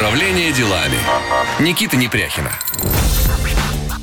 Управление 0.00 0.50
делами. 0.50 0.96
Никита 1.58 1.94
Непряхина. 1.98 2.58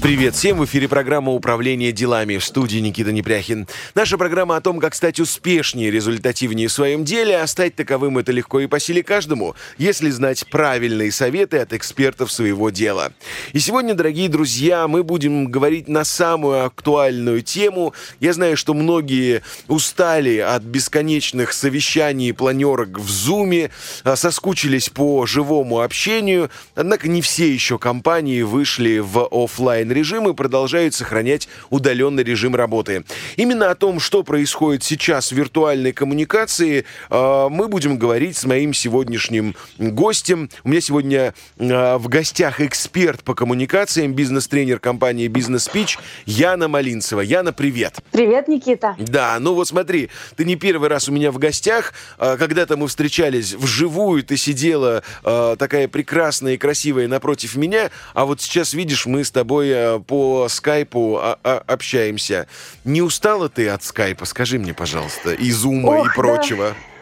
Привет 0.08 0.36
всем! 0.36 0.60
В 0.60 0.64
эфире 0.64 0.88
программа 0.88 1.34
«Управление 1.34 1.92
делами» 1.92 2.38
в 2.38 2.46
студии 2.46 2.78
Никита 2.78 3.12
Непряхин. 3.12 3.68
Наша 3.94 4.18
программа 4.18 4.56
о 4.56 4.62
том, 4.62 4.80
как 4.80 4.96
стать 4.96 5.20
успешнее, 5.20 5.92
результативнее 5.92 6.70
в 6.70 6.72
своем 6.72 7.04
деле, 7.04 7.42
а 7.42 7.46
стать 7.46 7.76
таковым 7.76 8.18
это 8.18 8.32
легко 8.32 8.62
и 8.62 8.68
по 8.68 8.80
силе 8.80 9.04
каждому, 9.04 9.54
если 9.78 10.10
знать 10.10 10.50
правильные 10.50 11.12
советы 11.12 11.58
от 11.58 11.74
экспертов 11.74 12.32
своего 12.32 12.70
дела. 12.70 13.12
И 13.52 13.60
сегодня, 13.60 13.96
дорогие 13.96 14.30
друзья, 14.30 14.88
мы 14.88 15.04
будем 15.04 15.52
говорить 15.52 15.90
на 15.90 16.06
самую 16.06 16.64
актуальную 16.64 17.42
тему. 17.42 17.94
Я 18.22 18.32
знаю, 18.32 18.56
что 18.56 18.74
многие 18.74 19.44
устали 19.68 20.38
от 20.38 20.64
бесконечных 20.64 21.52
совещаний 21.52 22.30
и 22.30 22.32
планерок 22.32 22.98
в 22.98 23.10
Зуме, 23.10 23.72
а, 24.06 24.16
соскучились 24.16 24.88
по 24.88 25.26
живому 25.26 25.82
общению, 25.82 26.50
однако 26.76 27.10
не 27.10 27.22
все 27.22 27.54
еще 27.54 27.78
компании 27.78 28.44
вышли 28.44 29.00
в 29.00 29.28
офлайн 29.30 29.97
онлайн-режим 29.98 30.30
и 30.30 30.34
продолжают 30.34 30.94
сохранять 30.94 31.48
удаленный 31.70 32.24
режим 32.24 32.56
работы. 32.56 33.04
Именно 33.36 33.72
о 33.72 33.76
том, 33.76 34.00
что 34.00 34.24
происходит 34.24 34.84
сейчас 34.84 35.32
в 35.32 35.36
виртуальной 35.36 35.92
коммуникации, 35.92 36.86
э, 37.10 37.48
мы 37.50 37.68
будем 37.68 37.98
говорить 37.98 38.38
с 38.38 38.46
моим 38.46 38.74
сегодняшним 38.74 39.56
гостем. 39.78 40.50
У 40.64 40.70
меня 40.70 40.82
сегодня 40.82 41.34
э, 41.58 41.98
в 41.98 42.08
гостях 42.08 42.62
эксперт 42.62 43.24
по 43.24 43.34
коммуникациям, 43.34 44.14
бизнес-тренер 44.14 44.80
компании 44.80 45.28
Business 45.28 45.70
Speech 45.72 45.98
Яна 46.26 46.68
Малинцева. 46.68 47.22
Яна, 47.22 47.54
привет. 47.54 47.96
Привет, 48.12 48.48
Никита. 48.48 48.96
Да, 49.00 49.38
ну 49.40 49.54
вот 49.54 49.68
смотри, 49.68 50.10
ты 50.36 50.46
не 50.46 50.56
первый 50.56 50.90
раз 50.90 51.10
у 51.10 51.12
меня 51.12 51.32
в 51.32 51.38
гостях. 51.40 51.94
Э, 52.20 52.38
когда-то 52.38 52.78
мы 52.78 52.88
встречались 52.88 53.54
вживую, 53.54 54.24
ты 54.24 54.38
сидела 54.38 55.04
такая 55.24 55.88
прекрасная 55.88 56.54
и 56.54 56.58
красивая 56.58 57.08
напротив 57.08 57.56
меня, 57.56 57.90
а 58.14 58.26
вот 58.26 58.42
сейчас, 58.42 58.74
видишь, 58.74 59.06
мы 59.06 59.24
с 59.24 59.32
тобой 59.32 59.72
по 60.08 60.48
скайпу 60.50 61.18
а, 61.22 61.40
а, 61.44 61.64
общаемся. 61.68 62.48
Не 62.84 63.02
устала 63.02 63.50
ты 63.50 63.70
от 63.70 63.84
скайпа? 63.84 64.26
Скажи 64.26 64.60
мне, 64.60 64.74
пожалуйста, 64.74 65.34
и 65.34 65.52
зума, 65.52 66.00
Ох, 66.00 66.08
и 66.08 66.16
прочего. 66.16 66.70
Да. 66.70 66.97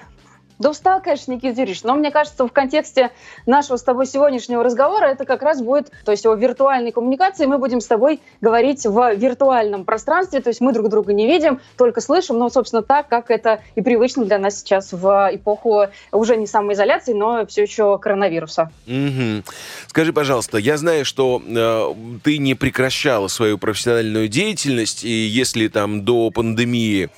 Да 0.57 0.69
устал, 0.69 1.01
конечно, 1.01 1.33
Никита 1.33 1.59
Юрьевич, 1.59 1.83
но 1.83 1.95
мне 1.95 2.11
кажется, 2.11 2.47
в 2.47 2.51
контексте 2.51 3.11
нашего 3.45 3.77
с 3.77 3.83
тобой 3.83 4.05
сегодняшнего 4.05 4.63
разговора 4.63 5.05
это 5.05 5.25
как 5.25 5.41
раз 5.41 5.61
будет, 5.61 5.91
то 6.05 6.11
есть 6.11 6.25
о 6.25 6.33
виртуальной 6.33 6.91
коммуникации, 6.91 7.45
мы 7.45 7.57
будем 7.57 7.81
с 7.81 7.87
тобой 7.87 8.21
говорить 8.39 8.85
в 8.85 9.15
виртуальном 9.15 9.83
пространстве, 9.83 10.39
то 10.39 10.49
есть 10.49 10.61
мы 10.61 10.71
друг 10.71 10.89
друга 10.89 11.11
не 11.13 11.27
видим, 11.27 11.59
только 11.77 11.99
слышим, 11.99 12.37
но, 12.37 12.49
собственно, 12.49 12.83
так, 12.83 13.09
как 13.09 13.31
это 13.31 13.61
и 13.75 13.81
привычно 13.81 14.23
для 14.23 14.37
нас 14.37 14.59
сейчас 14.59 14.93
в 14.93 15.29
эпоху 15.33 15.87
уже 16.11 16.37
не 16.37 16.47
самоизоляции, 16.47 17.13
но 17.13 17.45
все 17.45 17.63
еще 17.63 17.99
коронавируса. 17.99 18.71
Угу. 18.87 19.43
Скажи, 19.87 20.13
пожалуйста, 20.13 20.57
я 20.57 20.77
знаю, 20.77 21.03
что 21.03 21.41
э, 21.45 21.93
ты 22.23 22.37
не 22.37 22.55
прекращала 22.55 23.27
свою 23.27 23.57
профессиональную 23.57 24.29
деятельность, 24.29 25.03
и 25.03 25.09
если 25.09 25.67
там 25.67 26.05
до 26.05 26.31
пандемии 26.31 27.09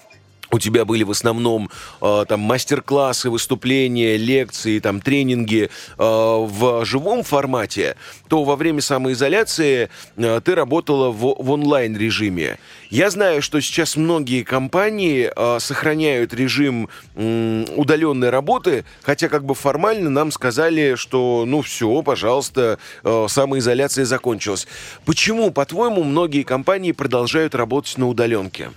у 0.51 0.59
тебя 0.59 0.85
были 0.85 1.03
в 1.03 1.11
основном 1.11 1.69
э, 2.01 2.25
там 2.27 2.39
мастер-классы, 2.39 3.29
выступления, 3.29 4.17
лекции, 4.17 4.79
там 4.79 5.01
тренинги 5.01 5.69
э, 5.69 5.69
в 5.97 6.85
живом 6.85 7.23
формате, 7.23 7.95
то 8.27 8.43
во 8.43 8.55
время 8.55 8.81
самоизоляции 8.81 9.89
э, 10.15 10.41
ты 10.43 10.55
работала 10.55 11.09
в, 11.09 11.35
в 11.37 11.51
онлайн 11.51 11.97
режиме. 11.97 12.57
Я 12.89 13.09
знаю, 13.09 13.41
что 13.41 13.59
сейчас 13.59 13.97
многие 13.97 14.43
компании 14.43 15.31
э, 15.35 15.59
сохраняют 15.59 16.33
режим 16.33 16.89
э, 17.15 17.65
удаленной 17.75 18.29
работы, 18.29 18.85
хотя 19.03 19.27
как 19.27 19.43
бы 19.43 19.55
формально 19.55 20.09
нам 20.09 20.31
сказали, 20.31 20.95
что 20.95 21.43
ну 21.45 21.61
все, 21.61 22.01
пожалуйста, 22.01 22.79
э, 23.03 23.25
самоизоляция 23.27 24.05
закончилась. 24.05 24.67
Почему, 25.05 25.51
по-твоему, 25.51 26.03
многие 26.03 26.43
компании 26.43 26.93
продолжают 26.93 27.55
работать 27.55 27.97
на 27.97 28.07
удаленке? 28.07 28.71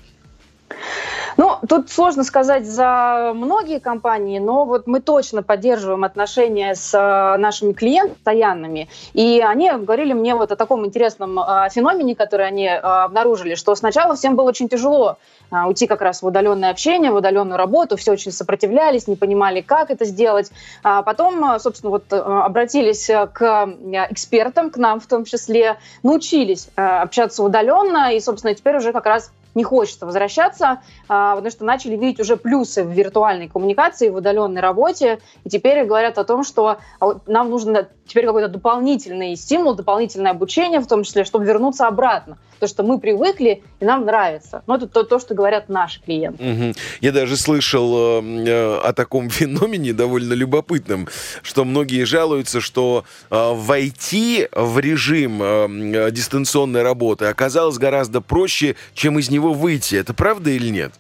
Тут 1.71 1.89
сложно 1.89 2.25
сказать 2.25 2.67
за 2.67 3.31
многие 3.33 3.79
компании, 3.79 4.41
но 4.41 4.65
вот 4.65 4.89
мы 4.89 4.99
точно 4.99 5.45
поддерживаем 5.45 6.03
отношения 6.03 6.75
с 6.75 6.93
э, 6.93 7.37
нашими 7.39 7.75
клиентами 7.75 8.15
постоянными. 8.15 8.89
И 9.13 9.41
они 9.41 9.71
говорили 9.71 10.13
мне 10.13 10.35
вот 10.35 10.51
о 10.51 10.57
таком 10.57 10.85
интересном 10.85 11.39
э, 11.39 11.69
феномене, 11.71 12.17
который 12.17 12.49
они 12.49 12.67
э, 12.67 12.77
обнаружили, 12.77 13.55
что 13.55 13.77
сначала 13.77 14.17
всем 14.17 14.35
было 14.35 14.49
очень 14.49 14.69
тяжело 14.69 15.19
уйти 15.67 15.89
как 15.89 16.01
раз 16.01 16.23
в 16.23 16.27
удаленное 16.27 16.71
общение, 16.71 17.11
в 17.11 17.17
удаленную 17.17 17.57
работу, 17.57 17.97
все 17.97 18.13
очень 18.13 18.31
сопротивлялись, 18.31 19.09
не 19.09 19.17
понимали, 19.17 19.61
как 19.61 19.91
это 19.91 20.05
сделать. 20.05 20.53
А 20.85 21.03
потом, 21.03 21.59
собственно, 21.59 21.91
вот 21.91 22.13
обратились 22.13 23.09
к 23.09 23.69
экспертам, 24.11 24.71
к 24.71 24.77
нам 24.77 25.01
в 25.01 25.09
том 25.09 25.25
числе, 25.25 25.77
научились 26.05 26.69
общаться 26.77 27.43
удаленно, 27.43 28.15
и, 28.15 28.21
собственно, 28.21 28.55
теперь 28.55 28.77
уже 28.77 28.93
как 28.93 29.07
раз 29.07 29.33
не 29.55 29.65
хочется 29.65 30.07
возвращаться, 30.07 30.81
а, 31.09 31.35
потому 31.37 31.51
что 31.51 31.65
начали 31.65 31.97
видеть 31.97 32.21
уже 32.21 32.37
плюсы 32.37 32.85
в 32.85 32.91
виртуальной 32.91 33.49
коммуникации, 33.49 34.09
в 34.09 34.17
удаленной 34.17 34.61
работе, 34.61 35.21
и 35.45 35.49
теперь 35.49 35.85
говорят 35.85 36.19
о 36.19 36.25
том, 36.25 36.45
что 36.45 36.79
а, 37.01 37.21
нам 37.27 37.51
нужно 37.51 37.89
теперь 38.07 38.27
какой-то 38.27 38.49
дополнительный 38.49 39.37
стимул, 39.37 39.75
дополнительное 39.75 40.33
обучение, 40.33 40.81
в 40.81 40.87
том 40.87 41.05
числе, 41.05 41.25
чтобы 41.25 41.45
вернуться 41.45 41.87
обратно. 41.87 42.39
То, 42.61 42.67
что 42.67 42.83
мы 42.83 43.01
привыкли, 43.01 43.63
и 43.81 43.85
нам 43.85 44.05
нравится. 44.05 44.63
Но 44.67 44.77
это 44.77 44.87
то, 44.87 45.03
то 45.03 45.19
что 45.19 45.35
говорят 45.35 45.71
наши 45.71 46.01
клиенты. 46.03 46.45
Угу. 46.45 46.75
Я 47.01 47.13
даже 47.13 47.39
слышал 47.39 48.21
э, 48.21 48.23
э, 48.47 48.79
о 48.85 48.93
таком 48.93 49.31
феномене 49.31 49.95
довольно 49.95 50.35
любопытном, 50.35 51.09
что 51.43 51.65
многие 51.65 52.05
жалуются, 52.05 52.61
что 52.61 53.05
э, 53.31 53.53
войти 53.55 54.47
в 54.53 54.79
режим 54.79 55.43
э, 55.43 55.69
э, 56.07 56.11
дистанционной 56.11 56.83
работы 56.83 57.25
оказалось 57.25 57.79
гораздо 57.79 58.21
проще, 58.21 58.77
чем 58.93 59.19
из 59.19 59.31
него 59.31 59.55
выйти. 59.55 59.95
Это 59.95 60.13
правда 60.13 60.51
или 60.51 60.69
нет? 60.69 60.93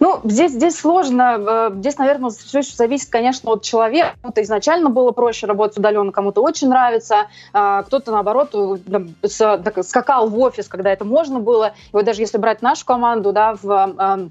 Ну, 0.00 0.20
здесь, 0.24 0.52
здесь 0.52 0.78
сложно. 0.78 1.36
Э, 1.38 1.70
здесь, 1.74 1.98
наверное, 1.98 2.30
все 2.30 2.60
еще 2.60 2.74
зависит, 2.74 3.10
конечно, 3.10 3.50
от 3.50 3.62
человека. 3.62 4.14
Кому-то 4.20 4.42
изначально 4.42 4.90
было 4.90 5.12
проще 5.12 5.46
работать 5.46 5.78
удаленно, 5.78 6.12
кому-то 6.12 6.42
очень 6.42 6.68
нравится. 6.68 7.26
А, 7.52 7.82
кто-то, 7.82 8.12
наоборот, 8.12 8.54
э, 8.54 9.82
скакал 9.82 10.28
в 10.28 10.38
офис, 10.38 10.68
когда 10.68 10.92
это 10.92 11.04
можно 11.04 11.40
было. 11.40 11.68
И 11.68 11.92
вот 11.92 12.04
даже 12.04 12.22
если 12.22 12.38
брать 12.38 12.62
нашу 12.62 12.84
команду, 12.84 13.32
да, 13.32 13.54
в 13.60 13.94
э, 13.98 14.28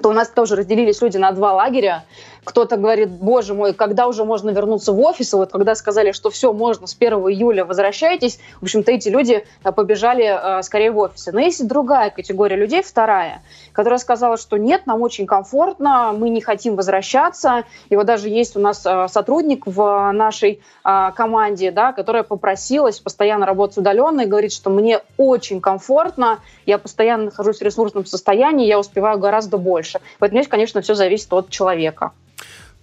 то 0.00 0.10
у 0.10 0.12
нас 0.12 0.28
тоже 0.28 0.56
разделились 0.56 1.00
люди 1.02 1.16
на 1.16 1.32
два 1.32 1.54
лагеря. 1.54 2.04
Кто-то 2.44 2.76
говорит, 2.76 3.10
боже 3.10 3.54
мой, 3.54 3.74
когда 3.74 4.06
уже 4.06 4.24
можно 4.24 4.50
вернуться 4.50 4.92
в 4.92 5.00
офис? 5.00 5.32
И 5.32 5.36
вот 5.36 5.52
когда 5.52 5.74
сказали, 5.74 6.12
что 6.12 6.30
все, 6.30 6.52
можно 6.52 6.86
с 6.86 6.96
1 6.98 7.12
июля 7.12 7.64
возвращайтесь, 7.64 8.38
в 8.60 8.64
общем-то, 8.64 8.92
эти 8.92 9.08
люди 9.08 9.44
э, 9.64 9.72
побежали 9.72 10.58
э, 10.58 10.62
скорее 10.62 10.90
в 10.90 10.98
офисы. 10.98 11.32
Но 11.32 11.40
есть 11.40 11.66
другая 11.66 12.10
категория 12.10 12.56
людей, 12.56 12.82
вторая, 12.82 13.42
которая 13.72 13.98
сказала, 13.98 14.36
что 14.36 14.56
нет, 14.56 14.86
нам 14.86 15.02
очень 15.02 15.26
комфортно, 15.26 16.12
мы 16.16 16.28
не 16.30 16.40
хотим 16.40 16.76
возвращаться. 16.76 17.64
И 17.90 17.96
вот 17.96 18.06
даже 18.06 18.28
есть 18.28 18.56
у 18.56 18.60
нас 18.60 18.84
э, 18.86 19.08
сотрудник 19.08 19.66
в 19.66 20.12
нашей 20.12 20.60
э, 20.84 21.10
команде, 21.14 21.70
да, 21.70 21.92
которая 21.92 22.22
попросилась 22.22 23.00
постоянно 23.00 23.46
работать 23.46 23.78
удаленно 23.78 24.22
и 24.22 24.26
говорит, 24.26 24.52
что 24.52 24.70
мне 24.70 25.00
очень 25.16 25.60
комфортно, 25.60 26.40
я 26.66 26.78
постоянно 26.78 27.26
нахожусь 27.26 27.58
в 27.58 27.62
ресурсном 27.62 28.04
состоянии, 28.06 28.66
я 28.66 28.78
успеваю 28.78 29.18
гораздо 29.18 29.58
больше. 29.58 30.00
Поэтому 30.18 30.40
здесь, 30.40 30.50
конечно, 30.50 30.80
все 30.80 30.94
зависит 30.94 31.32
от 31.32 31.50
человека. 31.50 32.12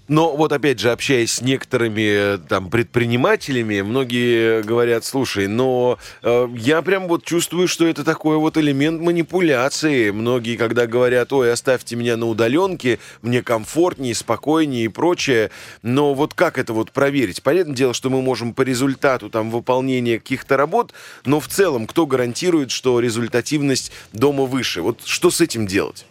Но 0.07 0.35
вот 0.35 0.51
опять 0.51 0.79
же, 0.79 0.91
общаясь 0.91 1.33
с 1.33 1.41
некоторыми 1.41 2.37
там 2.47 2.69
предпринимателями, 2.69 3.81
многие 3.81 4.61
говорят, 4.61 5.03
слушай, 5.03 5.47
но 5.47 5.97
э, 6.21 6.47
я 6.55 6.81
прям 6.83 7.07
вот 7.07 7.23
чувствую, 7.23 7.67
что 7.67 7.87
это 7.87 8.03
такой 8.03 8.37
вот 8.37 8.57
элемент 8.57 9.01
манипуляции. 9.01 10.11
Многие, 10.11 10.57
когда 10.57 10.85
говорят, 10.85 11.33
ой, 11.33 11.51
оставьте 11.51 11.95
меня 11.95 12.17
на 12.17 12.27
удаленке, 12.27 12.99
мне 13.23 13.41
комфортнее, 13.41 14.13
спокойнее 14.13 14.85
и 14.85 14.89
прочее. 14.89 15.49
Но 15.81 16.13
вот 16.13 16.35
как 16.35 16.59
это 16.59 16.73
вот 16.73 16.91
проверить? 16.91 17.41
Понятное 17.41 17.75
дело, 17.75 17.93
что 17.95 18.11
мы 18.11 18.21
можем 18.21 18.53
по 18.53 18.61
результату 18.61 19.31
там 19.31 19.49
выполнения 19.49 20.19
каких-то 20.19 20.55
работ, 20.55 20.93
но 21.25 21.39
в 21.39 21.47
целом 21.47 21.87
кто 21.87 22.05
гарантирует, 22.05 22.69
что 22.69 22.99
результативность 22.99 23.91
дома 24.13 24.45
выше? 24.45 24.83
Вот 24.83 25.01
что 25.03 25.31
с 25.31 25.41
этим 25.41 25.65
делать? 25.65 26.05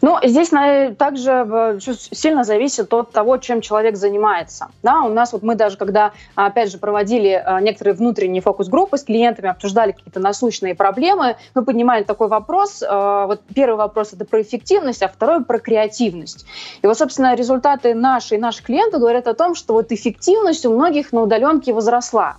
Ну, 0.00 0.18
здесь 0.22 0.50
также 0.96 1.30
э, 1.30 1.78
сильно 1.80 2.44
зависит 2.44 2.92
от 2.92 3.10
того, 3.10 3.38
чем 3.38 3.60
человек 3.60 3.96
занимается. 3.96 4.68
Да, 4.82 5.02
у 5.02 5.08
нас 5.08 5.32
вот 5.32 5.42
мы 5.42 5.54
даже, 5.54 5.76
когда, 5.76 6.12
опять 6.34 6.70
же, 6.70 6.78
проводили 6.78 7.30
э, 7.30 7.60
некоторые 7.60 7.94
внутренние 7.94 8.42
фокус-группы 8.42 8.96
с 8.96 9.04
клиентами, 9.04 9.48
обсуждали 9.48 9.92
какие-то 9.92 10.20
насущные 10.20 10.74
проблемы, 10.74 11.36
мы 11.54 11.64
поднимали 11.64 12.04
такой 12.04 12.28
вопрос. 12.28 12.82
Э, 12.82 13.24
вот 13.26 13.40
первый 13.54 13.76
вопрос– 13.76 14.12
это 14.12 14.24
про 14.24 14.42
эффективность, 14.42 15.02
а 15.02 15.08
второй– 15.08 15.44
про 15.46 15.58
креативность. 15.58 16.46
И 16.82 16.86
вот, 16.86 16.96
собственно, 16.96 17.34
результаты 17.34 17.94
наши 17.94 18.36
и 18.36 18.38
наших 18.38 18.66
клиентов 18.66 19.00
говорят 19.00 19.26
о 19.26 19.34
том, 19.34 19.54
что 19.54 19.74
вот 19.74 19.90
эффективность 19.92 20.64
у 20.64 20.72
многих 20.72 21.12
на 21.12 21.22
удаленке 21.22 21.72
возросла 21.72 22.36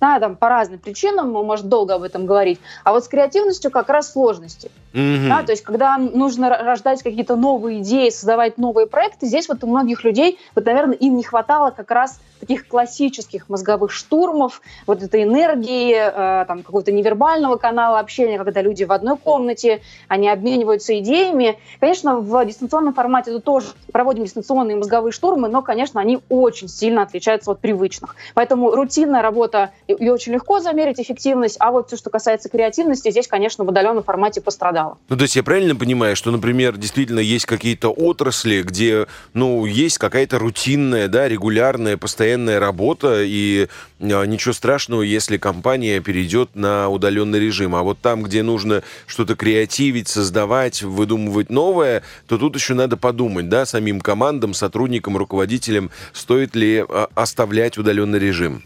да, 0.00 0.20
там 0.20 0.36
по 0.36 0.48
разным 0.48 0.78
причинам, 0.78 1.32
мы 1.32 1.42
можем 1.42 1.68
долго 1.68 1.94
об 1.94 2.02
этом 2.02 2.26
говорить, 2.26 2.60
а 2.84 2.92
вот 2.92 3.04
с 3.04 3.08
креативностью 3.08 3.70
как 3.70 3.88
раз 3.88 4.12
сложности. 4.12 4.70
Mm-hmm. 4.96 5.28
Да, 5.28 5.42
то 5.42 5.52
есть, 5.52 5.62
когда 5.62 5.98
нужно 5.98 6.48
рождать 6.48 7.02
какие-то 7.02 7.36
новые 7.36 7.82
идеи, 7.82 8.08
создавать 8.08 8.56
новые 8.56 8.86
проекты, 8.86 9.26
здесь 9.26 9.46
вот 9.46 9.62
у 9.62 9.66
многих 9.66 10.04
людей, 10.04 10.38
вот, 10.54 10.64
наверное, 10.64 10.94
им 10.94 11.18
не 11.18 11.22
хватало 11.22 11.70
как 11.70 11.90
раз 11.90 12.18
таких 12.40 12.66
классических 12.68 13.48
мозговых 13.48 13.90
штурмов, 13.90 14.60
вот 14.86 15.02
этой 15.02 15.24
энергии, 15.24 15.94
э, 15.94 16.44
там, 16.46 16.62
какого-то 16.62 16.92
невербального 16.92 17.56
канала 17.56 17.98
общения, 17.98 18.38
когда 18.38 18.62
люди 18.62 18.84
в 18.84 18.92
одной 18.92 19.16
комнате, 19.16 19.82
они 20.08 20.28
обмениваются 20.28 20.98
идеями. 20.98 21.58
Конечно, 21.80 22.20
в 22.20 22.44
дистанционном 22.44 22.94
формате 22.94 23.30
это 23.30 23.40
тоже 23.40 23.68
проводим 23.92 24.24
дистанционные 24.24 24.76
мозговые 24.76 25.12
штурмы, 25.12 25.48
но, 25.48 25.62
конечно, 25.62 26.00
они 26.00 26.20
очень 26.28 26.68
сильно 26.68 27.02
отличаются 27.02 27.50
от 27.50 27.60
привычных. 27.60 28.16
Поэтому 28.34 28.70
рутинная 28.70 29.22
работа, 29.22 29.70
ее 29.88 30.12
очень 30.12 30.32
легко 30.32 30.60
замерить 30.60 31.00
эффективность, 31.00 31.56
а 31.58 31.70
вот 31.70 31.88
все, 31.88 31.96
что 31.96 32.10
касается 32.10 32.48
креативности, 32.48 33.10
здесь, 33.10 33.28
конечно, 33.28 33.64
в 33.64 33.68
удаленном 33.68 34.02
формате 34.02 34.40
пострадало. 34.40 34.85
Ну, 35.08 35.16
то 35.16 35.22
есть 35.22 35.36
я 35.36 35.42
правильно 35.42 35.76
понимаю, 35.76 36.16
что, 36.16 36.30
например, 36.30 36.76
действительно 36.76 37.20
есть 37.20 37.46
какие-то 37.46 37.90
отрасли, 37.90 38.62
где, 38.62 39.06
ну, 39.34 39.64
есть 39.64 39.98
какая-то 39.98 40.38
рутинная, 40.38 41.08
да, 41.08 41.28
регулярная, 41.28 41.96
постоянная 41.96 42.60
работа, 42.60 43.22
и 43.22 43.68
а, 44.00 44.24
ничего 44.24 44.52
страшного, 44.52 45.02
если 45.02 45.36
компания 45.36 46.00
перейдет 46.00 46.54
на 46.54 46.88
удаленный 46.88 47.40
режим. 47.40 47.74
А 47.74 47.82
вот 47.82 47.98
там, 48.00 48.22
где 48.22 48.42
нужно 48.42 48.82
что-то 49.06 49.36
креативить, 49.36 50.08
создавать, 50.08 50.82
выдумывать 50.82 51.50
новое, 51.50 52.02
то 52.26 52.38
тут 52.38 52.54
еще 52.56 52.74
надо 52.74 52.96
подумать, 52.96 53.48
да, 53.48 53.66
самим 53.66 54.00
командам, 54.00 54.54
сотрудникам, 54.54 55.16
руководителям, 55.16 55.90
стоит 56.12 56.54
ли 56.54 56.84
а, 56.88 57.08
оставлять 57.14 57.78
удаленный 57.78 58.18
режим. 58.18 58.62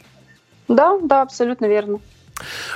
Да, 0.69 0.99
да, 1.03 1.23
абсолютно 1.23 1.67
верно. 1.67 1.99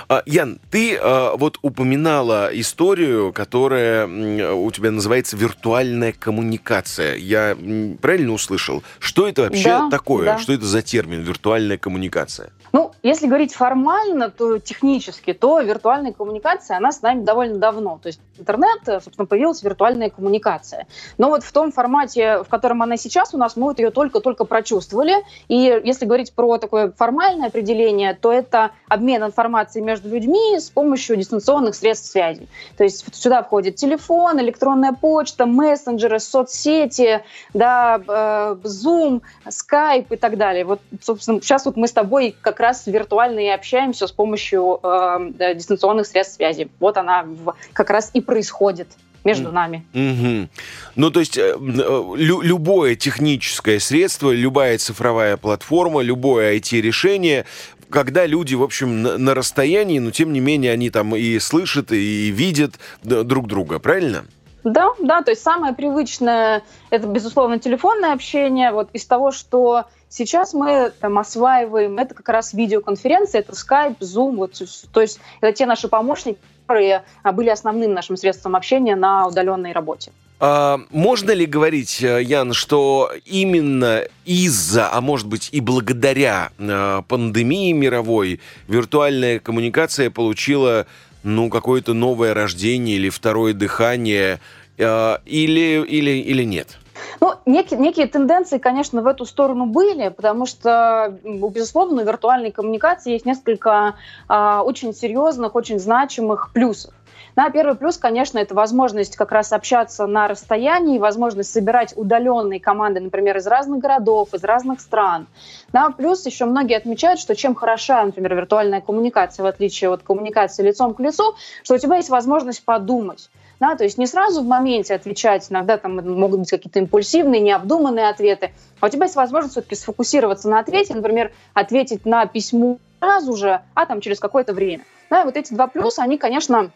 А, 0.08 0.22
Ян, 0.26 0.60
ты 0.70 0.96
а, 0.96 1.36
вот 1.36 1.58
упоминала 1.62 2.50
историю, 2.52 3.32
которая 3.32 4.06
у 4.54 4.70
тебя 4.70 4.90
называется 4.90 5.36
виртуальная 5.36 6.12
коммуникация. 6.12 7.16
Я 7.16 7.56
правильно 8.00 8.32
услышал? 8.32 8.82
Что 8.98 9.28
это 9.28 9.42
вообще 9.42 9.68
да, 9.68 9.90
такое? 9.90 10.24
Да. 10.24 10.38
Что 10.38 10.52
это 10.52 10.64
за 10.64 10.82
термин 10.82 11.22
виртуальная 11.22 11.78
коммуникация? 11.78 12.50
Ну, 12.72 12.90
если 13.04 13.28
говорить 13.28 13.54
формально, 13.54 14.30
то 14.30 14.58
технически, 14.58 15.32
то 15.32 15.60
виртуальная 15.60 16.12
коммуникация, 16.12 16.76
она 16.76 16.90
с 16.90 17.02
нами 17.02 17.22
довольно 17.22 17.58
давно. 17.58 18.00
То 18.02 18.08
есть 18.08 18.20
интернет, 18.36 18.80
собственно, 18.84 19.26
появилась 19.26 19.62
виртуальная 19.62 20.10
коммуникация. 20.10 20.88
Но 21.16 21.28
вот 21.28 21.44
в 21.44 21.52
том 21.52 21.70
формате, 21.70 22.42
в 22.42 22.48
котором 22.48 22.82
она 22.82 22.96
сейчас 22.96 23.32
у 23.32 23.38
нас, 23.38 23.54
мы 23.54 23.64
вот 23.68 23.78
ее 23.78 23.90
только-только 23.90 24.44
прочувствовали. 24.44 25.14
И 25.46 25.80
если 25.84 26.04
говорить 26.04 26.32
про 26.32 26.58
такое 26.58 26.92
формальное 26.96 27.46
определение, 27.46 28.12
то 28.14 28.32
это 28.32 28.72
обмен 28.88 29.22
информацией 29.22 29.84
между 29.84 29.93
людьми 30.02 30.58
с 30.58 30.70
помощью 30.70 31.16
дистанционных 31.16 31.74
средств 31.74 32.10
связи. 32.10 32.48
То 32.76 32.84
есть 32.84 33.04
сюда 33.14 33.42
входит 33.42 33.76
телефон, 33.76 34.40
электронная 34.40 34.92
почта, 34.92 35.46
мессенджеры, 35.46 36.18
соцсети, 36.20 37.22
да, 37.52 38.00
э, 38.06 38.56
Zoom, 38.64 39.22
Skype 39.46 40.06
и 40.10 40.16
так 40.16 40.36
далее. 40.36 40.64
Вот, 40.64 40.80
собственно, 41.00 41.40
сейчас 41.40 41.66
вот 41.66 41.76
мы 41.76 41.88
с 41.88 41.92
тобой 41.92 42.34
как 42.40 42.60
раз 42.60 42.86
виртуально 42.86 43.40
и 43.40 43.48
общаемся 43.48 44.06
с 44.06 44.12
помощью 44.12 44.80
э, 44.82 45.54
дистанционных 45.54 46.06
средств 46.06 46.36
связи. 46.36 46.68
Вот 46.80 46.96
она 46.96 47.22
в, 47.22 47.54
как 47.72 47.90
раз 47.90 48.10
и 48.14 48.20
происходит 48.20 48.88
между 49.24 49.50
нами. 49.50 49.84
Mm-hmm. 49.94 50.48
Ну, 50.96 51.10
то 51.10 51.20
есть 51.20 51.38
э, 51.38 51.56
лю- 51.58 52.42
любое 52.42 52.94
техническое 52.94 53.80
средство, 53.80 54.30
любая 54.30 54.78
цифровая 54.78 55.36
платформа, 55.36 56.02
любое 56.02 56.56
IT-решение, 56.56 57.46
когда 57.94 58.26
люди, 58.26 58.56
в 58.56 58.62
общем, 58.64 59.02
на, 59.02 59.18
на 59.18 59.34
расстоянии, 59.34 60.00
но 60.00 60.10
тем 60.10 60.32
не 60.32 60.40
менее 60.40 60.72
они 60.72 60.90
там 60.90 61.14
и 61.14 61.38
слышат, 61.38 61.92
и 61.92 62.28
видят 62.30 62.74
друг 63.04 63.46
друга, 63.46 63.78
правильно? 63.78 64.24
Да, 64.64 64.90
да, 64.98 65.22
то 65.22 65.30
есть 65.30 65.42
самое 65.42 65.74
привычное 65.74 66.62
это, 66.88 67.06
безусловно, 67.06 67.58
телефонное 67.58 68.14
общение. 68.14 68.72
Вот 68.72 68.88
из 68.94 69.04
того, 69.04 69.30
что 69.30 69.84
сейчас 70.08 70.54
мы 70.54 70.90
там 71.00 71.18
осваиваем, 71.18 71.98
это 71.98 72.14
как 72.14 72.28
раз 72.30 72.54
видеоконференции, 72.54 73.40
это 73.40 73.52
Skype, 73.52 73.98
Zoom, 73.98 74.36
вот, 74.36 74.60
то 74.92 75.00
есть 75.02 75.20
это 75.42 75.52
те 75.52 75.66
наши 75.66 75.88
помощники, 75.88 76.38
которые 76.62 77.04
а, 77.22 77.32
были 77.32 77.50
основным 77.50 77.92
нашим 77.92 78.16
средством 78.16 78.56
общения 78.56 78.96
на 78.96 79.26
удаленной 79.26 79.72
работе. 79.72 80.12
А, 80.40 80.80
можно 80.90 81.32
ли 81.32 81.46
говорить, 81.46 82.02
э, 82.02 82.22
Ян, 82.22 82.54
что 82.54 83.10
именно 83.24 84.02
из-за, 84.24 84.92
а 84.92 85.00
может 85.00 85.26
быть 85.26 85.50
и 85.52 85.60
благодаря 85.60 86.50
э, 86.58 87.02
пандемии 87.06 87.72
мировой 87.72 88.40
виртуальная 88.66 89.38
коммуникация 89.40 90.10
получила 90.10 90.86
ну, 91.24 91.50
какое-то 91.50 91.94
новое 91.94 92.34
рождение 92.34 92.96
или 92.96 93.08
второе 93.08 93.54
дыхание, 93.54 94.38
э, 94.78 95.16
или, 95.24 95.84
или, 95.84 96.10
или 96.10 96.44
нет? 96.44 96.78
Ну, 97.20 97.34
некие, 97.46 97.80
некие 97.80 98.06
тенденции, 98.06 98.58
конечно, 98.58 99.02
в 99.02 99.06
эту 99.06 99.24
сторону 99.24 99.66
были, 99.66 100.08
потому 100.08 100.46
что, 100.46 101.18
безусловно, 101.24 102.02
у 102.02 102.04
виртуальной 102.04 102.52
коммуникации 102.52 103.12
есть 103.12 103.26
несколько 103.26 103.94
э, 104.28 104.58
очень 104.64 104.94
серьезных, 104.94 105.54
очень 105.54 105.78
значимых 105.78 106.52
плюсов. 106.52 106.94
Да, 107.36 107.50
первый 107.50 107.74
плюс, 107.74 107.98
конечно, 107.98 108.38
это 108.38 108.54
возможность 108.54 109.16
как 109.16 109.32
раз 109.32 109.52
общаться 109.52 110.06
на 110.06 110.28
расстоянии, 110.28 110.98
возможность 110.98 111.52
собирать 111.52 111.92
удаленные 111.96 112.60
команды, 112.60 113.00
например, 113.00 113.36
из 113.38 113.46
разных 113.46 113.80
городов, 113.80 114.32
из 114.32 114.44
разных 114.44 114.80
стран. 114.80 115.26
Да, 115.72 115.90
плюс 115.90 116.24
еще 116.26 116.44
многие 116.44 116.76
отмечают, 116.76 117.18
что 117.18 117.34
чем 117.34 117.56
хороша, 117.56 118.04
например, 118.04 118.36
виртуальная 118.36 118.80
коммуникация, 118.80 119.42
в 119.42 119.46
отличие 119.46 119.90
от 119.90 120.04
коммуникации 120.04 120.62
лицом 120.62 120.94
к 120.94 121.00
лицу, 121.00 121.34
что 121.64 121.74
у 121.74 121.78
тебя 121.78 121.96
есть 121.96 122.08
возможность 122.08 122.64
подумать. 122.64 123.28
Да, 123.60 123.76
то 123.76 123.84
есть 123.84 123.98
не 123.98 124.06
сразу 124.06 124.42
в 124.42 124.46
моменте 124.46 124.94
отвечать, 124.94 125.46
иногда 125.50 125.76
там 125.76 125.96
могут 125.96 126.40
быть 126.40 126.50
какие-то 126.50 126.80
импульсивные, 126.80 127.40
необдуманные 127.40 128.08
ответы, 128.08 128.52
а 128.80 128.86
у 128.86 128.88
тебя 128.88 129.04
есть 129.04 129.16
возможность 129.16 129.52
все-таки 129.52 129.76
сфокусироваться 129.76 130.48
на 130.48 130.58
ответе, 130.58 130.94
например, 130.94 131.32
ответить 131.54 132.04
на 132.04 132.26
письмо 132.26 132.78
сразу 133.00 133.36
же, 133.36 133.60
а 133.74 133.86
там 133.86 134.00
через 134.00 134.18
какое-то 134.18 134.54
время. 134.54 134.84
Да, 135.08 135.24
вот 135.24 135.36
эти 135.36 135.54
два 135.54 135.68
плюса, 135.68 136.02
они, 136.02 136.18
конечно, 136.18 136.72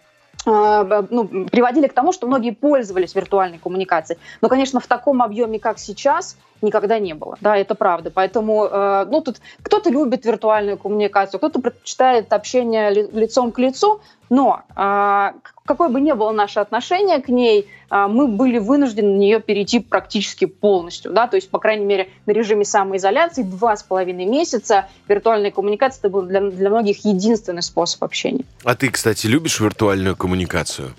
ну, 0.49 1.47
приводили 1.51 1.87
к 1.87 1.93
тому, 1.93 2.13
что 2.13 2.27
многие 2.27 2.53
пользовались 2.53 3.15
виртуальной 3.15 3.59
коммуникацией. 3.59 4.19
Но, 4.41 4.49
конечно, 4.49 4.81
в 4.81 4.87
таком 4.87 5.23
объеме, 5.23 5.59
как 5.59 5.79
сейчас, 5.79 6.37
никогда 6.63 6.99
не 6.99 7.15
было. 7.15 7.37
Да, 7.41 7.57
это 7.57 7.75
правда. 7.75 8.11
Поэтому, 8.11 8.65
э, 8.65 9.07
ну, 9.11 9.21
тут 9.21 9.37
кто-то 9.63 9.91
любит 9.91 10.25
виртуальную 10.25 10.79
коммуникацию, 10.79 11.39
кто-то 11.39 11.61
предпочитает 11.61 12.33
общение 12.33 12.91
лицом 12.91 13.53
к 13.53 13.59
лицу, 13.59 14.01
но 14.31 14.63
э, 14.77 15.33
какое 15.65 15.89
бы 15.89 16.01
ни 16.01 16.13
было 16.13 16.33
наше 16.33 16.61
отношение 16.61 17.21
к 17.21 17.29
ней, 17.29 17.67
э, 17.91 18.07
мы 18.09 18.29
были 18.29 18.59
вынуждены 18.59 19.13
на 19.13 19.19
нее 19.19 19.41
перейти 19.41 19.81
практически 19.81 20.45
полностью. 20.45 21.13
Да? 21.13 21.27
То 21.27 21.37
есть, 21.37 21.51
по 21.51 21.59
крайней 21.59 21.85
мере, 21.85 22.09
на 22.27 22.33
режиме 22.33 22.65
самоизоляции 22.65 23.43
два 23.43 23.77
с 23.77 23.83
половиной 23.83 24.27
месяца 24.27 24.89
виртуальная 25.09 25.51
коммуникация 25.51 26.01
это 26.01 26.11
был 26.11 26.23
для, 26.23 26.41
для 26.41 26.71
многих 26.71 27.05
единственный 27.05 27.63
способ 27.63 28.05
общения. 28.05 28.45
А 28.65 28.75
ты, 28.75 28.91
кстати, 28.91 29.27
любишь 29.27 29.61
виртуальную 29.61 30.17
коммуникацию? 30.17 30.95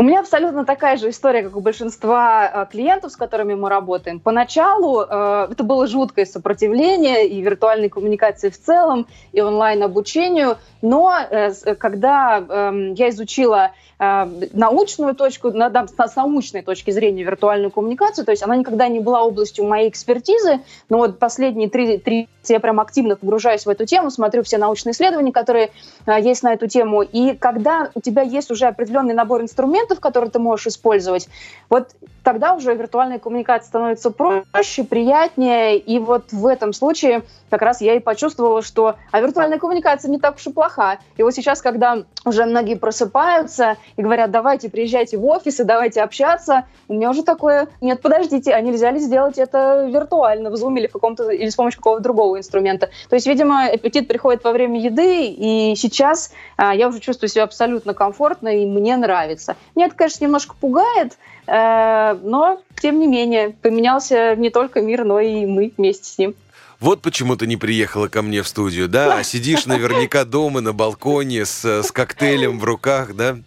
У 0.00 0.04
меня 0.04 0.20
абсолютно 0.20 0.64
такая 0.64 0.96
же 0.96 1.10
история, 1.10 1.42
как 1.42 1.56
у 1.56 1.60
большинства 1.60 2.46
э, 2.46 2.66
клиентов, 2.70 3.10
с 3.10 3.16
которыми 3.16 3.54
мы 3.54 3.68
работаем. 3.68 4.20
Поначалу 4.20 5.00
э, 5.02 5.48
это 5.50 5.64
было 5.64 5.88
жуткое 5.88 6.24
сопротивление 6.24 7.26
и 7.26 7.40
виртуальной 7.40 7.88
коммуникации 7.88 8.48
в 8.48 8.56
целом, 8.56 9.08
и 9.32 9.40
онлайн-обучению. 9.40 10.58
Но 10.82 11.12
э, 11.18 11.50
когда 11.74 12.38
э, 12.38 12.92
я 12.94 13.08
изучила 13.08 13.72
э, 13.98 14.26
научную 14.52 15.16
точку, 15.16 15.50
на, 15.50 15.68
да, 15.68 15.88
с 15.88 16.14
научной 16.14 16.62
точки 16.62 16.92
зрения 16.92 17.24
виртуальную 17.24 17.72
коммуникацию, 17.72 18.24
то 18.24 18.30
есть 18.30 18.44
она 18.44 18.54
никогда 18.54 18.86
не 18.86 19.00
была 19.00 19.24
областью 19.24 19.66
моей 19.66 19.88
экспертизы, 19.88 20.60
но 20.88 20.98
вот 20.98 21.18
последние 21.18 21.68
три, 21.68 21.98
три 21.98 22.28
я 22.52 22.60
прям 22.60 22.80
активно 22.80 23.16
погружаюсь 23.16 23.66
в 23.66 23.68
эту 23.68 23.86
тему, 23.86 24.10
смотрю 24.10 24.42
все 24.42 24.58
научные 24.58 24.92
исследования, 24.92 25.32
которые 25.32 25.70
э, 26.06 26.20
есть 26.20 26.42
на 26.42 26.52
эту 26.52 26.66
тему. 26.66 27.02
И 27.02 27.34
когда 27.34 27.90
у 27.94 28.00
тебя 28.00 28.22
есть 28.22 28.50
уже 28.50 28.66
определенный 28.66 29.14
набор 29.14 29.42
инструментов, 29.42 30.00
которые 30.00 30.30
ты 30.30 30.38
можешь 30.38 30.68
использовать, 30.68 31.28
вот 31.68 31.90
тогда 32.28 32.54
уже 32.54 32.74
виртуальная 32.74 33.18
коммуникация 33.18 33.68
становится 33.68 34.10
проще, 34.10 34.84
приятнее. 34.84 35.78
И 35.78 35.98
вот 35.98 36.30
в 36.32 36.46
этом 36.46 36.74
случае 36.74 37.22
как 37.48 37.62
раз 37.62 37.80
я 37.80 37.94
и 37.94 38.00
почувствовала, 38.00 38.60
что 38.60 38.96
а 39.10 39.20
виртуальная 39.20 39.58
коммуникация 39.58 40.10
не 40.10 40.18
так 40.18 40.36
уж 40.36 40.46
и 40.46 40.52
плоха. 40.52 40.98
И 41.16 41.22
вот 41.22 41.34
сейчас, 41.34 41.62
когда 41.62 42.04
уже 42.26 42.44
многие 42.44 42.74
просыпаются 42.74 43.76
и 43.96 44.02
говорят, 44.02 44.30
давайте 44.30 44.68
приезжайте 44.68 45.16
в 45.16 45.24
офис 45.24 45.60
и 45.60 45.64
давайте 45.64 46.02
общаться, 46.02 46.66
у 46.88 46.94
меня 46.94 47.10
уже 47.10 47.22
такое, 47.22 47.68
нет, 47.80 48.02
подождите, 48.02 48.52
а 48.52 48.60
нельзя 48.60 48.90
ли 48.90 48.98
сделать 48.98 49.38
это 49.38 49.86
виртуально, 49.90 50.50
в 50.50 50.54
Zoom 50.54 50.78
или, 50.78 50.86
в 50.86 50.92
каком-то, 50.92 51.30
или 51.30 51.48
с 51.48 51.56
помощью 51.56 51.80
какого-то 51.80 52.02
другого 52.02 52.37
инструмента. 52.38 52.90
То 53.08 53.14
есть, 53.14 53.26
видимо, 53.26 53.66
аппетит 53.66 54.08
приходит 54.08 54.44
во 54.44 54.52
время 54.52 54.80
еды, 54.80 55.26
и 55.26 55.74
сейчас 55.76 56.32
а, 56.56 56.74
я 56.74 56.88
уже 56.88 57.00
чувствую 57.00 57.28
себя 57.28 57.44
абсолютно 57.44 57.94
комфортно, 57.94 58.48
и 58.48 58.66
мне 58.66 58.96
нравится. 58.96 59.56
Меня 59.74 59.86
это, 59.86 59.96
конечно, 59.96 60.24
немножко 60.24 60.54
пугает, 60.58 61.18
э, 61.46 62.18
но, 62.22 62.60
тем 62.80 62.98
не 62.98 63.06
менее, 63.06 63.50
поменялся 63.50 64.36
не 64.36 64.50
только 64.50 64.80
мир, 64.80 65.04
но 65.04 65.20
и 65.20 65.46
мы 65.46 65.72
вместе 65.76 66.04
с 66.04 66.18
ним. 66.18 66.34
Вот 66.80 67.02
почему 67.02 67.34
ты 67.34 67.48
не 67.48 67.56
приехала 67.56 68.06
ко 68.06 68.22
мне 68.22 68.42
в 68.42 68.48
студию, 68.48 68.88
да? 68.88 69.16
А 69.18 69.24
сидишь 69.24 69.66
наверняка 69.66 70.24
дома 70.24 70.60
на 70.60 70.72
балконе 70.72 71.44
с, 71.44 71.64
с 71.64 71.90
коктейлем 71.90 72.60
в 72.60 72.64
руках, 72.64 73.14
да? 73.14 73.38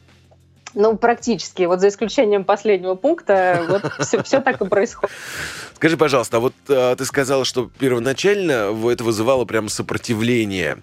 Ну, 0.74 0.98
практически. 0.98 1.63
Вот 1.63 1.80
за 1.80 1.90
исключением 1.90 2.44
последнего 2.44 2.96
пункта, 2.96 3.66
вот 3.68 4.06
все, 4.06 4.24
все 4.24 4.42
так 4.42 4.62
и 4.62 4.66
происходит. 4.66 5.13
Скажи, 5.75 5.98
пожалуйста, 5.98 6.38
а 6.38 6.40
вот 6.40 6.54
а, 6.70 6.96
ты 6.96 7.06
сказала, 7.06 7.46
что 7.46 7.70
первоначально 7.80 8.74
это 8.90 9.04
вызывало 9.04 9.46
прям 9.46 9.70
сопротивление 9.70 10.80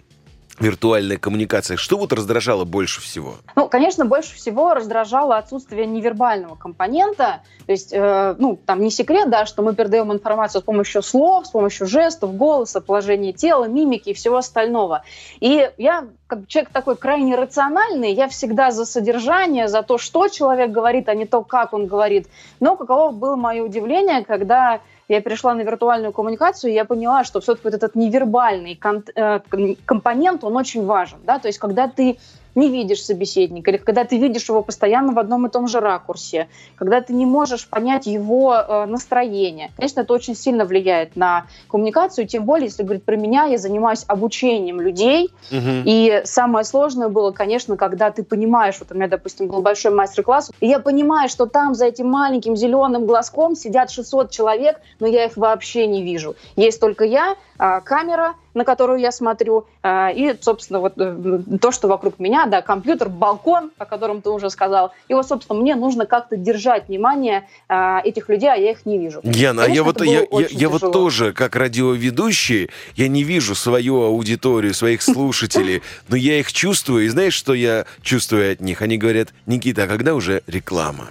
виртуальная 0.61 1.19
коммуникация. 1.19 1.77
Что 1.77 1.99
вот 1.99 2.13
раздражало 2.13 2.65
больше 2.65 3.01
всего? 3.01 3.37
Ну, 3.57 3.69
конечно, 3.69 4.05
больше 4.05 4.35
всего 4.35 4.75
раздражало 4.75 5.37
отсутствие 5.37 5.87
невербального 5.87 6.55
компонента. 6.55 7.43
То 7.67 7.73
есть, 7.73 7.93
э, 7.93 8.35
ну, 8.39 8.59
там 8.65 8.81
не 8.81 8.91
секрет, 8.91 9.31
да, 9.31 9.47
что 9.47 9.63
мы 9.63 9.75
передаем 9.75 10.13
информацию 10.13 10.63
с 10.63 10.65
помощью 10.65 11.03
слов, 11.03 11.47
с 11.47 11.51
помощью 11.51 11.87
жестов, 11.87 12.37
голоса, 12.37 12.81
положения 12.81 13.33
тела, 13.33 13.65
мимики 13.65 14.11
и 14.11 14.15
всего 14.15 14.39
остального. 14.39 15.03
И 15.41 15.71
я, 15.77 16.07
как 16.27 16.47
человек 16.49 16.71
такой 16.73 16.97
крайне 16.97 17.37
рациональный, 17.37 18.13
я 18.13 18.29
всегда 18.29 18.71
за 18.71 18.85
содержание, 18.85 19.69
за 19.69 19.83
то, 19.83 19.99
что 19.99 20.29
человек 20.29 20.71
говорит, 20.71 21.09
а 21.09 21.15
не 21.15 21.27
то, 21.27 21.43
как 21.43 21.73
он 21.73 21.87
говорит. 21.87 22.29
Но 22.61 22.77
каково 22.77 23.13
было 23.13 23.37
мое 23.37 23.63
удивление, 23.63 24.25
когда 24.25 24.81
я 25.09 25.21
перешла 25.21 25.55
на 25.55 25.63
виртуальную 25.63 26.13
коммуникацию, 26.13 26.71
и 26.71 26.75
я 26.75 26.85
поняла, 26.85 27.25
что 27.25 27.41
все-таки 27.41 27.65
вот 27.65 27.75
этот 27.75 27.95
невербальный 27.95 28.79
э, 29.15 29.41
компонент, 29.85 30.45
он 30.45 30.57
очень 30.57 30.85
важен, 30.85 31.19
да, 31.25 31.39
то 31.39 31.49
есть 31.49 31.59
когда 31.59 31.89
ты 31.89 32.19
не 32.59 32.69
видишь 32.69 33.05
собеседника, 33.05 33.71
или 33.71 33.79
когда 33.79 34.05
ты 34.05 34.19
видишь 34.19 34.49
его 34.49 34.63
постоянно 34.63 35.13
в 35.13 35.19
одном 35.19 35.47
и 35.47 35.51
том 35.51 35.69
же 35.69 35.81
ракурсе, 35.81 36.49
когда 36.77 37.01
ты 37.01 37.13
не 37.13 37.27
можешь 37.27 37.67
понять 37.69 38.07
его 38.07 38.55
э, 38.55 38.87
настроение. 38.87 39.71
Конечно, 39.77 40.01
это 40.01 40.13
очень 40.13 40.35
сильно 40.35 40.65
влияет 40.65 41.17
на 41.17 41.47
коммуникацию, 41.69 42.27
тем 42.27 42.45
более, 42.45 42.67
если 42.67 42.83
говорить 42.83 43.05
про 43.05 43.17
меня, 43.17 43.45
я 43.45 43.59
занимаюсь 43.59 44.05
обучением 44.07 44.81
людей, 44.81 45.31
угу. 45.51 45.83
и 45.85 46.23
самое 46.25 46.65
сложное 46.65 47.09
было, 47.09 47.31
конечно, 47.31 47.77
когда 47.77 48.11
ты 48.11 48.23
понимаешь, 48.23 48.77
вот 48.81 48.93
у 48.93 48.95
меня, 48.95 49.09
допустим, 49.09 49.49
был 49.49 49.63
большой 49.63 49.93
мастер-класс, 49.93 50.51
и 50.61 50.67
я 50.67 50.81
понимаю, 50.81 51.29
что 51.29 51.47
там 51.47 51.75
за 51.75 51.87
этим 51.87 52.09
маленьким 52.09 52.57
зеленым 52.57 53.07
глазком 53.07 53.55
сидят 53.55 53.91
600 53.91 54.31
человек, 54.31 54.81
но 55.01 55.07
я 55.07 55.27
их 55.27 55.37
вообще 55.37 55.87
не 55.87 56.03
вижу. 56.03 56.35
Есть 56.57 56.81
только 56.81 57.05
я, 57.05 57.37
камера, 57.59 58.35
на 58.59 58.65
которую 58.65 58.99
я 58.99 59.11
смотрю, 59.11 59.67
а, 59.83 60.11
и, 60.11 60.35
собственно, 60.41 60.81
вот 60.81 60.95
э, 60.97 61.41
то, 61.61 61.71
что 61.71 61.89
вокруг 61.89 62.19
меня, 62.19 62.47
да, 62.47 62.61
компьютер, 62.61 63.09
балкон, 63.09 63.71
о 63.79 63.87
котором 63.87 64.21
ты 64.21 64.31
уже 64.31 64.51
сказал. 64.51 64.93
И 65.09 65.15
вот, 65.15 65.27
собственно, 65.27 65.59
мне 65.61 65.77
нужно 65.77 66.05
как-то 66.05 66.37
держать 66.37 66.89
внимание 66.89 67.49
а, 67.69 68.01
этих 68.05 68.29
людей, 68.29 68.51
а 68.51 68.57
я 68.57 68.73
их 68.73 68.85
не 68.85 68.99
вижу. 68.99 69.21
Яна, 69.23 69.63
Конечно, 69.63 69.75
я 69.75 69.83
вот 69.85 70.05
я, 70.05 70.21
я, 70.31 70.47
я 70.51 70.69
вот 70.69 70.93
тоже, 70.93 71.33
как 71.33 71.57
радиоведущий, 71.57 72.71
я 72.97 73.09
не 73.09 73.23
вижу 73.23 73.55
свою 73.55 74.03
аудиторию, 74.03 74.75
своих 74.75 75.03
слушателей, 75.03 75.83
но 76.09 76.17
я 76.17 76.41
их 76.41 76.53
чувствую, 76.53 77.07
и 77.07 77.09
знаешь, 77.09 77.35
что 77.35 77.55
я 77.55 77.87
чувствую 78.03 78.53
от 78.53 78.61
них? 78.61 78.83
Они 78.83 78.99
говорят, 78.99 79.29
Никита, 79.47 79.85
а 79.85 79.87
когда 79.87 80.15
уже 80.15 80.43
реклама? 80.47 81.11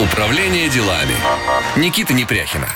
Управление 0.00 0.68
делами. 0.68 1.14
Никита 1.76 2.14
Непряхина. 2.14 2.68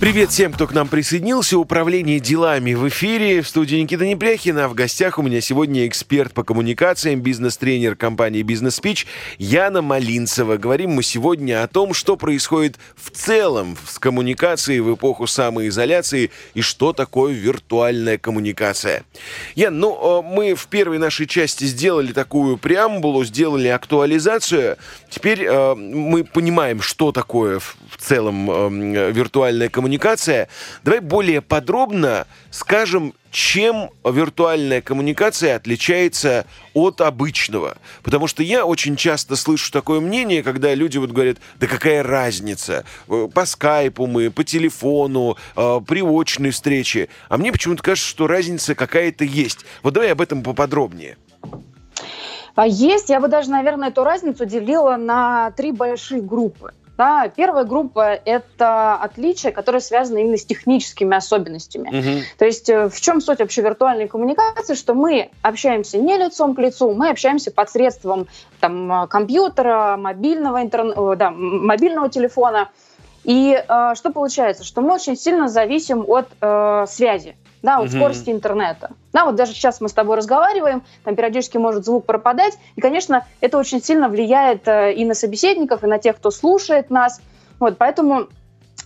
Привет 0.00 0.30
всем, 0.30 0.50
кто 0.54 0.66
к 0.66 0.72
нам 0.72 0.88
присоединился. 0.88 1.58
Управление 1.58 2.20
делами 2.20 2.72
в 2.72 2.88
эфире. 2.88 3.42
В 3.42 3.48
студии 3.48 3.76
Никита 3.76 4.06
Непряхина. 4.06 4.66
В 4.66 4.72
гостях 4.72 5.18
у 5.18 5.22
меня 5.22 5.42
сегодня 5.42 5.86
эксперт 5.86 6.32
по 6.32 6.42
коммуникациям, 6.42 7.20
бизнес-тренер 7.20 7.96
компании 7.96 8.40
«Бизнес 8.40 8.76
Спич» 8.76 9.06
Яна 9.36 9.82
Малинцева. 9.82 10.56
Говорим 10.56 10.92
мы 10.92 11.02
сегодня 11.02 11.62
о 11.62 11.68
том, 11.68 11.92
что 11.92 12.16
происходит 12.16 12.78
в 12.96 13.10
целом 13.10 13.76
с 13.86 13.98
коммуникацией 13.98 14.80
в 14.80 14.94
эпоху 14.94 15.26
самоизоляции 15.26 16.30
и 16.54 16.62
что 16.62 16.94
такое 16.94 17.34
виртуальная 17.34 18.16
коммуникация. 18.16 19.04
Ян, 19.54 19.78
ну, 19.78 20.22
мы 20.22 20.54
в 20.54 20.66
первой 20.68 20.96
нашей 20.96 21.26
части 21.26 21.64
сделали 21.64 22.14
такую 22.14 22.56
преамбулу, 22.56 23.22
сделали 23.24 23.68
актуализацию. 23.68 24.78
Теперь 25.10 25.44
э, 25.44 25.74
мы 25.74 26.24
понимаем, 26.24 26.80
что 26.80 27.12
такое 27.12 27.58
в 27.58 27.76
целом 27.98 28.50
э, 28.50 29.12
виртуальная 29.12 29.68
коммуникация 29.68 29.89
коммуникация. 29.90 30.48
Давай 30.84 31.00
более 31.00 31.40
подробно 31.40 32.26
скажем, 32.50 33.14
чем 33.30 33.90
виртуальная 34.04 34.80
коммуникация 34.80 35.56
отличается 35.56 36.46
от 36.74 37.00
обычного. 37.00 37.76
Потому 38.02 38.26
что 38.26 38.42
я 38.42 38.64
очень 38.64 38.96
часто 38.96 39.36
слышу 39.36 39.72
такое 39.72 40.00
мнение, 40.00 40.42
когда 40.42 40.74
люди 40.74 40.98
вот 40.98 41.10
говорят, 41.10 41.38
да 41.58 41.66
какая 41.66 42.02
разница, 42.02 42.84
по 43.06 43.44
скайпу 43.46 44.06
мы, 44.06 44.30
по 44.30 44.44
телефону, 44.44 45.36
э, 45.56 45.80
при 45.86 46.02
очной 46.02 46.50
встрече. 46.50 47.08
А 47.28 47.36
мне 47.36 47.52
почему-то 47.52 47.82
кажется, 47.82 48.08
что 48.08 48.26
разница 48.26 48.74
какая-то 48.74 49.24
есть. 49.24 49.64
Вот 49.82 49.94
давай 49.94 50.12
об 50.12 50.20
этом 50.20 50.42
поподробнее. 50.42 51.16
А 52.56 52.66
есть, 52.66 53.10
я 53.10 53.20
бы 53.20 53.28
даже, 53.28 53.50
наверное, 53.50 53.88
эту 53.88 54.02
разницу 54.02 54.44
делила 54.44 54.96
на 54.96 55.52
три 55.52 55.72
большие 55.72 56.20
группы. 56.20 56.74
Да, 57.00 57.32
первая 57.34 57.64
группа– 57.64 58.12
это 58.26 58.94
отличия, 58.96 59.52
которые 59.52 59.80
связаны 59.80 60.18
именно 60.18 60.36
с 60.36 60.44
техническими 60.44 61.16
особенностями. 61.16 61.88
Угу. 61.88 62.24
То 62.36 62.44
есть 62.44 62.68
э, 62.68 62.90
в 62.90 63.00
чем 63.00 63.22
суть 63.22 63.38
вообще 63.38 63.62
виртуальной 63.62 64.06
коммуникации? 64.06 64.74
Что 64.74 64.92
мы 64.92 65.30
общаемся 65.40 65.96
не 65.96 66.18
лицом 66.18 66.54
к 66.54 66.58
лицу, 66.58 66.92
мы 66.92 67.08
общаемся 67.08 67.52
посредством 67.52 68.26
там, 68.60 69.08
компьютера, 69.08 69.96
мобильного, 69.96 70.60
интерн... 70.60 71.16
да, 71.16 71.30
мобильного 71.30 72.10
телефона. 72.10 72.68
И 73.24 73.54
э, 73.66 73.94
что 73.94 74.12
получается? 74.12 74.64
Что 74.64 74.82
мы 74.82 74.92
очень 74.92 75.16
сильно 75.16 75.48
зависим 75.48 76.04
от 76.06 76.28
э, 76.42 76.84
связи 76.86 77.34
да, 77.62 77.78
вот 77.78 77.88
угу. 77.88 77.96
скорости 77.96 78.30
интернета. 78.30 78.90
Да, 79.12 79.24
вот 79.24 79.34
даже 79.34 79.52
сейчас 79.52 79.80
мы 79.80 79.88
с 79.88 79.92
тобой 79.92 80.16
разговариваем, 80.16 80.82
там 81.04 81.16
периодически 81.16 81.58
может 81.58 81.84
звук 81.84 82.06
пропадать, 82.06 82.58
и, 82.76 82.80
конечно, 82.80 83.26
это 83.40 83.58
очень 83.58 83.82
сильно 83.82 84.08
влияет 84.08 84.66
э, 84.68 84.94
и 84.94 85.04
на 85.04 85.14
собеседников, 85.14 85.84
и 85.84 85.86
на 85.86 85.98
тех, 85.98 86.16
кто 86.16 86.30
слушает 86.30 86.90
нас. 86.90 87.20
Вот, 87.58 87.76
поэтому 87.76 88.28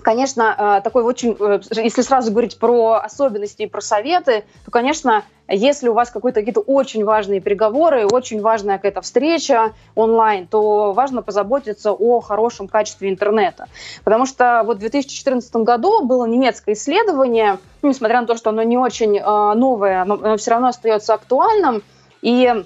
конечно, 0.04 0.78
э, 0.78 0.80
такой 0.82 1.02
очень, 1.02 1.36
э, 1.40 1.60
если 1.72 2.02
сразу 2.02 2.30
говорить 2.30 2.58
про 2.58 3.00
особенности 3.02 3.62
и 3.62 3.66
про 3.66 3.80
советы, 3.80 4.44
то, 4.64 4.70
конечно, 4.70 5.24
если 5.48 5.88
у 5.88 5.94
вас 5.94 6.10
какие-то 6.10 6.60
очень 6.60 7.04
важные 7.04 7.40
переговоры, 7.40 8.06
очень 8.06 8.40
важная 8.40 8.76
какая-то 8.76 9.00
встреча 9.00 9.72
онлайн, 9.94 10.46
то 10.46 10.92
важно 10.92 11.22
позаботиться 11.22 11.92
о 11.92 12.20
хорошем 12.20 12.68
качестве 12.68 13.10
интернета. 13.10 13.66
Потому 14.04 14.26
что 14.26 14.62
вот 14.64 14.76
в 14.76 14.80
2014 14.80 15.56
году 15.56 16.04
было 16.04 16.26
немецкое 16.26 16.74
исследование, 16.74 17.58
ну, 17.82 17.88
несмотря 17.88 18.20
на 18.20 18.26
то, 18.26 18.36
что 18.36 18.50
оно 18.50 18.62
не 18.62 18.78
очень 18.78 19.18
э, 19.18 19.54
новое, 19.54 20.04
но, 20.04 20.16
но 20.16 20.36
все 20.36 20.52
равно 20.52 20.68
остается 20.68 21.14
актуальным, 21.14 21.82
и 22.22 22.64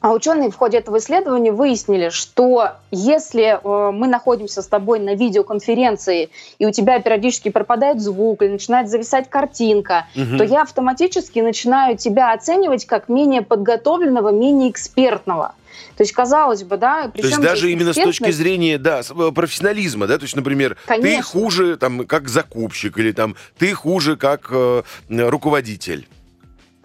а 0.00 0.12
ученые 0.12 0.50
в 0.50 0.56
ходе 0.56 0.78
этого 0.78 0.98
исследования 0.98 1.52
выяснили, 1.52 2.10
что 2.10 2.72
если 2.90 3.58
э, 3.62 3.90
мы 3.92 4.08
находимся 4.08 4.62
с 4.62 4.66
тобой 4.66 5.00
на 5.00 5.14
видеоконференции, 5.14 6.30
и 6.58 6.66
у 6.66 6.70
тебя 6.70 7.00
периодически 7.00 7.48
пропадает 7.48 8.00
звук 8.00 8.42
или 8.42 8.50
начинает 8.50 8.88
зависать 8.88 9.30
картинка, 9.30 10.06
угу. 10.14 10.38
то 10.38 10.44
я 10.44 10.62
автоматически 10.62 11.40
начинаю 11.40 11.96
тебя 11.96 12.32
оценивать 12.32 12.84
как 12.84 13.08
менее 13.08 13.42
подготовленного, 13.42 14.30
менее 14.30 14.70
экспертного. 14.70 15.54
То 15.96 16.02
есть, 16.02 16.12
казалось 16.12 16.62
бы, 16.62 16.76
да... 16.76 17.08
То 17.08 17.22
есть 17.22 17.40
даже 17.40 17.72
именно 17.72 17.92
с 17.92 17.96
точки 17.96 18.30
зрения, 18.30 18.78
да, 18.78 19.00
э, 19.00 19.32
профессионализма, 19.34 20.06
да, 20.06 20.18
то 20.18 20.24
есть, 20.24 20.36
например, 20.36 20.76
Конечно. 20.86 21.16
ты 21.16 21.22
хуже 21.22 21.76
там 21.76 22.06
как 22.06 22.28
закупщик 22.28 22.98
или 22.98 23.12
там 23.12 23.34
ты 23.58 23.72
хуже 23.72 24.16
как 24.16 24.48
э, 24.50 24.82
руководитель. 25.08 26.06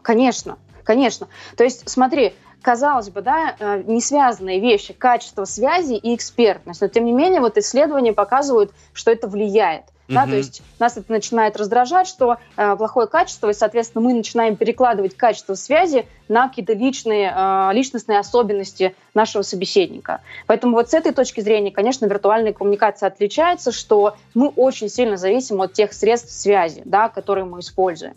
Конечно, 0.01 0.57
конечно. 0.83 1.27
То 1.57 1.63
есть, 1.63 1.89
смотри, 1.89 2.33
казалось 2.61 3.09
бы, 3.09 3.21
да, 3.21 3.55
э, 3.57 3.83
не 3.85 4.01
связанные 4.01 4.59
вещи, 4.59 4.93
качество 4.93 5.45
связи 5.45 5.93
и 5.93 6.15
экспертность. 6.15 6.81
Но 6.81 6.87
тем 6.87 7.05
не 7.05 7.11
менее, 7.11 7.41
вот 7.41 7.57
исследования 7.57 8.13
показывают, 8.13 8.71
что 8.93 9.11
это 9.11 9.27
влияет. 9.27 9.85
Да, 10.13 10.25
то 10.25 10.35
есть 10.35 10.61
нас 10.79 10.97
это 10.97 11.11
начинает 11.11 11.57
раздражать, 11.57 12.07
что 12.07 12.37
э, 12.57 12.75
плохое 12.75 13.07
качество, 13.07 13.49
и, 13.49 13.53
соответственно, 13.53 14.03
мы 14.03 14.13
начинаем 14.13 14.55
перекладывать 14.55 15.15
качество 15.15 15.55
связи 15.55 16.05
на 16.27 16.47
какие-то 16.47 16.73
личные, 16.73 17.33
э, 17.35 17.69
личностные 17.73 18.19
особенности 18.19 18.95
нашего 19.13 19.41
собеседника. 19.41 20.21
Поэтому 20.47 20.75
вот 20.75 20.89
с 20.89 20.93
этой 20.93 21.13
точки 21.13 21.41
зрения, 21.41 21.71
конечно, 21.71 22.05
виртуальная 22.05 22.53
коммуникация 22.53 23.07
отличается, 23.07 23.71
что 23.71 24.15
мы 24.33 24.47
очень 24.49 24.89
сильно 24.89 25.17
зависим 25.17 25.61
от 25.61 25.73
тех 25.73 25.93
средств 25.93 26.31
связи, 26.31 26.81
да, 26.85 27.09
которые 27.09 27.45
мы 27.45 27.59
используем. 27.59 28.13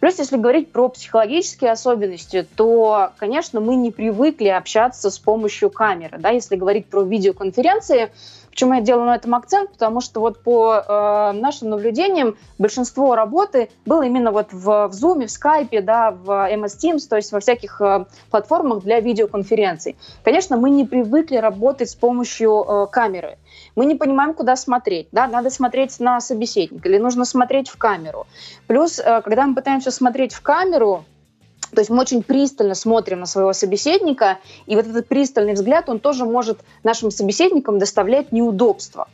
Плюс, 0.00 0.18
если 0.18 0.36
говорить 0.36 0.72
про 0.72 0.88
психологические 0.88 1.72
особенности, 1.72 2.46
то, 2.56 3.10
конечно, 3.18 3.60
мы 3.60 3.76
не 3.76 3.90
привыкли 3.90 4.48
общаться 4.48 5.10
с 5.10 5.18
помощью 5.18 5.70
камеры. 5.70 6.18
Да? 6.18 6.30
Если 6.30 6.56
говорить 6.56 6.86
про 6.86 7.02
видеоконференции, 7.02 8.10
Почему 8.50 8.74
я 8.74 8.80
делаю 8.80 9.06
на 9.06 9.14
этом 9.14 9.34
акцент? 9.34 9.72
Потому 9.72 10.00
что 10.00 10.20
вот 10.20 10.42
по 10.42 10.74
э, 10.74 11.32
нашим 11.32 11.70
наблюдениям 11.70 12.36
большинство 12.58 13.14
работы 13.14 13.70
было 13.86 14.02
именно 14.02 14.32
вот 14.32 14.52
в, 14.52 14.88
в 14.88 14.92
Zoom, 14.92 15.26
в 15.26 15.30
Skype, 15.30 15.80
да, 15.82 16.10
в 16.10 16.28
MS 16.28 16.76
Teams, 16.78 17.08
то 17.08 17.16
есть 17.16 17.32
во 17.32 17.40
всяких 17.40 17.80
э, 17.80 18.06
платформах 18.30 18.82
для 18.82 19.00
видеоконференций. 19.00 19.96
Конечно, 20.24 20.56
мы 20.56 20.70
не 20.70 20.84
привыкли 20.84 21.36
работать 21.36 21.90
с 21.90 21.94
помощью 21.94 22.64
э, 22.68 22.86
камеры. 22.90 23.38
Мы 23.76 23.86
не 23.86 23.94
понимаем, 23.94 24.34
куда 24.34 24.56
смотреть. 24.56 25.08
Да? 25.12 25.28
Надо 25.28 25.50
смотреть 25.50 25.98
на 26.00 26.20
собеседника 26.20 26.88
или 26.88 26.98
нужно 26.98 27.24
смотреть 27.24 27.68
в 27.68 27.78
камеру. 27.78 28.26
Плюс, 28.66 28.98
э, 28.98 29.22
когда 29.22 29.46
мы 29.46 29.54
пытаемся 29.54 29.90
смотреть 29.90 30.34
в 30.34 30.42
камеру, 30.42 31.04
То 31.74 31.80
есть 31.80 31.90
мы 31.90 32.00
очень 32.00 32.22
пристально 32.22 32.74
смотрим 32.74 33.20
на 33.20 33.26
своего 33.26 33.52
собеседника, 33.52 34.38
и 34.66 34.76
вот 34.76 34.86
этот 34.86 35.08
пристальный 35.08 35.54
взгляд, 35.54 35.88
он 35.88 36.00
тоже 36.00 36.24
может 36.24 36.60
нашим 36.82 37.10
собеседникам 37.10 37.78
доставлять 37.78 38.32
неудобства. 38.32 39.08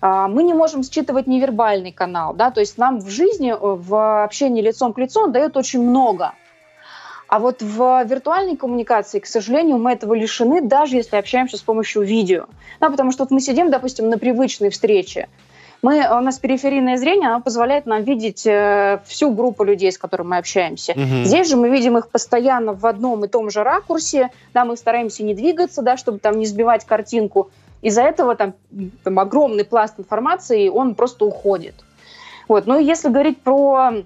А, 0.00 0.28
мы 0.28 0.42
не 0.42 0.54
можем 0.54 0.82
считывать 0.82 1.26
невербальный 1.26 1.92
канал, 1.92 2.34
да, 2.34 2.50
то 2.50 2.60
есть 2.60 2.78
нам 2.78 3.00
в 3.00 3.08
жизни, 3.08 3.52
э, 3.52 3.56
в 3.58 4.24
общении 4.24 4.62
лицом 4.62 4.92
к 4.92 4.98
лицу 4.98 5.22
он 5.22 5.32
дает 5.32 5.56
очень 5.56 5.82
много. 5.82 6.32
А 7.28 7.40
вот 7.40 7.60
в 7.60 8.04
виртуальной 8.04 8.56
коммуникации, 8.56 9.18
к 9.18 9.26
сожалению, 9.26 9.78
мы 9.78 9.92
этого 9.92 10.14
лишены, 10.14 10.60
даже 10.60 10.96
если 10.96 11.16
общаемся 11.16 11.56
с 11.56 11.60
помощью 11.60 12.02
видео. 12.02 12.46
Да, 12.78 12.88
потому 12.88 13.10
что 13.10 13.24
вот 13.24 13.32
мы 13.32 13.40
сидим, 13.40 13.68
допустим, 13.68 14.08
на 14.08 14.16
привычной 14.16 14.70
встрече, 14.70 15.28
мы, 15.82 15.98
у 15.98 16.20
нас 16.20 16.38
периферийное 16.38 16.96
зрение, 16.96 17.28
оно 17.28 17.40
позволяет 17.40 17.86
нам 17.86 18.02
видеть 18.02 18.46
э, 18.46 19.00
всю 19.06 19.30
группу 19.30 19.64
людей, 19.64 19.92
с 19.92 19.98
которыми 19.98 20.28
мы 20.28 20.38
общаемся. 20.38 20.92
Угу. 20.92 21.24
Здесь 21.24 21.48
же 21.48 21.56
мы 21.56 21.68
видим 21.68 21.96
их 21.98 22.08
постоянно 22.08 22.72
в 22.72 22.84
одном 22.86 23.24
и 23.24 23.28
том 23.28 23.50
же 23.50 23.62
ракурсе, 23.62 24.30
да, 24.54 24.64
мы 24.64 24.76
стараемся 24.76 25.22
не 25.22 25.34
двигаться, 25.34 25.82
да, 25.82 25.96
чтобы 25.96 26.18
там 26.18 26.38
не 26.38 26.46
сбивать 26.46 26.84
картинку. 26.84 27.50
Из-за 27.82 28.02
этого 28.02 28.34
там, 28.34 28.54
там 29.04 29.18
огромный 29.18 29.64
пласт 29.64 29.94
информации, 29.98 30.68
он 30.68 30.94
просто 30.94 31.24
уходит. 31.24 31.74
Вот. 32.48 32.66
Ну 32.66 32.78
и 32.78 32.84
если 32.84 33.08
говорить 33.08 33.42
про 33.42 33.92
Э, 33.92 34.02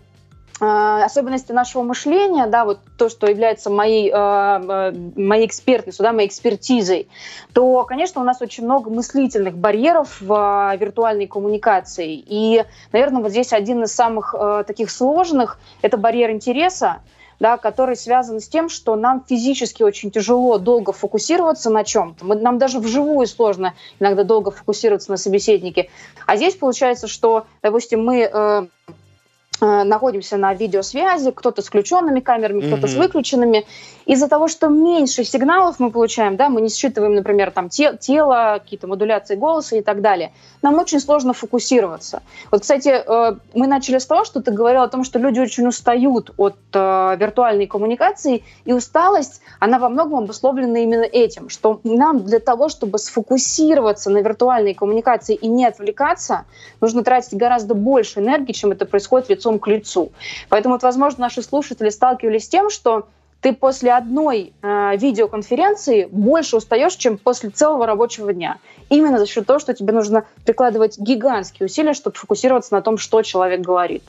особенности 0.61 1.53
нашего 1.53 1.83
мышления, 1.83 2.47
да, 2.47 2.65
вот 2.65 2.81
то, 2.97 3.09
что 3.09 3.27
является 3.27 3.71
моей, 3.71 4.11
э, 4.11 4.15
э, 4.15 4.93
моей 5.17 5.47
экспертностью, 5.47 6.03
да, 6.03 6.13
моей 6.13 6.29
экспертизой, 6.29 7.09
то, 7.53 7.85
конечно, 7.85 8.21
у 8.21 8.25
нас 8.25 8.41
очень 8.41 8.65
много 8.65 8.91
мыслительных 8.91 9.57
барьеров 9.57 10.21
в 10.21 10.77
виртуальной 10.79 11.27
коммуникации. 11.27 12.23
И, 12.27 12.65
наверное, 12.93 13.23
вот 13.23 13.31
здесь 13.31 13.53
один 13.53 13.83
из 13.85 13.93
самых 13.93 14.35
таких 14.67 14.91
сложных– 14.91 15.59
это 15.83 15.97
барьер 15.97 16.31
интереса, 16.31 16.99
да, 17.39 17.57
который 17.57 17.97
связан 17.97 18.41
с 18.41 18.49
тем, 18.49 18.69
что 18.69 18.97
нам 18.97 19.25
физически 19.27 19.83
очень 19.83 20.11
тяжело 20.11 20.59
долго 20.59 20.93
фокусироваться 20.93 21.71
на 21.71 21.85
чем-то. 21.85 22.25
Нам 22.27 22.59
даже 22.59 22.79
вживую 22.79 23.27
сложно 23.27 23.75
иногда 23.99 24.25
долго 24.25 24.51
фокусироваться 24.51 25.11
на 25.11 25.17
собеседнике. 25.17 25.89
А 26.27 26.37
здесь 26.37 26.55
получается, 26.55 27.09
что, 27.09 27.47
допустим, 27.63 28.05
мы 28.05 28.31
Э, 28.33 28.67
находимся 29.61 30.37
на 30.37 30.55
видеосвязи, 30.55 31.31
кто-то 31.31 31.63
с 31.63 31.67
включенными 31.67 32.21
камерами, 32.21 32.61
кто-то 32.61 32.87
mm-hmm. 32.87 32.91
с 32.91 32.95
выключенными. 32.95 33.67
Из-за 34.07 34.29
того, 34.29 34.49
что 34.49 34.69
меньше 34.69 35.25
сигналов 35.25 35.79
мы 35.79 35.91
получаем, 35.91 36.37
да, 36.37 36.49
мы 36.49 36.61
не 36.61 36.69
считываем, 36.69 37.15
например, 37.15 37.51
там 37.51 37.69
те, 37.69 37.97
тело, 37.97 38.59
какие-то 38.61 38.89
модуляции 38.89 39.37
голоса 39.37 39.77
и 39.77 39.83
так 39.83 40.01
далее, 40.01 40.33
нам 40.63 40.79
очень 40.79 41.01
сложно 41.01 41.33
фокусироваться. 41.33 42.23
Вот, 42.51 42.63
кстати, 42.63 42.89
э, 42.89 43.37
мы 43.55 43.67
начали 43.67 43.99
с 43.99 44.07
того, 44.07 44.25
что 44.25 44.43
ты 44.43 44.51
говорил 44.51 44.83
о 44.83 44.89
том, 44.89 45.05
что 45.05 45.19
люди 45.19 45.39
очень 45.39 45.67
устают 45.67 46.33
от 46.37 46.57
э, 46.73 47.17
виртуальной 47.19 47.67
коммуникации, 47.67 48.43
и 48.65 48.73
усталость, 48.73 49.43
она 49.59 49.79
во 49.79 49.89
многом 49.89 50.25
обусловлена 50.25 50.81
именно 50.81 51.05
этим, 51.05 51.49
что 51.49 51.81
нам 51.85 52.25
для 52.25 52.41
того, 52.41 52.69
чтобы 52.69 52.99
сфокусироваться 52.99 54.11
на 54.11 54.19
виртуальной 54.19 54.75
коммуникации 54.75 55.35
и 55.35 55.47
не 55.47 55.67
отвлекаться, 55.67 56.47
нужно 56.81 57.05
тратить 57.05 57.35
гораздо 57.35 57.75
больше 57.75 58.21
энергии, 58.21 58.53
чем 58.53 58.73
это 58.73 58.87
происходит 58.87 59.31
лицом 59.51 59.59
к 59.59 59.67
лицу. 59.67 60.13
Поэтому, 60.49 60.75
вот, 60.75 60.83
возможно, 60.83 61.21
наши 61.21 61.43
слушатели 61.43 61.91
сталкивались 61.91 62.45
с 62.45 62.49
тем, 62.49 62.71
что 62.71 63.09
ты 63.41 63.55
после 63.55 63.93
одной 63.93 64.53
э, 64.63 64.97
видеоконференции 64.97 66.07
больше 66.11 66.57
устаешь, 66.57 66.95
чем 66.95 67.17
после 67.17 67.49
целого 67.49 67.87
рабочего 67.87 68.33
дня. 68.33 68.59
Именно 68.91 69.19
за 69.19 69.27
счет 69.27 69.47
того, 69.47 69.59
что 69.59 69.73
тебе 69.73 69.95
нужно 69.95 70.25
прикладывать 70.45 70.99
гигантские 70.99 71.67
усилия, 71.67 71.95
чтобы 71.95 72.17
фокусироваться 72.17 72.75
на 72.75 72.83
том, 72.83 72.99
что 72.99 73.23
человек 73.23 73.61
говорит. 73.61 74.03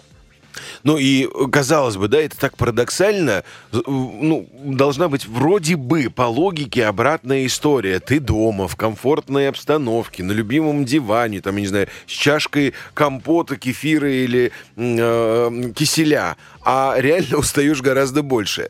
Ну 0.83 0.97
и, 0.97 1.27
казалось 1.51 1.97
бы, 1.97 2.07
да, 2.07 2.19
это 2.19 2.37
так 2.37 2.57
парадоксально. 2.57 3.43
Ну, 3.71 4.47
должна 4.63 5.07
быть 5.07 5.25
вроде 5.25 5.75
бы 5.75 6.09
по 6.13 6.23
логике 6.23 6.85
обратная 6.85 7.45
история. 7.45 7.99
Ты 7.99 8.19
дома, 8.19 8.67
в 8.67 8.75
комфортной 8.75 9.49
обстановке, 9.49 10.23
на 10.23 10.31
любимом 10.31 10.85
диване, 10.85 11.41
там, 11.41 11.55
я 11.55 11.61
не 11.61 11.67
знаю, 11.67 11.87
с 12.07 12.11
чашкой 12.11 12.73
компота, 12.93 13.57
кефира 13.57 14.11
или 14.11 14.51
э, 14.75 15.71
киселя. 15.75 16.35
А 16.63 16.95
реально 16.97 17.37
устаешь 17.39 17.81
гораздо 17.81 18.21
больше. 18.23 18.69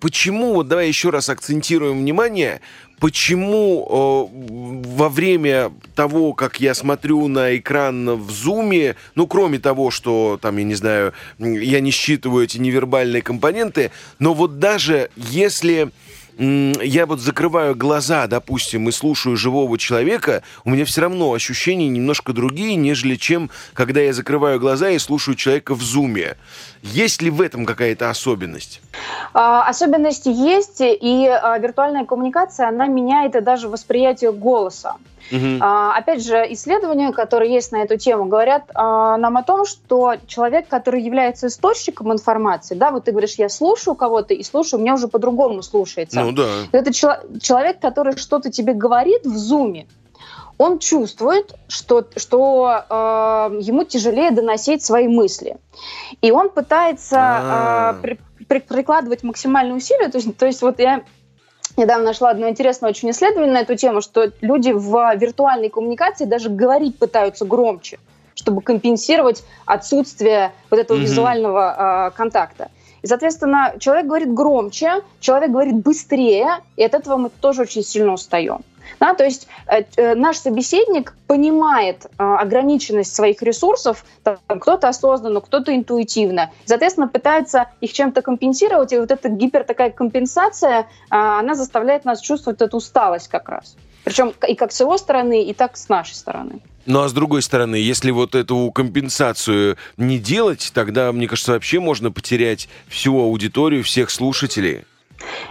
Почему, 0.00 0.54
вот 0.54 0.68
давай 0.68 0.88
еще 0.88 1.10
раз 1.10 1.28
акцентируем 1.28 2.00
внимание, 2.00 2.60
почему 2.98 4.28
во 4.30 5.08
время 5.08 5.72
того, 5.94 6.32
как 6.34 6.60
я 6.60 6.74
смотрю 6.74 7.26
на 7.28 7.56
экран 7.56 8.14
в 8.14 8.30
зуме, 8.30 8.96
ну, 9.14 9.26
кроме 9.26 9.58
того, 9.58 9.90
что 9.90 10.38
там, 10.40 10.56
я 10.56 10.64
не 10.64 10.74
знаю, 10.74 11.12
я 11.38 11.80
не 11.80 11.90
считываю 11.90 12.44
эти 12.44 12.58
невербальные 12.58 13.22
компоненты, 13.22 13.90
но 14.18 14.34
вот 14.34 14.58
даже 14.58 15.10
если 15.16 15.90
я 16.38 17.06
вот 17.06 17.20
закрываю 17.20 17.74
глаза, 17.74 18.26
допустим, 18.26 18.88
и 18.88 18.92
слушаю 18.92 19.36
живого 19.36 19.78
человека, 19.78 20.42
у 20.64 20.70
меня 20.70 20.84
все 20.84 21.02
равно 21.02 21.32
ощущения 21.32 21.88
немножко 21.88 22.32
другие, 22.32 22.74
нежели 22.76 23.16
чем 23.16 23.50
когда 23.74 24.00
я 24.00 24.12
закрываю 24.12 24.58
глаза 24.58 24.90
и 24.90 24.98
слушаю 24.98 25.34
человека 25.34 25.74
в 25.74 25.82
зуме. 25.82 26.36
Есть 26.82 27.22
ли 27.22 27.30
в 27.30 27.40
этом 27.40 27.66
какая-то 27.66 28.10
особенность? 28.10 28.80
А, 29.34 29.68
особенности 29.68 30.28
есть, 30.28 30.80
и 30.80 31.26
а, 31.26 31.58
виртуальная 31.58 32.04
коммуникация, 32.04 32.68
она 32.68 32.86
меняет 32.86 33.36
и 33.36 33.40
даже 33.40 33.68
восприятие 33.68 34.32
голоса. 34.32 34.96
Угу. 35.30 35.58
А, 35.60 35.96
опять 35.96 36.24
же, 36.24 36.44
исследования, 36.50 37.12
которые 37.12 37.52
есть 37.52 37.72
на 37.72 37.82
эту 37.82 37.96
тему, 37.96 38.26
говорят 38.26 38.70
а, 38.74 39.16
нам 39.16 39.36
о 39.36 39.42
том, 39.42 39.64
что 39.64 40.14
человек, 40.26 40.68
который 40.68 41.02
является 41.02 41.46
источником 41.46 42.12
информации, 42.12 42.74
да, 42.74 42.90
вот 42.90 43.04
ты 43.04 43.12
говоришь, 43.12 43.34
я 43.36 43.48
слушаю 43.48 43.94
кого-то 43.94 44.34
и 44.34 44.42
слушаю, 44.42 44.80
меня 44.80 44.94
уже 44.94 45.08
по-другому 45.08 45.62
слушается. 45.62 46.20
Ну 46.20 46.32
да. 46.32 46.48
Это 46.72 46.92
чел- 46.92 47.38
человек, 47.40 47.80
который 47.80 48.16
что-то 48.16 48.50
тебе 48.50 48.72
говорит 48.72 49.24
в 49.24 49.36
зуме, 49.36 49.86
он 50.58 50.78
чувствует, 50.78 51.54
что, 51.66 52.06
что 52.16 52.84
э, 52.88 53.58
ему 53.60 53.84
тяжелее 53.84 54.30
доносить 54.30 54.84
свои 54.84 55.08
мысли. 55.08 55.56
И 56.20 56.30
он 56.30 56.50
пытается 56.50 57.96
э, 57.98 58.02
при, 58.02 58.20
при, 58.46 58.60
прикладывать 58.60 59.22
максимальные 59.22 59.74
усилия. 59.74 60.08
То 60.08 60.18
есть, 60.18 60.36
то 60.36 60.46
есть 60.46 60.62
вот 60.62 60.78
я 60.78 61.02
недавно 61.76 62.06
нашла 62.06 62.30
одно 62.30 62.48
интересное 62.48 62.90
очень 62.90 63.10
исследование 63.10 63.52
на 63.52 63.60
эту 63.60 63.76
тему, 63.76 64.00
что 64.00 64.32
люди 64.40 64.70
в 64.72 65.14
виртуальной 65.16 65.68
коммуникации 65.68 66.24
даже 66.24 66.48
говорить 66.48 66.98
пытаются 66.98 67.44
громче, 67.44 67.98
чтобы 68.34 68.62
компенсировать 68.62 69.44
отсутствие 69.66 70.52
вот 70.70 70.80
этого 70.80 70.98
mm-hmm. 70.98 71.02
визуального 71.02 72.08
э, 72.08 72.16
контакта. 72.16 72.70
И, 73.02 73.06
соответственно, 73.06 73.74
человек 73.80 74.06
говорит 74.06 74.32
громче, 74.32 75.02
человек 75.20 75.50
говорит 75.50 75.74
быстрее, 75.76 76.58
и 76.76 76.84
от 76.84 76.94
этого 76.94 77.16
мы 77.16 77.30
тоже 77.30 77.62
очень 77.62 77.82
сильно 77.82 78.12
устаем. 78.12 78.60
Да, 79.00 79.14
то 79.14 79.24
есть 79.24 79.48
э, 79.66 79.82
э, 79.96 80.14
наш 80.14 80.38
собеседник 80.38 81.14
понимает 81.26 82.06
э, 82.06 82.22
ограниченность 82.22 83.14
своих 83.14 83.42
ресурсов, 83.42 84.04
там, 84.22 84.38
кто-то 84.46 84.88
осознанно, 84.88 85.40
кто-то 85.40 85.74
интуитивно, 85.74 86.50
соответственно, 86.64 87.08
пытается 87.08 87.68
их 87.80 87.92
чем-то 87.92 88.22
компенсировать, 88.22 88.92
и 88.92 88.98
вот 88.98 89.10
эта 89.10 89.28
гипер 89.28 89.64
такая 89.64 89.90
компенсация, 89.90 90.80
э, 90.80 90.84
она 91.10 91.54
заставляет 91.54 92.04
нас 92.04 92.20
чувствовать 92.20 92.60
эту 92.60 92.76
усталость 92.76 93.28
как 93.28 93.48
раз. 93.48 93.76
Причем 94.04 94.32
и 94.48 94.54
как 94.54 94.72
с 94.72 94.80
его 94.80 94.98
стороны, 94.98 95.44
и 95.44 95.54
так 95.54 95.76
с 95.76 95.88
нашей 95.88 96.14
стороны. 96.14 96.60
Ну 96.86 97.02
а 97.02 97.08
с 97.08 97.12
другой 97.12 97.42
стороны, 97.42 97.76
если 97.76 98.10
вот 98.10 98.34
эту 98.34 98.70
компенсацию 98.72 99.76
не 99.96 100.18
делать, 100.18 100.72
тогда, 100.74 101.12
мне 101.12 101.28
кажется, 101.28 101.52
вообще 101.52 101.78
можно 101.78 102.10
потерять 102.10 102.68
всю 102.88 103.18
аудиторию, 103.20 103.84
всех 103.84 104.10
слушателей. 104.10 104.84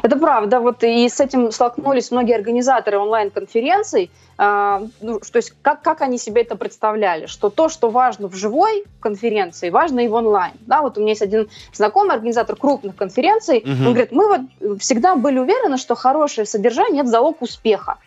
Это 0.01 0.17
правда. 0.17 0.59
Вот 0.59 0.83
и 0.83 1.07
с 1.07 1.19
этим 1.19 1.51
столкнулись 1.51 2.11
многие 2.11 2.35
организаторы 2.35 2.97
онлайн-конференций. 2.97 4.11
Э, 4.37 4.87
ну, 5.01 5.19
то 5.19 5.37
есть 5.37 5.53
как, 5.61 5.81
как 5.81 6.01
они 6.01 6.17
себе 6.17 6.41
это 6.41 6.55
представляли? 6.55 7.25
Что 7.27 7.49
то, 7.49 7.69
что 7.69 7.89
важно 7.89 8.27
в 8.27 8.35
живой 8.35 8.83
конференции, 8.99 9.69
важно 9.69 10.01
и 10.01 10.07
в 10.07 10.13
онлайн. 10.13 10.53
Да, 10.61 10.81
вот 10.81 10.97
у 10.97 11.01
меня 11.01 11.11
есть 11.11 11.21
один 11.21 11.49
знакомый 11.73 12.15
организатор 12.15 12.55
крупных 12.55 12.95
конференций. 12.95 13.59
Угу. 13.59 13.69
Он 13.71 13.93
говорит, 13.93 14.11
мы 14.11 14.27
вот 14.27 14.81
всегда 14.81 15.15
были 15.15 15.39
уверены, 15.39 15.77
что 15.77 15.95
хорошее 15.95 16.45
содержание– 16.47 17.01
это 17.03 17.09
залог 17.09 17.41
успеха. 17.41 17.97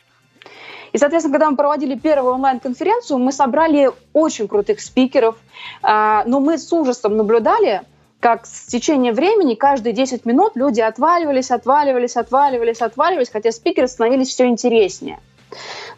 И, 0.93 0.99
соответственно, 0.99 1.33
когда 1.35 1.51
мы 1.51 1.57
проводили 1.57 1.97
первую 1.97 2.35
онлайн-конференцию, 2.35 3.19
мы 3.19 3.33
собрали 3.33 3.91
очень 4.13 4.47
крутых 4.47 4.81
спикеров, 4.81 5.37
э, 5.83 6.23
но 6.25 6.39
мы 6.39 6.57
с 6.57 6.73
ужасом 6.73 7.17
наблюдали, 7.17 7.83
как 8.25 8.47
с 8.47 8.65
течением 8.65 9.15
времени 9.15 9.55
каждые 9.55 9.93
10 9.93 10.25
минут 10.25 10.53
люди 10.55 10.81
отваливались, 10.81 11.51
отваливались, 11.51 12.17
отваливались, 12.17 12.81
отваливались, 12.81 13.29
хотя 13.31 13.53
спикеры 13.53 13.87
становились 13.87 14.29
все 14.29 14.47
интереснее. 14.47 15.21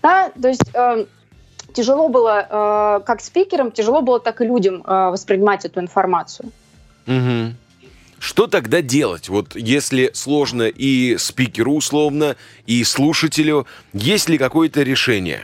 Да, 0.02 0.30
то 0.30 0.48
есть 0.48 0.64
э, 0.74 1.06
тяжело 1.72 2.08
было 2.08 2.40
э, 2.40 3.04
как 3.04 3.20
спикерам, 3.20 3.70
тяжело 3.70 4.02
было 4.02 4.18
так 4.18 4.40
и 4.40 4.44
людям 4.44 4.82
э, 4.84 5.10
воспринимать 5.10 5.64
эту 5.66 5.78
информацию. 5.78 6.50
Угу. 7.06 7.54
Что 8.18 8.48
тогда 8.48 8.82
делать? 8.82 9.28
Вот 9.28 9.54
если 9.54 10.10
сложно 10.12 10.64
и 10.64 11.16
спикеру 11.18 11.74
условно, 11.74 12.34
и 12.66 12.82
слушателю, 12.82 13.68
есть 13.92 14.28
ли 14.28 14.36
какое-то 14.36 14.82
решение? 14.82 15.42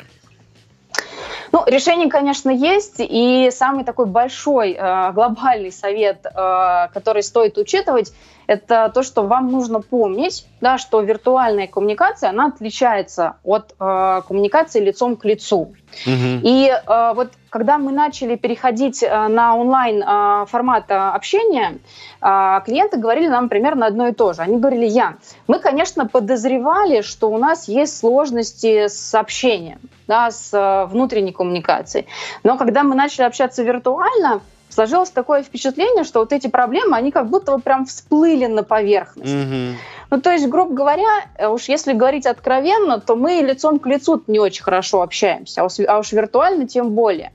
Ну, 1.52 1.62
решение, 1.66 2.08
конечно, 2.08 2.48
есть, 2.48 2.94
и 2.98 3.50
самый 3.52 3.84
такой 3.84 4.06
большой 4.06 4.72
э, 4.72 5.12
глобальный 5.12 5.70
совет, 5.70 6.24
э, 6.24 6.88
который 6.94 7.22
стоит 7.22 7.58
учитывать, 7.58 8.12
это 8.46 8.90
то, 8.94 9.02
что 9.02 9.22
вам 9.22 9.50
нужно 9.50 9.80
помнить, 9.80 10.46
да, 10.60 10.78
что 10.78 11.00
виртуальная 11.00 11.66
коммуникация, 11.66 12.30
она 12.30 12.46
отличается 12.46 13.36
от 13.44 13.74
э, 13.78 14.22
коммуникации 14.26 14.80
лицом 14.80 15.16
к 15.16 15.24
лицу. 15.24 15.74
Угу. 16.06 16.40
И 16.42 16.68
э, 16.68 17.12
вот 17.14 17.32
когда 17.50 17.78
мы 17.78 17.92
начали 17.92 18.36
переходить 18.36 19.02
э, 19.02 19.28
на 19.28 19.56
онлайн 19.56 20.02
э, 20.02 20.46
формат 20.46 20.84
э, 20.88 20.94
общения, 20.94 21.78
э, 22.20 22.60
клиенты 22.64 22.96
говорили 22.98 23.28
нам 23.28 23.48
примерно 23.48 23.86
одно 23.86 24.08
и 24.08 24.12
то 24.12 24.32
же. 24.32 24.42
Они 24.42 24.58
говорили, 24.58 24.86
я, 24.86 25.16
мы, 25.46 25.58
конечно, 25.58 26.06
подозревали, 26.06 27.02
что 27.02 27.30
у 27.30 27.38
нас 27.38 27.68
есть 27.68 27.98
сложности 27.98 28.88
с 28.88 29.14
общением, 29.14 29.78
да, 30.06 30.30
с 30.30 30.52
э, 30.52 30.86
внутренней 30.86 31.32
коммуникацией. 31.32 32.06
Но 32.42 32.56
когда 32.56 32.82
мы 32.82 32.94
начали 32.94 33.24
общаться 33.24 33.62
виртуально, 33.62 34.40
сложилось 34.72 35.10
такое 35.10 35.42
впечатление, 35.42 36.04
что 36.04 36.20
вот 36.20 36.32
эти 36.32 36.48
проблемы, 36.48 36.96
они 36.96 37.10
как 37.10 37.28
будто 37.28 37.52
вот 37.52 37.62
прям 37.62 37.86
всплыли 37.86 38.46
на 38.46 38.62
поверхность. 38.62 39.32
Mm-hmm. 39.32 39.74
Ну, 40.10 40.20
то 40.20 40.30
есть, 40.30 40.48
грубо 40.48 40.74
говоря, 40.74 41.26
э, 41.36 41.46
уж 41.48 41.64
если 41.64 41.92
говорить 41.92 42.26
откровенно, 42.26 43.00
то 43.00 43.16
мы 43.16 43.34
лицом 43.42 43.78
к 43.78 43.86
лицу 43.86 44.22
не 44.26 44.38
очень 44.38 44.62
хорошо 44.62 45.02
общаемся, 45.02 45.62
а 45.62 45.64
уж, 45.64 45.80
а 45.86 45.98
уж 45.98 46.12
виртуально 46.12 46.66
тем 46.66 46.90
более. 46.90 47.32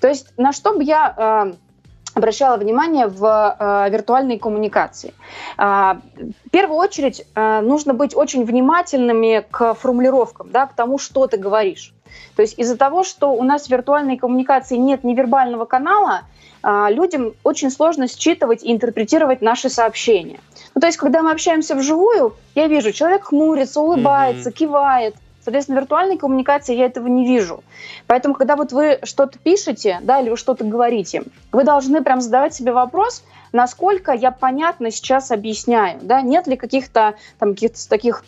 То 0.00 0.08
есть, 0.08 0.26
на 0.36 0.52
что 0.52 0.74
бы 0.74 0.82
я 0.82 1.14
э, 1.16 1.54
обращала 2.14 2.56
внимание 2.56 3.06
в 3.06 3.56
э, 3.58 3.90
виртуальной 3.90 4.38
коммуникации. 4.38 5.12
Э, 5.58 5.94
в 6.46 6.50
первую 6.50 6.78
очередь 6.78 7.26
э, 7.34 7.60
нужно 7.60 7.94
быть 7.94 8.14
очень 8.16 8.44
внимательными 8.44 9.44
к 9.50 9.74
формулировкам, 9.74 10.50
да, 10.50 10.66
к 10.66 10.74
тому, 10.74 10.98
что 10.98 11.26
ты 11.26 11.36
говоришь. 11.36 11.92
То 12.34 12.42
есть 12.42 12.58
из-за 12.58 12.76
того, 12.76 13.04
что 13.04 13.32
у 13.32 13.42
нас 13.42 13.66
в 13.66 13.70
виртуальной 13.70 14.16
коммуникации 14.16 14.76
нет 14.76 15.04
невербального 15.04 15.64
канала, 15.64 16.22
а, 16.62 16.90
людям 16.90 17.34
очень 17.44 17.70
сложно 17.70 18.08
считывать 18.08 18.64
и 18.64 18.72
интерпретировать 18.72 19.40
наши 19.40 19.68
сообщения. 19.68 20.40
Ну, 20.74 20.80
то 20.80 20.86
есть, 20.88 20.98
когда 20.98 21.22
мы 21.22 21.30
общаемся 21.30 21.74
вживую, 21.74 22.34
я 22.54 22.66
вижу, 22.66 22.92
человек 22.92 23.24
хмурится, 23.24 23.80
улыбается, 23.80 24.50
mm-hmm. 24.50 24.52
кивает. 24.52 25.14
Соответственно, 25.42 25.78
в 25.78 25.82
виртуальной 25.82 26.18
коммуникации 26.18 26.74
я 26.74 26.86
этого 26.86 27.06
не 27.06 27.24
вижу. 27.24 27.62
Поэтому, 28.08 28.34
когда 28.34 28.56
вот 28.56 28.72
вы 28.72 28.98
что-то 29.04 29.38
пишете, 29.38 30.00
да, 30.02 30.20
или 30.20 30.28
вы 30.28 30.36
что-то 30.36 30.64
говорите, 30.64 31.22
вы 31.52 31.62
должны 31.62 32.02
прям 32.02 32.20
задавать 32.20 32.52
себе 32.52 32.72
вопрос, 32.72 33.22
насколько 33.52 34.10
я 34.12 34.32
понятно 34.32 34.90
сейчас 34.90 35.30
объясняю, 35.30 36.00
да, 36.02 36.20
нет 36.20 36.48
ли 36.48 36.56
каких-то 36.56 37.14
там 37.38 37.54
каких-то 37.54 37.88
таких 37.88 38.24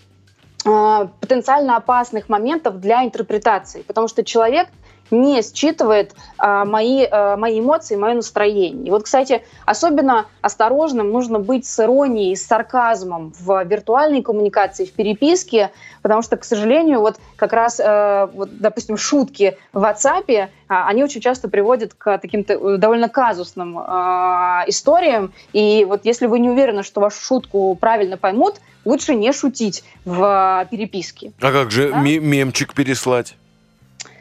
потенциально 0.64 1.76
опасных 1.76 2.28
моментов 2.28 2.80
для 2.80 3.04
интерпретации, 3.04 3.82
потому 3.82 4.08
что 4.08 4.24
человек 4.24 4.68
не 5.10 5.42
считывает 5.42 6.14
а, 6.36 6.64
мои, 6.64 7.06
а, 7.10 7.36
мои 7.36 7.60
эмоции, 7.60 7.96
мое 7.96 8.14
настроение. 8.14 8.86
И 8.86 8.90
вот, 8.90 9.04
кстати, 9.04 9.42
особенно 9.64 10.26
осторожным 10.40 11.10
нужно 11.10 11.38
быть 11.38 11.66
с 11.66 11.80
иронией, 11.82 12.36
с 12.36 12.46
сарказмом 12.46 13.32
в 13.38 13.64
виртуальной 13.64 14.22
коммуникации, 14.22 14.84
в 14.84 14.92
переписке, 14.92 15.70
потому 16.02 16.22
что, 16.22 16.36
к 16.36 16.44
сожалению, 16.44 17.00
вот 17.00 17.18
как 17.36 17.52
раз, 17.52 17.80
а, 17.82 18.26
вот, 18.26 18.58
допустим, 18.58 18.96
шутки 18.96 19.56
в 19.72 19.82
WhatsApp, 19.82 20.48
а, 20.68 20.88
они 20.88 21.02
очень 21.02 21.20
часто 21.20 21.48
приводят 21.48 21.94
к 21.94 22.18
таким 22.18 22.44
э, 22.46 22.76
довольно 22.76 23.08
казусным 23.08 23.78
а, 23.78 24.64
историям. 24.66 25.32
И 25.52 25.84
вот 25.88 26.04
если 26.04 26.26
вы 26.26 26.38
не 26.40 26.50
уверены, 26.50 26.82
что 26.82 27.00
вашу 27.00 27.20
шутку 27.20 27.74
правильно 27.80 28.16
поймут, 28.16 28.56
лучше 28.88 29.14
не 29.14 29.32
шутить 29.32 29.84
в 30.04 30.66
переписке. 30.70 31.32
А 31.40 31.52
как 31.52 31.70
же 31.70 31.90
да? 31.92 32.00
мемчик 32.00 32.74
переслать? 32.74 33.36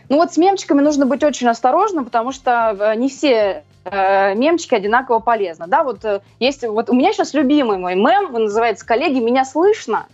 Ну 0.10 0.18
вот 0.18 0.34
с 0.34 0.38
мемчиками 0.38 0.82
нужно 0.82 1.06
быть 1.06 1.24
очень 1.24 1.48
осторожным, 1.48 2.06
потому 2.06 2.32
что 2.32 2.76
э, 2.78 2.96
не 2.96 3.10
все 3.10 3.64
э, 3.86 4.36
мемчики 4.36 4.76
одинаково 4.76 5.20
полезны. 5.20 5.68
Да, 5.68 5.84
вот 5.84 6.04
э, 6.06 6.22
есть, 6.40 6.64
вот 6.64 6.90
у 6.90 6.94
меня 6.94 7.14
сейчас 7.14 7.34
любимый 7.34 7.78
мой 7.78 7.96
мем, 7.96 8.34
он 8.34 8.46
называется 8.46 8.86
«Коллеги, 8.86 9.20
меня 9.20 9.46
слышно?». 9.46 10.06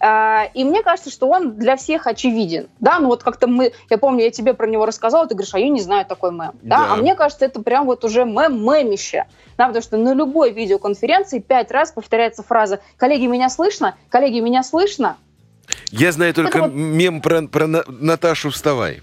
И 0.00 0.64
мне 0.64 0.82
кажется, 0.82 1.10
что 1.10 1.28
он 1.28 1.56
для 1.56 1.76
всех 1.76 2.06
очевиден. 2.06 2.68
Да, 2.78 3.00
ну 3.00 3.08
вот 3.08 3.24
как-то 3.24 3.48
мы, 3.48 3.72
я 3.90 3.98
помню, 3.98 4.24
я 4.24 4.30
тебе 4.30 4.54
про 4.54 4.66
него 4.66 4.86
рассказала, 4.86 5.26
ты 5.26 5.34
говоришь, 5.34 5.54
а 5.54 5.58
я 5.58 5.68
не 5.68 5.80
знаю 5.80 6.06
такой 6.06 6.30
мем. 6.30 6.52
Да, 6.62 6.78
да. 6.78 6.92
а 6.92 6.96
мне 6.96 7.16
кажется, 7.16 7.44
это 7.44 7.60
прям 7.62 7.86
вот 7.86 8.04
уже 8.04 8.24
мем-мемище. 8.24 9.24
Да, 9.56 9.66
потому 9.66 9.82
что 9.82 9.96
на 9.96 10.14
любой 10.14 10.52
видеоконференции 10.52 11.40
пять 11.40 11.72
раз 11.72 11.90
повторяется 11.90 12.44
фраза 12.44 12.80
«Коллеги, 12.96 13.26
меня 13.26 13.50
слышно? 13.50 13.96
Коллеги, 14.08 14.38
меня 14.38 14.62
слышно?» 14.62 15.16
Я 15.90 16.12
знаю 16.12 16.32
только 16.32 16.62
вот... 16.62 16.72
мем 16.72 17.20
про, 17.20 17.42
про 17.42 17.66
Наташу 17.66 18.50
«Вставай». 18.50 19.02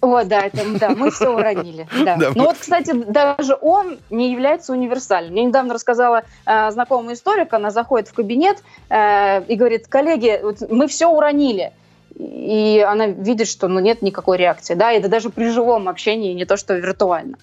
О, 0.00 0.24
да, 0.24 0.46
это, 0.46 0.62
да, 0.78 0.90
мы 0.90 1.10
все 1.10 1.28
уронили. 1.28 1.86
Да. 2.04 2.16
Да, 2.16 2.30
ну 2.34 2.44
вот, 2.46 2.56
кстати, 2.56 2.92
даже 2.92 3.56
он 3.60 3.98
не 4.08 4.32
является 4.32 4.72
универсальным. 4.72 5.32
Мне 5.32 5.44
недавно 5.44 5.74
рассказала 5.74 6.22
э, 6.46 6.70
знакомая 6.70 7.14
историк, 7.14 7.52
она 7.52 7.70
заходит 7.70 8.08
в 8.08 8.14
кабинет 8.14 8.62
э, 8.88 9.44
и 9.44 9.56
говорит, 9.56 9.86
коллеги, 9.88 10.40
вот 10.42 10.62
мы 10.70 10.88
все 10.88 11.08
уронили. 11.08 11.72
И 12.18 12.84
она 12.86 13.06
видит, 13.06 13.48
что 13.48 13.68
ну, 13.68 13.80
нет 13.80 14.02
никакой 14.02 14.38
реакции. 14.38 14.74
Да, 14.74 14.92
это 14.92 15.08
даже 15.08 15.30
при 15.30 15.48
живом 15.50 15.88
общении, 15.88 16.32
не 16.32 16.44
то 16.44 16.56
что 16.56 16.74
виртуально. 16.74 17.36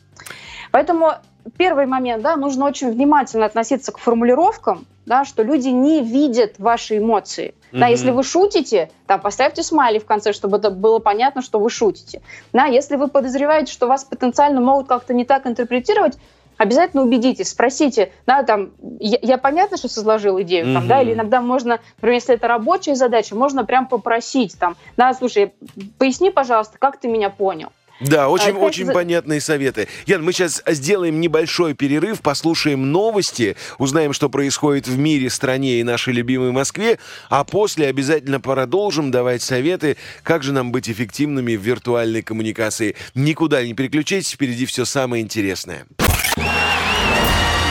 Поэтому 0.72 1.14
первый 1.58 1.86
момент, 1.86 2.24
да, 2.24 2.36
нужно 2.36 2.66
очень 2.66 2.92
внимательно 2.92 3.46
относиться 3.46 3.92
к 3.92 3.98
формулировкам, 3.98 4.86
да, 5.06 5.26
что 5.26 5.44
люди 5.44 5.70
не 5.70 6.02
видят 6.02 6.56
ваши 6.58 6.98
эмоции. 6.98 7.54
Mm-hmm. 7.72 7.80
Да, 7.80 7.88
если 7.88 8.12
вы 8.12 8.24
шутите, 8.24 8.90
там, 9.06 9.22
поставьте 9.22 9.64
смайли 9.64 10.00
в 10.00 10.06
конце, 10.06 10.34
чтобы 10.34 10.58
это 10.58 10.70
было 10.70 11.00
понятно, 11.00 11.42
что 11.42 11.60
вы 11.60 11.70
шутите. 11.70 12.22
Да, 12.54 12.66
если 12.66 12.96
вы 12.96 13.08
подозреваете, 13.08 13.72
что 13.72 13.88
вас 13.88 14.04
потенциально 14.04 14.60
могут 14.60 14.88
как-то 14.88 15.14
не 15.14 15.26
так 15.26 15.48
интерпретировать, 15.48 16.18
обязательно 16.58 17.04
убедитесь, 17.04 17.50
спросите, 17.50 18.12
да, 18.26 18.44
там, 18.44 18.72
я, 19.00 19.20
я 19.22 19.38
понятно, 19.38 19.78
что 19.78 19.88
созложил 19.88 20.42
идею, 20.42 20.68
mm-hmm. 20.68 20.74
там, 20.74 20.88
да, 20.88 21.02
или 21.02 21.14
иногда 21.14 21.42
можно, 21.42 21.80
например, 21.98 22.16
если 22.16 22.36
это 22.36 22.48
рабочая 22.48 22.96
задача, 22.96 23.36
можно 23.36 23.64
прям 23.64 23.88
попросить, 23.88 24.58
там, 24.60 24.76
да, 24.98 25.14
слушай, 25.14 25.54
поясни, 25.98 26.32
пожалуйста, 26.32 26.78
как 26.80 27.00
ты 27.00 27.08
меня 27.08 27.30
понял. 27.30 27.70
Да, 28.00 28.30
очень, 28.30 28.52
а, 28.52 28.60
очень 28.60 28.86
за... 28.86 28.94
понятные 28.94 29.42
советы. 29.42 29.88
Ян, 30.06 30.24
мы 30.24 30.34
сейчас 30.34 30.62
сделаем 30.68 31.20
небольшой 31.20 31.74
перерыв, 31.74 32.22
послушаем 32.22 32.92
новости, 32.92 33.56
узнаем, 33.78 34.14
что 34.14 34.30
происходит 34.30 34.88
в 34.88 34.98
мире, 34.98 35.30
стране 35.30 35.80
и 35.80 35.84
нашей 35.84 36.14
любимой 36.14 36.52
Москве, 36.52 37.00
а 37.30 37.44
после 37.44 37.88
обязательно 37.88 38.40
продолжим 38.40 39.10
давать 39.10 39.42
советы, 39.42 39.98
как 40.24 40.44
же 40.44 40.54
нам 40.54 40.72
быть 40.72 40.90
эффективными 40.90 41.56
в 41.56 41.62
виртуальной 41.62 42.22
коммуникации. 42.22 42.96
Никуда 43.16 43.66
не 43.66 43.74
переключайтесь, 43.74 44.32
впереди 44.32 44.66
все 44.66 44.86
самое 44.86 45.24
интересное. 45.24 45.86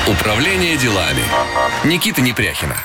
Управление 0.08 0.76
делами. 0.76 1.22
Никита 1.84 2.20
Непряхина. 2.20 2.76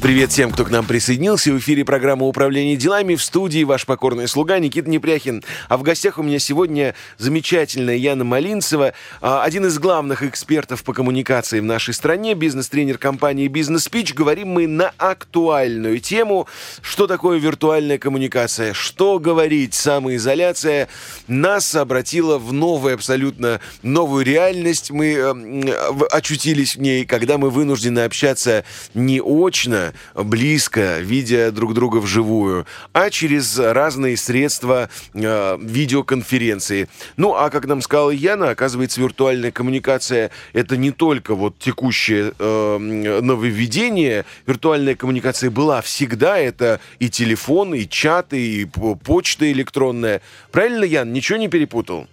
Привет 0.00 0.30
всем, 0.30 0.52
кто 0.52 0.64
к 0.64 0.70
нам 0.70 0.86
присоединился. 0.86 1.52
В 1.52 1.58
эфире 1.58 1.84
программа 1.84 2.24
«Управление 2.24 2.76
делами» 2.76 3.16
в 3.16 3.22
студии 3.22 3.64
ваш 3.64 3.84
покорный 3.84 4.28
слуга 4.28 4.60
Никита 4.60 4.88
Непряхин. 4.88 5.42
А 5.68 5.76
в 5.76 5.82
гостях 5.82 6.18
у 6.18 6.22
меня 6.22 6.38
сегодня 6.38 6.94
замечательная 7.18 7.96
Яна 7.96 8.22
Малинцева, 8.22 8.92
а, 9.20 9.42
один 9.42 9.66
из 9.66 9.76
главных 9.80 10.22
экспертов 10.22 10.84
по 10.84 10.92
коммуникации 10.92 11.58
в 11.58 11.64
нашей 11.64 11.94
стране, 11.94 12.34
бизнес-тренер 12.34 12.96
компании 12.96 13.48
«Бизнес 13.48 13.88
Пич». 13.88 14.14
Говорим 14.14 14.50
мы 14.50 14.68
на 14.68 14.92
актуальную 14.98 15.98
тему, 15.98 16.46
что 16.80 17.08
такое 17.08 17.40
виртуальная 17.40 17.98
коммуникация, 17.98 18.74
что 18.74 19.18
говорить, 19.18 19.74
самоизоляция 19.74 20.88
нас 21.26 21.74
обратила 21.74 22.38
в 22.38 22.52
новую, 22.52 22.94
абсолютно 22.94 23.60
новую 23.82 24.24
реальность. 24.24 24.92
Мы 24.92 25.14
э, 25.14 26.04
очутились 26.12 26.76
в 26.76 26.80
ней, 26.80 27.04
когда 27.04 27.36
мы 27.36 27.50
вынуждены 27.50 28.00
общаться 28.00 28.64
не 28.94 29.20
очно, 29.20 29.87
близко, 30.14 30.98
видя 31.00 31.50
друг 31.52 31.74
друга 31.74 31.96
вживую, 31.96 32.66
а 32.92 33.10
через 33.10 33.58
разные 33.58 34.16
средства 34.16 34.88
э, 35.14 35.58
видеоконференции. 35.60 36.88
Ну, 37.16 37.34
а 37.34 37.50
как 37.50 37.66
нам 37.66 37.82
сказала 37.82 38.10
Яна, 38.10 38.50
оказывается, 38.50 39.00
виртуальная 39.00 39.50
коммуникация 39.50 40.30
это 40.52 40.76
не 40.76 40.90
только 40.90 41.34
вот 41.34 41.58
текущее 41.58 42.32
э, 42.38 42.78
нововведение. 42.78 44.24
Виртуальная 44.46 44.94
коммуникация 44.94 45.50
была 45.50 45.80
всегда. 45.82 46.38
Это 46.38 46.80
и 46.98 47.08
телефон, 47.08 47.74
и 47.74 47.88
чаты, 47.88 48.40
и 48.40 48.64
почта 48.64 49.50
электронная. 49.50 50.20
Правильно, 50.50 50.84
Ян? 50.84 51.12
Ничего 51.12 51.38
не 51.38 51.48
перепутал? 51.48 52.06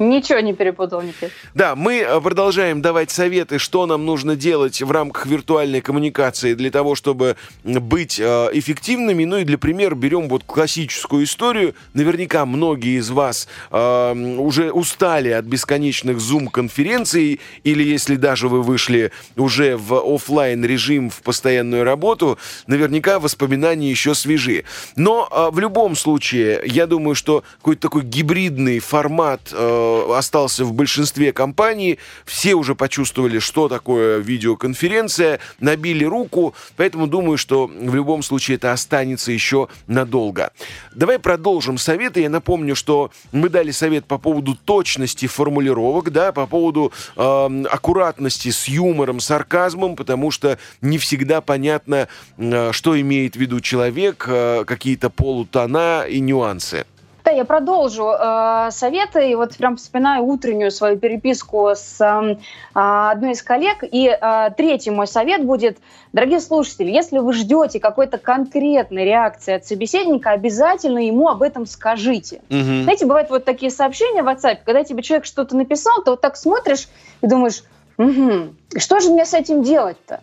Ничего 0.00 0.40
не 0.40 0.54
перепутал, 0.54 1.02
Никит. 1.02 1.30
Да, 1.54 1.76
мы 1.76 1.98
э, 1.98 2.20
продолжаем 2.22 2.80
давать 2.80 3.10
советы, 3.10 3.58
что 3.58 3.84
нам 3.84 4.06
нужно 4.06 4.34
делать 4.34 4.80
в 4.80 4.90
рамках 4.90 5.26
виртуальной 5.26 5.82
коммуникации 5.82 6.54
для 6.54 6.70
того, 6.70 6.94
чтобы 6.94 7.36
быть 7.64 8.18
э, 8.18 8.48
эффективными. 8.54 9.26
Ну 9.26 9.36
и 9.36 9.44
для 9.44 9.58
примера 9.58 9.94
берем 9.94 10.30
вот 10.30 10.44
классическую 10.44 11.24
историю. 11.24 11.74
Наверняка 11.92 12.46
многие 12.46 12.98
из 12.98 13.10
вас 13.10 13.46
э, 13.70 14.36
уже 14.38 14.72
устали 14.72 15.28
от 15.28 15.44
бесконечных 15.44 16.18
зум-конференций, 16.18 17.38
или 17.62 17.82
если 17.82 18.16
даже 18.16 18.48
вы 18.48 18.62
вышли 18.62 19.12
уже 19.36 19.76
в 19.76 20.14
офлайн 20.14 20.64
режим 20.64 21.10
в 21.10 21.20
постоянную 21.20 21.84
работу, 21.84 22.38
наверняка 22.66 23.20
воспоминания 23.20 23.90
еще 23.90 24.14
свежи. 24.14 24.64
Но 24.96 25.28
э, 25.30 25.50
в 25.52 25.58
любом 25.58 25.94
случае, 25.94 26.62
я 26.64 26.86
думаю, 26.86 27.14
что 27.14 27.44
какой-то 27.58 27.82
такой 27.82 28.02
гибридный 28.04 28.78
формат 28.78 29.42
э, 29.52 29.89
э, 30.08 30.16
остался 30.16 30.64
в 30.64 30.72
большинстве 30.72 31.32
компаний. 31.32 31.98
Все 32.24 32.54
уже 32.54 32.74
почувствовали, 32.74 33.38
что 33.38 33.68
такое 33.68 34.18
видеоконференция, 34.18 35.40
набили 35.60 36.04
руку, 36.04 36.54
поэтому 36.76 37.06
думаю, 37.06 37.38
что 37.38 37.66
в 37.66 37.94
любом 37.94 38.22
случае 38.22 38.56
это 38.56 38.72
останется 38.72 39.32
еще 39.32 39.68
надолго. 39.86 40.52
Давай 40.94 41.18
продолжим 41.18 41.78
советы. 41.78 42.20
Я 42.20 42.30
напомню, 42.30 42.74
что 42.76 43.10
мы 43.32 43.48
дали 43.48 43.70
совет 43.70 44.04
по 44.06 44.18
поводу 44.18 44.56
точности 44.56 45.26
формулировок, 45.26 46.10
да, 46.10 46.32
по 46.32 46.46
поводу 46.46 46.92
э, 47.16 47.64
аккуратности 47.70 48.50
с 48.50 48.68
юмором, 48.68 49.20
сарказмом, 49.20 49.96
потому 49.96 50.30
что 50.30 50.58
не 50.80 50.98
всегда 50.98 51.40
понятно, 51.40 52.08
э, 52.36 52.72
что 52.72 53.00
имеет 53.00 53.36
в 53.36 53.40
виду 53.40 53.60
человек, 53.60 54.24
э, 54.28 54.64
какие-то 54.66 55.10
полутона 55.10 56.04
и 56.08 56.20
нюансы. 56.20 56.86
Да, 57.24 57.30
я 57.30 57.44
продолжу 57.44 58.10
э, 58.10 58.68
советы. 58.70 59.30
И 59.30 59.34
вот 59.34 59.56
прям 59.56 59.76
вспоминаю 59.76 60.24
утреннюю 60.24 60.70
свою 60.70 60.98
переписку 60.98 61.70
с 61.74 62.00
э, 62.00 62.36
одной 62.74 63.32
из 63.32 63.42
коллег. 63.42 63.78
И 63.82 64.08
э, 64.08 64.50
третий 64.56 64.90
мой 64.90 65.06
совет 65.06 65.44
будет, 65.44 65.78
дорогие 66.12 66.40
слушатели, 66.40 66.90
если 66.90 67.18
вы 67.18 67.32
ждете 67.32 67.80
какой-то 67.80 68.18
конкретной 68.18 69.04
реакции 69.04 69.54
от 69.54 69.66
собеседника, 69.66 70.30
обязательно 70.30 70.98
ему 70.98 71.28
об 71.28 71.42
этом 71.42 71.66
скажите. 71.66 72.40
Угу. 72.50 72.82
Знаете, 72.84 73.06
бывают 73.06 73.30
вот 73.30 73.44
такие 73.44 73.70
сообщения 73.70 74.22
в 74.22 74.28
WhatsApp, 74.28 74.58
когда 74.64 74.84
тебе 74.84 75.02
человек 75.02 75.26
что-то 75.26 75.56
написал, 75.56 76.02
ты 76.02 76.10
вот 76.10 76.20
так 76.20 76.36
смотришь 76.36 76.88
и 77.22 77.26
думаешь, 77.26 77.62
угу, 77.98 78.54
что 78.78 79.00
же 79.00 79.10
мне 79.10 79.26
с 79.26 79.34
этим 79.34 79.62
делать-то? 79.62 80.20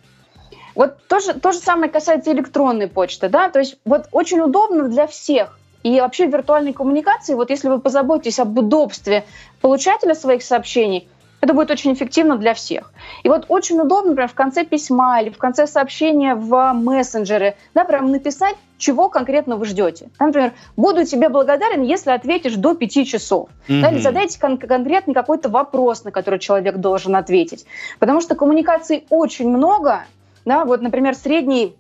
Вот 0.76 1.08
то 1.08 1.20
же, 1.20 1.34
то 1.34 1.52
же 1.52 1.58
самое 1.58 1.92
касается 1.92 2.32
электронной 2.32 2.88
почты, 2.88 3.30
да, 3.30 3.50
то 3.50 3.58
есть 3.58 3.78
вот 3.84 4.08
очень 4.12 4.40
удобно 4.42 4.88
для 4.88 5.08
всех 5.08 5.58
и 5.88 6.02
вообще 6.02 6.28
в 6.28 6.34
виртуальной 6.34 6.74
коммуникации, 6.74 7.34
вот 7.34 7.50
если 7.50 7.70
вы 7.70 7.80
позаботитесь 7.80 8.40
об 8.40 8.58
удобстве 8.58 9.24
получателя 9.62 10.16
своих 10.16 10.44
сообщений, 10.44 11.08
это 11.40 11.54
будет 11.54 11.72
очень 11.72 11.94
эффективно 11.94 12.36
для 12.36 12.54
всех. 12.54 12.92
И 13.24 13.30
вот 13.30 13.46
очень 13.48 13.80
удобно, 13.80 14.10
например, 14.10 14.28
в 14.28 14.34
конце 14.34 14.66
письма 14.66 15.22
или 15.22 15.30
в 15.30 15.38
конце 15.38 15.68
сообщения 15.68 16.36
в 16.36 16.74
мессенджеры, 16.74 17.56
да, 17.74 17.86
прям 17.86 18.12
написать, 18.12 18.56
чего 18.78 19.08
конкретно 19.08 19.56
вы 19.56 19.66
ждете. 19.66 20.10
Например, 20.20 20.54
буду 20.76 21.06
тебе 21.06 21.30
благодарен, 21.30 21.84
если 21.84 22.12
ответишь 22.12 22.56
до 22.56 22.74
пяти 22.74 23.06
часов. 23.06 23.50
Mm-hmm. 23.68 23.82
Да, 23.82 23.92
или 23.92 24.00
задайте 24.00 24.40
кон- 24.40 24.58
конкретный 24.58 25.14
какой-то 25.14 25.48
вопрос, 25.50 26.04
на 26.04 26.12
который 26.12 26.40
человек 26.40 26.78
должен 26.78 27.16
ответить. 27.16 27.66
Потому 28.00 28.20
что 28.20 28.36
коммуникаций 28.36 29.06
очень 29.10 29.48
много. 29.48 30.06
Да, 30.44 30.66
вот, 30.66 30.82
например, 30.82 31.14
средний 31.16 31.76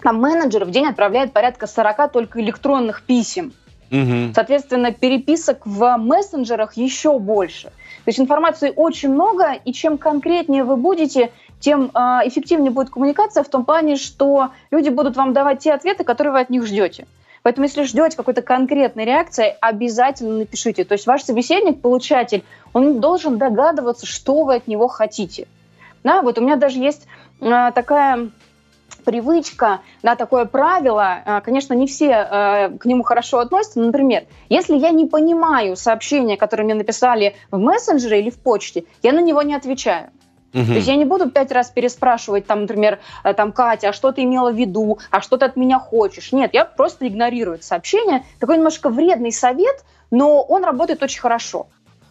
там 0.00 0.20
менеджер 0.20 0.64
в 0.64 0.70
день 0.70 0.86
отправляет 0.86 1.32
порядка 1.32 1.66
40 1.66 2.12
только 2.12 2.40
электронных 2.40 3.02
писем. 3.02 3.52
Угу. 3.90 4.34
Соответственно, 4.34 4.92
переписок 4.92 5.66
в 5.66 5.96
мессенджерах 5.96 6.76
еще 6.76 7.18
больше. 7.18 7.64
То 8.04 8.08
есть 8.08 8.20
информации 8.20 8.72
очень 8.74 9.10
много, 9.10 9.52
и 9.52 9.72
чем 9.72 9.98
конкретнее 9.98 10.64
вы 10.64 10.76
будете, 10.76 11.32
тем 11.58 11.90
э, 11.92 11.98
эффективнее 12.24 12.70
будет 12.70 12.90
коммуникация 12.90 13.42
в 13.42 13.48
том 13.48 13.64
плане, 13.64 13.96
что 13.96 14.50
люди 14.70 14.88
будут 14.88 15.16
вам 15.16 15.32
давать 15.32 15.58
те 15.58 15.72
ответы, 15.72 16.04
которые 16.04 16.32
вы 16.32 16.40
от 16.40 16.50
них 16.50 16.66
ждете. 16.66 17.06
Поэтому, 17.42 17.66
если 17.66 17.84
ждете 17.84 18.16
какой-то 18.16 18.42
конкретной 18.42 19.04
реакции, 19.04 19.54
обязательно 19.60 20.38
напишите. 20.38 20.84
То 20.84 20.92
есть 20.92 21.06
ваш 21.06 21.22
собеседник, 21.22 21.80
получатель, 21.80 22.44
он 22.72 23.00
должен 23.00 23.38
догадываться, 23.38 24.06
что 24.06 24.44
вы 24.44 24.56
от 24.56 24.66
него 24.66 24.88
хотите. 24.88 25.48
Да, 26.04 26.22
вот 26.22 26.38
у 26.38 26.42
меня 26.42 26.56
даже 26.56 26.78
есть 26.78 27.06
э, 27.40 27.70
такая 27.74 28.30
привычка, 29.00 29.80
да, 30.02 30.16
такое 30.16 30.44
правило, 30.44 31.22
э, 31.24 31.40
конечно, 31.42 31.74
не 31.74 31.86
все 31.86 32.10
э, 32.10 32.78
к 32.78 32.84
нему 32.84 33.02
хорошо 33.02 33.38
относятся. 33.38 33.80
Например, 33.80 34.24
если 34.48 34.76
я 34.76 34.90
не 34.90 35.06
понимаю 35.06 35.76
сообщение, 35.76 36.36
которое 36.36 36.64
мне 36.64 36.74
написали 36.74 37.36
в 37.50 37.58
мессенджере 37.58 38.20
или 38.20 38.30
в 38.30 38.38
почте, 38.38 38.84
я 39.02 39.12
на 39.12 39.20
него 39.20 39.42
не 39.42 39.54
отвечаю. 39.54 40.10
Угу. 40.52 40.64
То 40.64 40.72
есть 40.72 40.88
я 40.88 40.96
не 40.96 41.04
буду 41.04 41.30
пять 41.30 41.52
раз 41.52 41.70
переспрашивать, 41.70 42.46
там, 42.46 42.62
например, 42.62 42.98
э, 43.24 43.34
там, 43.34 43.52
Катя, 43.52 43.90
а 43.90 43.92
что 43.92 44.12
ты 44.12 44.24
имела 44.24 44.50
в 44.50 44.56
виду, 44.56 44.98
а 45.10 45.20
что 45.20 45.36
ты 45.36 45.44
от 45.44 45.56
меня 45.56 45.78
хочешь. 45.78 46.32
Нет, 46.32 46.50
я 46.54 46.64
просто 46.64 47.06
игнорирую 47.06 47.56
это 47.56 47.64
сообщение. 47.64 48.24
Такой 48.40 48.56
немножко 48.56 48.88
вредный 48.88 49.32
совет, 49.32 49.84
но 50.10 50.42
он 50.42 50.64
работает 50.64 51.02
очень 51.02 51.20
хорошо. 51.20 51.68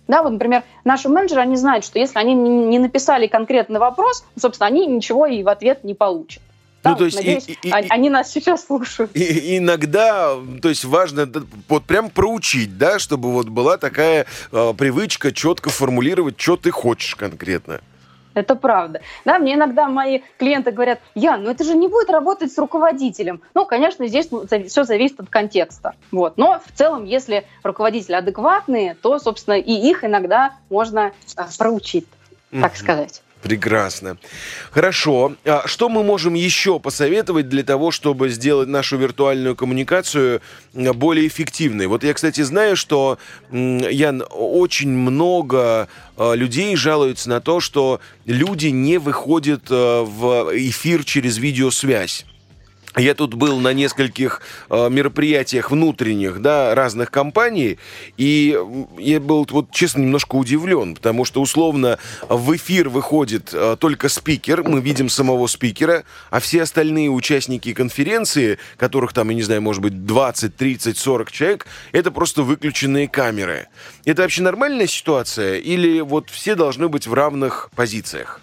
Да, 0.08 0.24
вот, 0.24 0.32
например, 0.32 0.64
наши 0.86 1.08
менеджеры, 1.08 1.42
они 1.42 1.56
знают, 1.56 1.86
что 1.86 2.00
если 2.00 2.18
они 2.18 2.34
не 2.34 2.80
написали 2.80 3.28
конкретный 3.28 3.80
вопрос, 3.80 4.26
собственно, 4.40 4.66
они 4.68 4.88
ничего 4.88 5.28
и 5.28 5.44
в 5.44 5.50
ответ 5.50 5.84
не 5.84 5.94
получат. 5.94 6.42
Ну, 6.84 6.96
то 6.96 7.06
есть 7.06 7.18
Надеюсь, 7.18 7.48
и, 7.48 7.58
и, 7.64 7.72
они 7.72 8.08
и, 8.08 8.10
нас 8.12 8.32
сейчас 8.32 8.66
слушают. 8.66 9.12
И, 9.14 9.58
иногда, 9.58 10.36
то 10.62 10.70
есть 10.70 10.86
важно 10.86 11.30
вот 11.68 11.84
прям 11.84 12.10
проучить, 12.10 12.78
да, 12.78 13.00
чтобы 13.00 13.32
вот 13.32 13.50
была 13.50 13.78
такая 13.78 14.26
э, 14.52 14.74
привычка 14.78 15.32
четко 15.32 15.70
формулировать, 15.70 16.40
что 16.40 16.56
ты 16.56 16.72
хочешь 16.72 17.16
конкретно. 17.16 17.82
Это 18.34 18.56
правда. 18.56 19.02
Да, 19.26 19.40
мне 19.40 19.56
иногда 19.56 19.90
мои 19.90 20.22
клиенты 20.38 20.72
говорят, 20.72 21.00
я, 21.16 21.38
ну 21.38 21.50
это 21.50 21.64
же 21.64 21.76
не 21.76 21.88
будет 21.88 22.10
работать 22.10 22.54
с 22.54 22.58
руководителем. 22.58 23.42
Ну, 23.54 23.66
конечно, 23.66 24.08
здесь 24.08 24.30
все 24.68 24.84
зависит 24.84 25.20
от 25.20 25.30
контекста. 25.30 25.96
Вот. 26.12 26.38
Но 26.38 26.62
в 26.66 26.78
целом, 26.78 27.04
если 27.06 27.46
руководители 27.64 28.16
адекватные, 28.16 28.96
то, 29.02 29.20
собственно, 29.20 29.56
и 29.56 29.74
их 29.74 30.04
иногда 30.04 30.54
можно 30.70 31.12
а, 31.36 31.48
проучить, 31.58 32.08
так 32.52 32.78
сказать. 32.78 33.22
Прекрасно. 33.42 34.18
Хорошо. 34.72 35.36
А 35.46 35.66
что 35.66 35.88
мы 35.88 36.04
можем 36.04 36.34
еще 36.34 36.80
посоветовать 36.80 37.48
для 37.48 37.64
того, 37.64 37.92
чтобы 37.92 38.30
сделать 38.30 38.68
нашу 38.68 38.98
виртуальную 38.98 39.56
коммуникацию 39.56 40.42
более 40.74 41.28
эффективной? 41.28 41.88
Вот 41.88 42.04
я, 42.04 42.14
кстати, 42.14 42.42
знаю, 42.42 42.76
что 42.76 43.18
я 43.52 44.12
очень 44.30 44.90
много 44.90 45.88
а, 46.18 46.34
людей 46.34 46.76
жалуются 46.76 47.30
на 47.30 47.40
то, 47.40 47.62
что 47.62 48.02
люди 48.26 48.68
не 48.68 48.98
выходят 48.98 49.64
а, 49.70 50.04
в 50.04 50.52
эфир 50.54 51.06
через 51.06 51.38
видеосвязь. 51.38 52.26
Я 53.00 53.14
тут 53.14 53.34
был 53.34 53.60
на 53.60 53.72
нескольких 53.74 54.42
э, 54.70 54.90
мероприятиях 54.90 55.72
внутренних, 55.72 56.42
да, 56.42 56.76
разных 56.76 57.12
компаний, 57.12 57.80
и 58.18 58.60
я 58.98 59.20
был, 59.22 59.48
вот 59.50 59.72
честно, 59.72 60.02
немножко 60.02 60.36
удивлен, 60.36 60.96
потому 60.96 61.24
что, 61.24 61.42
условно, 61.42 61.98
в 62.28 62.56
эфир 62.56 62.90
выходит 62.90 63.52
э, 63.54 63.78
только 63.80 64.10
спикер, 64.10 64.64
мы 64.64 64.82
видим 64.82 65.08
самого 65.08 65.48
спикера, 65.48 66.04
а 66.30 66.42
все 66.42 66.64
остальные 66.64 67.10
участники 67.10 67.74
конференции, 67.74 68.58
которых 68.76 69.14
там, 69.14 69.30
я 69.30 69.36
не 69.36 69.44
знаю, 69.44 69.62
может 69.62 69.82
быть, 69.82 70.06
20, 70.06 70.56
30, 70.58 70.98
40 70.98 71.32
человек, 71.32 71.68
это 71.94 72.12
просто 72.12 72.44
выключенные 72.44 73.08
камеры. 73.08 73.68
Это 74.04 74.24
вообще 74.24 74.42
нормальная 74.42 74.88
ситуация 74.88 75.58
или 75.58 76.02
вот 76.02 76.30
все 76.30 76.56
должны 76.56 76.90
быть 76.90 77.08
в 77.08 77.14
равных 77.14 77.70
позициях? 77.76 78.42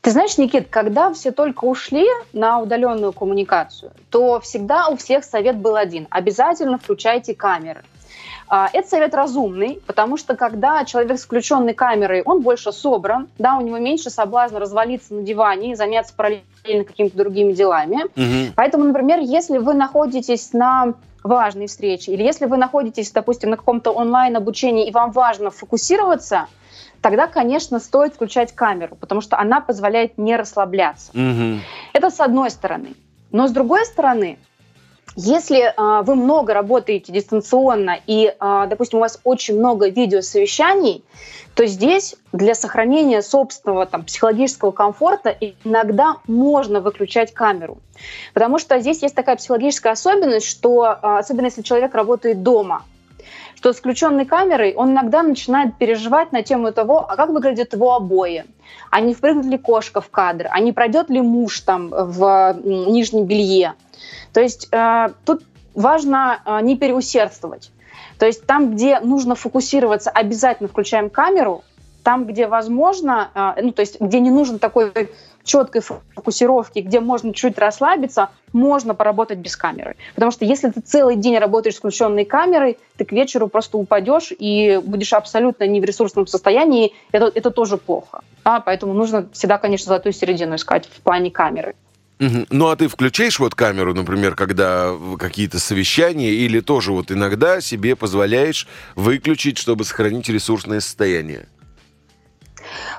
Ты 0.00 0.12
знаешь, 0.12 0.38
Никит, 0.38 0.68
когда 0.70 1.12
все 1.12 1.30
только 1.30 1.66
ушли 1.66 2.06
на 2.32 2.60
удаленную 2.60 3.12
коммуникацию, 3.12 3.92
то 4.10 4.40
всегда 4.40 4.88
у 4.88 4.96
всех 4.96 5.24
совет 5.24 5.56
был 5.56 5.76
один. 5.76 6.06
Обязательно 6.10 6.78
включайте 6.78 7.34
камеры. 7.34 7.82
А, 8.48 8.68
этот 8.72 8.90
совет 8.90 9.14
разумный, 9.14 9.80
потому 9.86 10.16
что 10.16 10.34
когда 10.36 10.84
человек 10.84 11.18
с 11.18 11.24
включенной 11.24 11.74
камерой, 11.74 12.22
он 12.22 12.40
больше 12.40 12.72
собран, 12.72 13.28
да, 13.38 13.56
у 13.56 13.60
него 13.60 13.78
меньше 13.78 14.10
соблазна 14.10 14.58
развалиться 14.58 15.14
на 15.14 15.22
диване 15.22 15.72
и 15.72 15.74
заняться 15.74 16.14
параллельно 16.16 16.84
какими-то 16.84 17.16
другими 17.16 17.52
делами. 17.52 18.04
Угу. 18.16 18.54
Поэтому, 18.56 18.84
например, 18.84 19.20
если 19.20 19.58
вы 19.58 19.74
находитесь 19.74 20.52
на 20.54 20.94
важной 21.22 21.66
встрече, 21.66 22.12
или 22.12 22.22
если 22.22 22.46
вы 22.46 22.56
находитесь, 22.56 23.12
допустим, 23.12 23.50
на 23.50 23.56
каком-то 23.58 23.90
онлайн-обучении, 23.90 24.88
и 24.88 24.90
вам 24.90 25.10
важно 25.12 25.50
фокусироваться– 25.50 26.46
тогда, 27.00 27.26
конечно, 27.26 27.78
стоит 27.80 28.14
включать 28.14 28.54
камеру, 28.54 28.96
потому 28.96 29.20
что 29.20 29.38
она 29.38 29.60
позволяет 29.60 30.18
не 30.18 30.36
расслабляться. 30.36 31.10
Угу. 31.12 31.60
Это 31.92 32.10
с 32.10 32.20
одной 32.20 32.50
стороны. 32.50 32.94
Но 33.32 33.46
с 33.48 33.52
другой 33.52 33.84
стороны, 33.84 34.38
если 35.16 35.60
э, 35.60 36.02
вы 36.04 36.14
много 36.14 36.54
работаете 36.54 37.12
дистанционно 37.12 37.98
и, 38.06 38.26
э, 38.26 38.66
допустим, 38.68 38.98
у 38.98 39.02
вас 39.02 39.20
очень 39.24 39.58
много 39.58 39.88
видеосовещаний, 39.88 41.04
то 41.54 41.66
здесь 41.66 42.14
для 42.32 42.54
сохранения 42.54 43.22
собственного 43.22 43.86
там, 43.86 44.04
психологического 44.04 44.70
комфорта 44.70 45.36
иногда 45.64 46.16
можно 46.28 46.80
выключать 46.80 47.34
камеру. 47.34 47.78
Потому 48.34 48.58
что 48.58 48.78
здесь 48.80 49.02
есть 49.02 49.14
такая 49.14 49.36
психологическая 49.36 49.92
особенность, 49.92 50.46
что, 50.46 50.86
э, 50.86 51.18
особенно 51.18 51.46
если 51.46 51.62
человек 51.62 51.94
работает 51.94 52.42
дома, 52.42 52.84
что 53.60 53.74
с 53.74 53.76
включенной 53.76 54.24
камерой 54.24 54.72
он 54.74 54.92
иногда 54.92 55.22
начинает 55.22 55.76
переживать 55.76 56.32
на 56.32 56.42
тему 56.42 56.72
того, 56.72 57.04
а 57.06 57.14
как 57.14 57.28
выглядят 57.28 57.74
его 57.74 57.94
обои, 57.94 58.46
а 58.90 59.00
не 59.02 59.12
впрыгнет 59.12 59.44
ли 59.44 59.58
кошка 59.58 60.00
в 60.00 60.08
кадр, 60.08 60.48
а 60.50 60.60
не 60.60 60.72
пройдет 60.72 61.10
ли 61.10 61.20
муж 61.20 61.60
там 61.60 61.90
в 61.90 62.56
нижнем 62.64 63.26
белье. 63.26 63.74
То 64.32 64.40
есть 64.40 64.68
э, 64.72 65.10
тут 65.26 65.42
важно 65.74 66.40
э, 66.42 66.60
не 66.62 66.78
переусердствовать. 66.78 67.70
То 68.18 68.24
есть 68.24 68.46
там, 68.46 68.70
где 68.70 68.98
нужно 69.00 69.34
фокусироваться, 69.34 70.08
обязательно 70.08 70.70
включаем 70.70 71.10
камеру, 71.10 71.62
там, 72.02 72.24
где 72.24 72.46
возможно, 72.46 73.28
э, 73.58 73.62
ну, 73.62 73.72
то 73.72 73.80
есть 73.80 74.00
где 74.00 74.20
не 74.20 74.30
нужен 74.30 74.58
такой 74.58 74.90
четкой 75.44 75.82
фокусировки, 76.14 76.80
где 76.80 77.00
можно 77.00 77.32
чуть 77.34 77.58
расслабиться, 77.58 78.30
можно 78.52 78.94
поработать 78.94 79.38
без 79.38 79.56
камеры. 79.56 79.96
Потому 80.14 80.32
что 80.32 80.44
если 80.44 80.70
ты 80.70 80.80
целый 80.80 81.16
день 81.16 81.38
работаешь 81.38 81.76
с 81.76 81.78
включенной 81.78 82.24
камерой, 82.24 82.78
ты 82.96 83.04
к 83.04 83.12
вечеру 83.12 83.48
просто 83.48 83.78
упадешь 83.78 84.32
и 84.36 84.80
будешь 84.84 85.12
абсолютно 85.12 85.66
не 85.66 85.80
в 85.80 85.84
ресурсном 85.84 86.26
состоянии. 86.26 86.92
Это, 87.12 87.30
это 87.34 87.50
тоже 87.50 87.76
плохо. 87.76 88.22
А, 88.44 88.60
поэтому 88.60 88.94
нужно 88.94 89.28
всегда, 89.32 89.58
конечно, 89.58 89.86
золотую 89.86 90.12
середину 90.12 90.56
искать 90.56 90.86
в 90.86 91.00
плане 91.00 91.30
камеры. 91.30 91.74
Ну, 92.20 92.68
а 92.68 92.76
ты 92.76 92.86
включаешь 92.86 93.38
вот 93.38 93.54
камеру, 93.54 93.94
например, 93.94 94.34
когда 94.34 94.94
какие-то 95.18 95.58
совещания, 95.58 96.32
или 96.32 96.60
тоже 96.60 96.92
вот 96.92 97.10
иногда 97.10 97.62
себе 97.62 97.96
позволяешь 97.96 98.68
выключить, 98.94 99.56
чтобы 99.56 99.84
сохранить 99.84 100.28
ресурсное 100.28 100.80
состояние? 100.80 101.46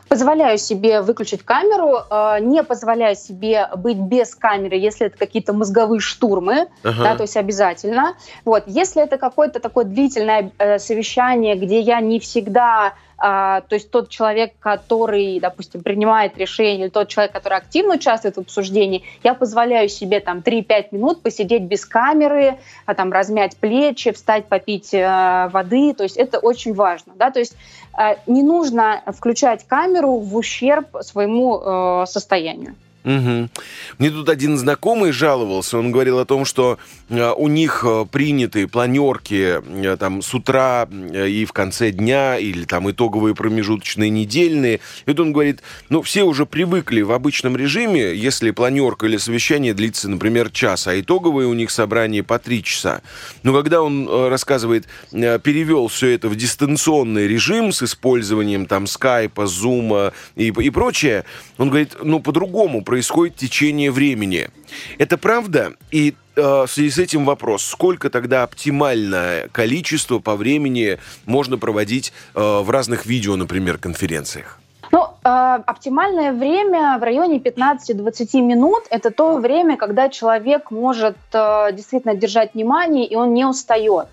Позволяю 0.07 0.57
себе 0.57 1.01
выключить 1.01 1.43
камеру, 1.43 1.99
э, 2.09 2.39
не 2.41 2.63
позволяю 2.63 3.15
себе 3.15 3.69
быть 3.75 3.97
без 3.97 4.35
камеры, 4.35 4.75
если 4.75 5.07
это 5.07 5.17
какие-то 5.17 5.53
мозговые 5.53 5.99
штурмы, 5.99 6.67
ага. 6.83 7.03
да, 7.03 7.15
то 7.15 7.23
есть 7.23 7.37
обязательно. 7.37 8.15
Вот, 8.45 8.63
если 8.67 9.01
это 9.01 9.17
какое-то 9.17 9.59
такое 9.59 9.85
длительное 9.85 10.51
э, 10.57 10.79
совещание, 10.79 11.55
где 11.55 11.79
я 11.79 12.01
не 12.01 12.19
всегда 12.19 12.93
то 13.21 13.67
есть 13.69 13.91
тот 13.91 14.09
человек, 14.09 14.53
который, 14.59 15.39
допустим, 15.39 15.83
принимает 15.83 16.37
решение, 16.37 16.85
или 16.85 16.89
тот 16.89 17.07
человек, 17.07 17.31
который 17.31 17.57
активно 17.57 17.95
участвует 17.95 18.35
в 18.35 18.39
обсуждении, 18.39 19.03
я 19.23 19.35
позволяю 19.35 19.89
себе 19.89 20.19
там 20.19 20.39
3-5 20.39 20.87
минут 20.91 21.21
посидеть 21.21 21.63
без 21.63 21.85
камеры, 21.85 22.57
а, 22.85 22.95
там 22.95 23.11
размять 23.11 23.57
плечи, 23.57 24.11
встать 24.11 24.45
попить 24.45 24.93
э, 24.93 25.49
воды, 25.51 25.93
то 25.93 26.03
есть 26.03 26.17
это 26.17 26.39
очень 26.39 26.73
важно, 26.73 27.13
да, 27.15 27.31
то 27.31 27.39
есть 27.39 27.55
э, 27.97 28.15
не 28.27 28.43
нужно 28.43 29.03
включать 29.07 29.65
камеру 29.67 30.17
в 30.17 30.35
ущерб 30.35 30.87
своему 31.01 31.59
э, 31.59 32.05
состоянию. 32.07 32.75
Угу. 33.03 33.49
Мне 33.97 34.11
тут 34.11 34.29
один 34.29 34.57
знакомый 34.57 35.11
жаловался, 35.11 35.79
он 35.79 35.91
говорил 35.91 36.19
о 36.19 36.25
том, 36.25 36.45
что 36.45 36.77
э, 37.09 37.31
у 37.35 37.47
них 37.47 37.83
э, 37.83 38.05
приняты 38.11 38.67
планерки 38.67 39.59
э, 39.59 39.97
там 39.97 40.21
с 40.21 40.31
утра 40.35 40.87
и 40.87 41.45
в 41.45 41.51
конце 41.51 41.89
дня, 41.91 42.37
или 42.37 42.63
там 42.65 42.91
итоговые 42.91 43.33
промежуточные 43.33 44.11
недельные. 44.11 44.75
И 44.75 45.09
вот 45.09 45.19
он 45.19 45.33
говорит, 45.33 45.63
ну, 45.89 46.03
все 46.03 46.23
уже 46.23 46.45
привыкли 46.45 47.01
в 47.01 47.11
обычном 47.11 47.57
режиме, 47.57 48.13
если 48.13 48.51
планерка 48.51 49.07
или 49.07 49.17
совещание 49.17 49.73
длится, 49.73 50.07
например, 50.07 50.51
час, 50.51 50.85
а 50.85 50.99
итоговые 50.99 51.47
у 51.47 51.53
них 51.53 51.71
собрания 51.71 52.21
по 52.21 52.37
три 52.37 52.63
часа. 52.63 53.01
Но 53.41 53.53
когда 53.53 53.81
он 53.81 54.07
рассказывает, 54.29 54.85
перевел 55.11 55.87
все 55.87 56.09
это 56.09 56.29
в 56.29 56.35
дистанционный 56.35 57.27
режим 57.27 57.71
с 57.71 57.81
использованием 57.81 58.67
там 58.67 58.85
скайпа, 58.85 59.47
зума 59.47 60.13
и, 60.35 60.47
и 60.49 60.69
прочее, 60.69 61.25
он 61.57 61.69
говорит, 61.69 61.95
ну, 62.03 62.19
по-другому 62.19 62.83
происходит 62.91 63.37
течение 63.37 63.89
времени. 63.89 64.49
Это 64.97 65.17
правда? 65.17 65.71
И 65.91 66.13
э, 66.35 66.41
в 66.41 66.67
связи 66.67 66.89
с 66.89 66.97
этим 66.97 67.23
вопрос, 67.23 67.63
сколько 67.63 68.09
тогда 68.09 68.43
оптимальное 68.43 69.47
количество 69.53 70.19
по 70.19 70.35
времени 70.35 70.97
можно 71.25 71.57
проводить 71.57 72.11
э, 72.35 72.41
в 72.41 72.69
разных 72.69 73.05
видео, 73.05 73.37
например, 73.37 73.77
конференциях? 73.77 74.59
Ну, 74.91 75.05
э, 75.23 75.59
оптимальное 75.65 76.33
время 76.33 76.97
в 76.99 77.03
районе 77.03 77.37
15-20 77.37 78.41
минут– 78.41 78.83
это 78.89 79.09
то 79.09 79.37
время, 79.37 79.77
когда 79.77 80.09
человек 80.09 80.69
может 80.69 81.15
э, 81.31 81.71
действительно 81.71 82.13
держать 82.13 82.55
внимание, 82.55 83.07
и 83.07 83.15
он 83.15 83.33
не 83.33 83.45
устает. 83.45 84.07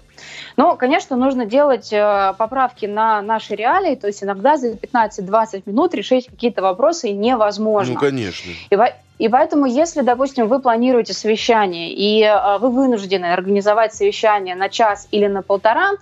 Но, 0.57 0.77
конечно, 0.77 1.17
нужно 1.17 1.47
делать 1.47 1.93
э, 1.93 2.35
поправки 2.39 2.87
на 2.87 3.23
наши 3.23 3.55
реалии, 3.55 3.95
то 3.95 4.07
есть 4.07 4.23
иногда 4.23 4.57
за 4.57 4.73
15-20 4.73 5.63
минут 5.67 5.95
решить 5.95 6.27
какие-то 6.27 6.63
вопросы 6.63 7.11
невозможно. 7.11 7.95
Ну, 7.95 8.01
конечно. 8.01 8.51
И, 8.71 8.77
и 9.19 9.29
поэтому, 9.29 9.67
если, 9.67 10.03
допустим, 10.03 10.49
вы 10.49 10.61
планируете 10.61 11.13
совещание, 11.13 11.93
и 11.93 12.23
э, 12.23 12.59
вы 12.59 12.71
вынуждены 12.71 13.27
организовать 13.27 13.95
совещание 13.95 14.55
на 14.55 14.69
час 14.69 15.09
или 15.11 15.27
на 15.27 15.43
полтора, 15.43 15.93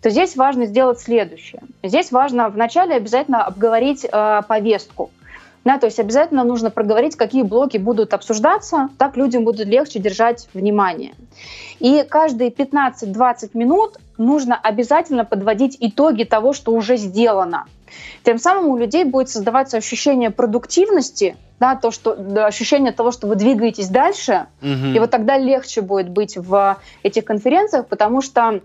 то 0.00 0.10
здесь 0.10 0.36
важно 0.36 0.66
сделать 0.66 1.00
следующее. 1.00 1.62
Здесь 1.82 2.12
важно 2.12 2.50
вначале 2.50 2.94
обязательно 2.94 3.42
обговорить 3.44 4.04
э, 4.04 4.42
повестку. 4.46 5.10
Да, 5.64 5.78
то 5.78 5.86
есть 5.86 5.98
обязательно 5.98 6.44
нужно 6.44 6.70
проговорить, 6.70 7.16
какие 7.16 7.42
блоки 7.42 7.78
будут 7.78 8.12
обсуждаться, 8.12 8.90
так 8.98 9.16
людям 9.16 9.44
будет 9.44 9.66
легче 9.66 9.98
держать 9.98 10.48
внимание. 10.52 11.14
И 11.80 12.04
каждые 12.08 12.50
15-20 12.50 13.50
минут 13.54 13.98
нужно 14.18 14.56
обязательно 14.56 15.24
подводить 15.24 15.76
итоги 15.80 16.24
того, 16.24 16.52
что 16.52 16.72
уже 16.72 16.96
сделано. 16.96 17.66
Тем 18.24 18.38
самым 18.38 18.68
у 18.68 18.76
людей 18.76 19.04
будет 19.04 19.30
создаваться 19.30 19.76
ощущение 19.76 20.30
продуктивности, 20.30 21.36
да, 21.60 21.76
то, 21.76 21.90
что, 21.90 22.14
да, 22.16 22.46
ощущение 22.46 22.92
того, 22.92 23.12
что 23.12 23.26
вы 23.26 23.36
двигаетесь 23.36 23.88
дальше, 23.88 24.46
угу. 24.60 24.94
и 24.94 24.98
вот 24.98 25.10
тогда 25.10 25.38
легче 25.38 25.80
будет 25.80 26.10
быть 26.10 26.36
в 26.36 26.78
этих 27.02 27.24
конференциях, 27.24 27.86
потому 27.86 28.20
что 28.20 28.60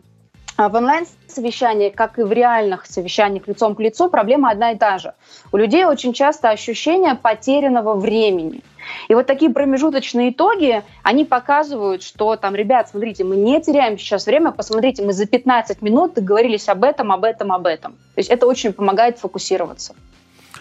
в 0.67 0.75
онлайн-совещании, 0.75 1.89
как 1.89 2.19
и 2.19 2.23
в 2.23 2.31
реальных 2.33 2.85
совещаниях 2.85 3.47
лицом 3.47 3.75
к 3.75 3.79
лицу, 3.79 4.09
проблема 4.09 4.49
одна 4.51 4.71
и 4.71 4.77
та 4.77 4.97
же. 4.97 5.13
У 5.53 5.57
людей 5.57 5.85
очень 5.85 6.11
часто 6.11 6.49
ощущение 6.49 7.15
потерянного 7.15 7.93
времени. 7.93 8.61
И 9.07 9.15
вот 9.15 9.25
такие 9.25 9.51
промежуточные 9.51 10.31
итоги, 10.31 10.83
они 11.03 11.23
показывают, 11.23 12.03
что 12.03 12.35
там, 12.35 12.55
ребят, 12.55 12.89
смотрите, 12.89 13.23
мы 13.23 13.37
не 13.37 13.61
теряем 13.61 13.97
сейчас 13.97 14.25
время, 14.25 14.51
посмотрите, 14.51 15.03
мы 15.03 15.13
за 15.13 15.27
15 15.27 15.81
минут 15.81 16.15
договорились 16.15 16.67
об 16.67 16.83
этом, 16.83 17.11
об 17.13 17.23
этом, 17.23 17.53
об 17.53 17.65
этом. 17.65 17.93
То 18.15 18.19
есть 18.19 18.29
это 18.29 18.45
очень 18.45 18.73
помогает 18.73 19.17
фокусироваться. 19.17 19.93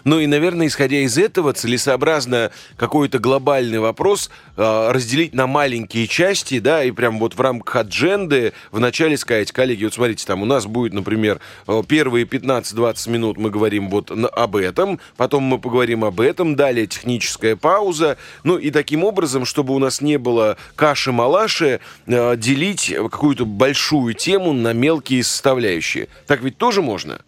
Ну 0.08 0.20
и, 0.20 0.26
наверное, 0.26 0.68
исходя 0.68 1.00
из 1.00 1.18
этого, 1.18 1.52
целесообразно 1.52 2.50
какой-то 2.78 3.18
глобальный 3.18 3.78
вопрос 3.78 4.30
э, 4.56 4.90
разделить 4.90 5.34
на 5.34 5.46
маленькие 5.46 6.06
части, 6.06 6.60
да, 6.60 6.82
и 6.82 6.92
прям 6.92 7.18
вот 7.18 7.34
в 7.34 7.40
рамках 7.42 7.76
адженды 7.76 8.54
вначале 8.72 9.18
сказать, 9.18 9.52
коллеги, 9.52 9.84
вот 9.84 9.92
смотрите, 9.92 10.24
там 10.24 10.40
у 10.40 10.46
нас 10.46 10.64
будет, 10.64 10.94
например, 10.94 11.40
э, 11.66 11.82
первые 11.86 12.24
15-20 12.24 13.10
минут 13.10 13.36
мы 13.36 13.50
говорим 13.50 13.90
вот 13.90 14.10
об 14.10 14.56
этом, 14.56 14.98
потом 15.18 15.42
мы 15.42 15.58
поговорим 15.58 16.06
об 16.06 16.22
этом, 16.22 16.56
далее 16.56 16.86
техническая 16.86 17.54
пауза, 17.54 18.16
ну 18.44 18.56
и 18.56 18.70
таким 18.70 19.04
образом, 19.04 19.44
чтобы 19.44 19.74
у 19.74 19.78
нас 19.78 20.00
не 20.00 20.16
было 20.16 20.56
каши-малаши, 20.74 21.80
э, 22.06 22.36
делить 22.38 22.94
какую-то 22.96 23.44
большую 23.44 24.14
тему 24.14 24.54
на 24.54 24.72
мелкие 24.72 25.22
составляющие. 25.22 26.08
Так 26.26 26.40
ведь 26.40 26.56
тоже 26.56 26.80
можно? 26.80 27.20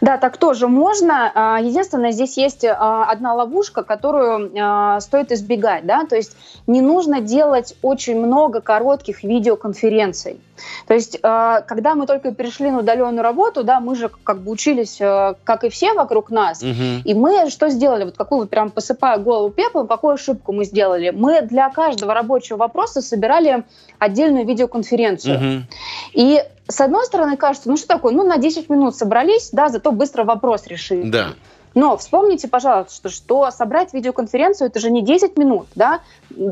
Да, 0.00 0.16
так 0.16 0.36
тоже 0.36 0.68
можно. 0.68 1.30
А, 1.34 1.60
единственное, 1.60 2.12
здесь 2.12 2.36
есть 2.36 2.64
а, 2.64 3.04
одна 3.04 3.34
ловушка, 3.34 3.82
которую 3.82 4.52
а, 4.58 5.00
стоит 5.00 5.32
избегать. 5.32 5.86
Да? 5.86 6.04
То 6.04 6.16
есть 6.16 6.36
не 6.66 6.80
нужно 6.80 7.20
делать 7.20 7.76
очень 7.82 8.18
много 8.18 8.60
коротких 8.60 9.22
видеоконференций. 9.22 10.40
То 10.88 10.94
есть, 10.94 11.20
когда 11.20 11.94
мы 11.94 12.06
только 12.06 12.32
перешли 12.32 12.72
на 12.72 12.80
удаленную 12.80 13.22
работу, 13.22 13.62
да, 13.62 13.78
мы 13.78 13.94
же 13.94 14.08
как 14.08 14.40
бы 14.40 14.50
учились, 14.50 14.96
как 14.98 15.62
и 15.62 15.68
все 15.68 15.92
вокруг 15.92 16.30
нас, 16.30 16.62
угу. 16.62 17.02
и 17.04 17.14
мы 17.14 17.48
что 17.48 17.68
сделали? 17.68 18.02
Вот 18.02 18.16
какую 18.16 18.40
вот 18.40 18.50
прям 18.50 18.70
посыпая 18.70 19.18
голову 19.18 19.50
пеплом, 19.50 19.86
какую 19.86 20.14
ошибку 20.14 20.52
мы 20.52 20.64
сделали? 20.64 21.10
Мы 21.10 21.42
для 21.42 21.70
каждого 21.70 22.12
рабочего 22.12 22.56
вопроса 22.56 23.02
собирали 23.02 23.62
отдельную 24.00 24.44
видеоконференцию. 24.44 25.36
Угу. 25.36 25.64
И 26.14 26.42
с 26.68 26.80
одной 26.80 27.04
стороны, 27.06 27.36
кажется, 27.36 27.68
ну 27.68 27.76
что 27.76 27.88
такое, 27.88 28.12
ну 28.12 28.24
на 28.24 28.36
10 28.36 28.68
минут 28.68 28.94
собрались, 28.94 29.50
да, 29.52 29.68
зато 29.68 29.90
быстро 29.90 30.24
вопрос 30.24 30.66
решили. 30.66 31.08
Да. 31.08 31.28
Но 31.74 31.96
вспомните, 31.96 32.48
пожалуйста, 32.48 33.08
что 33.08 33.50
собрать 33.50 33.94
видеоконференцию 33.94 34.68
это 34.68 34.80
же 34.80 34.90
не 34.90 35.02
10 35.02 35.36
минут, 35.38 35.66
да? 35.74 36.00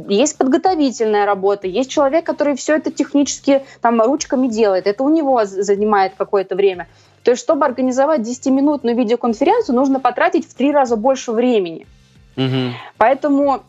Есть 0.08 0.38
подготовительная 0.38 1.26
работа, 1.26 1.66
есть 1.66 1.90
человек, 1.90 2.24
который 2.24 2.56
все 2.56 2.76
это 2.76 2.90
технически 2.90 3.64
там 3.80 4.00
ручками 4.00 4.48
делает, 4.48 4.86
это 4.86 5.02
у 5.02 5.08
него 5.08 5.44
занимает 5.44 6.14
какое-то 6.16 6.54
время. 6.54 6.88
То 7.22 7.32
есть, 7.32 7.42
чтобы 7.42 7.66
организовать 7.66 8.20
10-минутную 8.20 8.94
видеоконференцию, 8.94 9.74
нужно 9.74 10.00
потратить 10.00 10.48
в 10.48 10.54
три 10.54 10.70
раза 10.70 10.96
больше 10.96 11.32
времени. 11.32 11.86
Угу. 12.36 12.74
Поэтому 12.98 13.62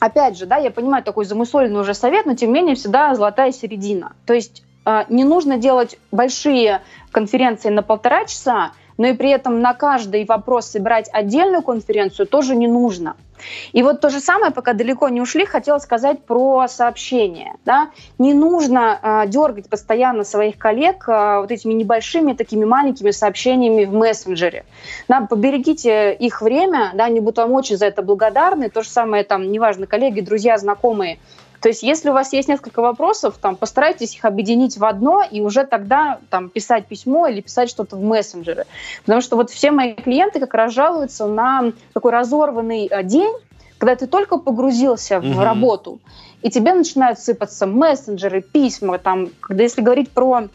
опять 0.00 0.36
же, 0.36 0.46
да, 0.46 0.56
я 0.56 0.70
понимаю 0.70 1.04
такой 1.04 1.24
замусоленный 1.24 1.80
уже 1.80 1.94
совет, 1.94 2.26
но 2.26 2.34
тем 2.34 2.52
не 2.52 2.60
менее 2.60 2.74
всегда 2.74 3.14
золотая 3.14 3.52
середина. 3.52 4.12
То 4.26 4.34
есть 4.34 4.64
не 5.08 5.24
нужно 5.24 5.58
делать 5.58 5.98
большие 6.12 6.82
конференции 7.10 7.68
на 7.68 7.82
полтора 7.82 8.24
часа, 8.24 8.72
но 8.98 9.06
и 9.06 9.14
при 9.14 9.30
этом 9.30 9.60
на 9.60 9.72
каждый 9.74 10.24
вопрос 10.24 10.66
собирать 10.66 11.08
отдельную 11.12 11.62
конференцию 11.62 12.26
тоже 12.26 12.54
не 12.54 12.66
нужно. 12.66 13.16
И 13.72 13.84
вот 13.84 14.00
то 14.00 14.10
же 14.10 14.18
самое, 14.18 14.52
пока 14.52 14.72
далеко 14.72 15.08
не 15.08 15.20
ушли, 15.20 15.46
хотела 15.46 15.78
сказать 15.78 16.24
про 16.24 16.66
сообщения. 16.66 17.54
Да? 17.64 17.90
Не 18.18 18.34
нужно 18.34 18.98
э, 19.00 19.28
дергать 19.28 19.68
постоянно 19.68 20.24
своих 20.24 20.58
коллег 20.58 21.08
э, 21.08 21.38
вот 21.40 21.52
этими 21.52 21.72
небольшими 21.72 22.32
такими 22.32 22.64
маленькими 22.64 23.12
сообщениями 23.12 23.84
в 23.84 23.92
мессенджере. 23.92 24.64
Да, 25.06 25.20
поберегите 25.20 26.12
их 26.14 26.42
время, 26.42 26.90
да, 26.94 27.04
они 27.04 27.20
будут 27.20 27.38
вам 27.38 27.52
очень 27.52 27.76
за 27.76 27.86
это 27.86 28.02
благодарны. 28.02 28.70
То 28.70 28.82
же 28.82 28.88
самое, 28.88 29.22
там, 29.22 29.52
неважно, 29.52 29.86
коллеги, 29.86 30.20
друзья, 30.20 30.58
знакомые– 30.58 31.20
То 31.60 31.68
есть, 31.68 31.82
если 31.82 32.10
у 32.10 32.12
вас 32.12 32.32
есть 32.32 32.48
несколько 32.48 32.80
вопросов, 32.80 33.36
там, 33.40 33.56
постарайтесь 33.56 34.14
их 34.14 34.24
объединить 34.24 34.76
в 34.76 34.84
одно 34.84 35.22
и 35.28 35.40
уже 35.40 35.64
тогда 35.64 36.18
там, 36.30 36.48
писать 36.50 36.86
письмо 36.86 37.26
или 37.26 37.40
писать 37.40 37.68
что-то 37.68 37.96
в 37.96 38.02
мессенджеры. 38.02 38.66
Потому 39.04 39.20
что 39.20 39.36
вот 39.36 39.50
все 39.50 39.70
мои 39.70 39.94
клиенты 39.94 40.40
как 40.40 40.54
раз 40.54 40.72
жалуются 40.72 41.26
на 41.26 41.72
такой 41.94 42.12
разорванный 42.12 42.86
э, 42.86 43.02
день, 43.02 43.32
когда 43.78 43.96
ты 43.96 44.06
только 44.06 44.38
погрузился 44.38 45.20
в 45.20 45.40
работу, 45.40 46.00
и 46.42 46.50
тебе 46.50 46.74
начинают 46.74 47.18
сыпаться 47.18 47.66
мессенджеры, 47.66 48.40
письма, 48.40 48.98
там, 48.98 49.28
когда 49.40 49.62
если 49.62 49.82
говорить 49.82 50.10
про 50.10 50.48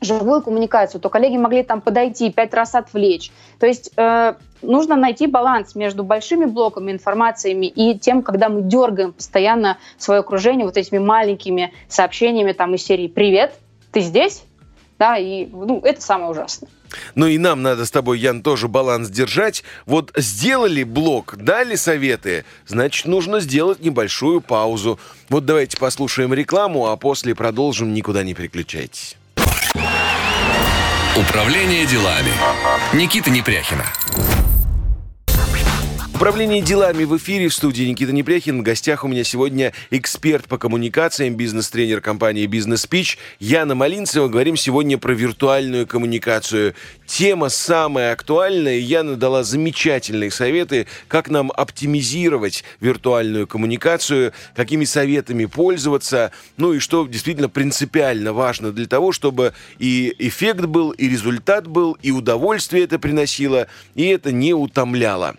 живую 0.00 0.42
коммуникацию, 0.42 1.00
то 1.00 1.08
коллеги 1.08 1.36
могли 1.36 1.62
там 1.62 1.80
подойти, 1.80 2.32
пять 2.32 2.54
раз 2.54 2.74
отвлечь. 2.74 3.30
То 3.58 3.66
есть 3.66 3.92
э, 3.96 4.34
нужно 4.62 4.96
найти 4.96 5.26
баланс 5.26 5.74
между 5.74 6.04
большими 6.04 6.44
блоками 6.44 6.92
информациями 6.92 7.66
и 7.66 7.98
тем, 7.98 8.22
когда 8.22 8.48
мы 8.48 8.62
дергаем 8.62 9.12
постоянно 9.12 9.78
свое 9.98 10.20
окружение 10.20 10.66
вот 10.66 10.76
этими 10.76 10.98
маленькими 10.98 11.72
сообщениями 11.88 12.52
там 12.52 12.74
из 12.74 12.82
серии 12.82 13.08
«Привет, 13.08 13.54
ты 13.92 14.00
здесь?» 14.00 14.44
Да, 14.98 15.16
и 15.16 15.46
ну, 15.46 15.80
это 15.82 16.02
самое 16.02 16.30
ужасное. 16.30 16.68
Ну 17.14 17.26
и 17.26 17.38
нам 17.38 17.62
надо 17.62 17.86
с 17.86 17.90
тобой, 17.90 18.18
Ян, 18.18 18.42
тоже 18.42 18.68
баланс 18.68 19.08
держать. 19.08 19.64
Вот 19.86 20.12
сделали 20.14 20.82
блок, 20.82 21.36
дали 21.38 21.74
советы, 21.74 22.44
значит, 22.66 23.06
нужно 23.06 23.40
сделать 23.40 23.80
небольшую 23.80 24.42
паузу. 24.42 24.98
Вот 25.30 25.46
давайте 25.46 25.78
послушаем 25.78 26.34
рекламу, 26.34 26.88
а 26.88 26.96
после 26.98 27.34
продолжим. 27.34 27.94
Никуда 27.94 28.22
не 28.22 28.34
переключайтесь. 28.34 29.16
Управление 31.16 31.86
делами. 31.86 32.32
Никита 32.92 33.30
Непряхина. 33.30 33.84
Управление 36.20 36.60
делами 36.60 37.04
в 37.04 37.16
эфире 37.16 37.48
в 37.48 37.54
студии 37.54 37.84
Никита 37.84 38.12
Непряхин. 38.12 38.60
В 38.60 38.62
гостях 38.62 39.04
у 39.04 39.08
меня 39.08 39.24
сегодня 39.24 39.72
эксперт 39.90 40.44
по 40.48 40.58
коммуникациям, 40.58 41.34
бизнес-тренер 41.34 42.02
компании 42.02 42.44
«Бизнес 42.44 42.82
Спич» 42.82 43.16
Яна 43.38 43.74
Малинцева. 43.74 44.28
Говорим 44.28 44.54
сегодня 44.54 44.98
про 44.98 45.14
виртуальную 45.14 45.86
коммуникацию. 45.86 46.74
Тема 47.06 47.48
самая 47.48 48.12
актуальная. 48.12 48.76
Яна 48.76 49.16
дала 49.16 49.44
замечательные 49.44 50.30
советы, 50.30 50.86
как 51.08 51.30
нам 51.30 51.50
оптимизировать 51.52 52.64
виртуальную 52.80 53.46
коммуникацию, 53.46 54.34
какими 54.54 54.84
советами 54.84 55.46
пользоваться, 55.46 56.32
ну 56.58 56.74
и 56.74 56.80
что 56.80 57.06
действительно 57.06 57.48
принципиально 57.48 58.34
важно 58.34 58.72
для 58.72 58.86
того, 58.86 59.12
чтобы 59.12 59.54
и 59.78 60.14
эффект 60.18 60.66
был, 60.66 60.90
и 60.90 61.08
результат 61.08 61.66
был, 61.66 61.96
и 62.02 62.10
удовольствие 62.10 62.84
это 62.84 62.98
приносило, 62.98 63.68
и 63.94 64.04
это 64.04 64.32
не 64.32 64.52
утомляло. 64.52 65.38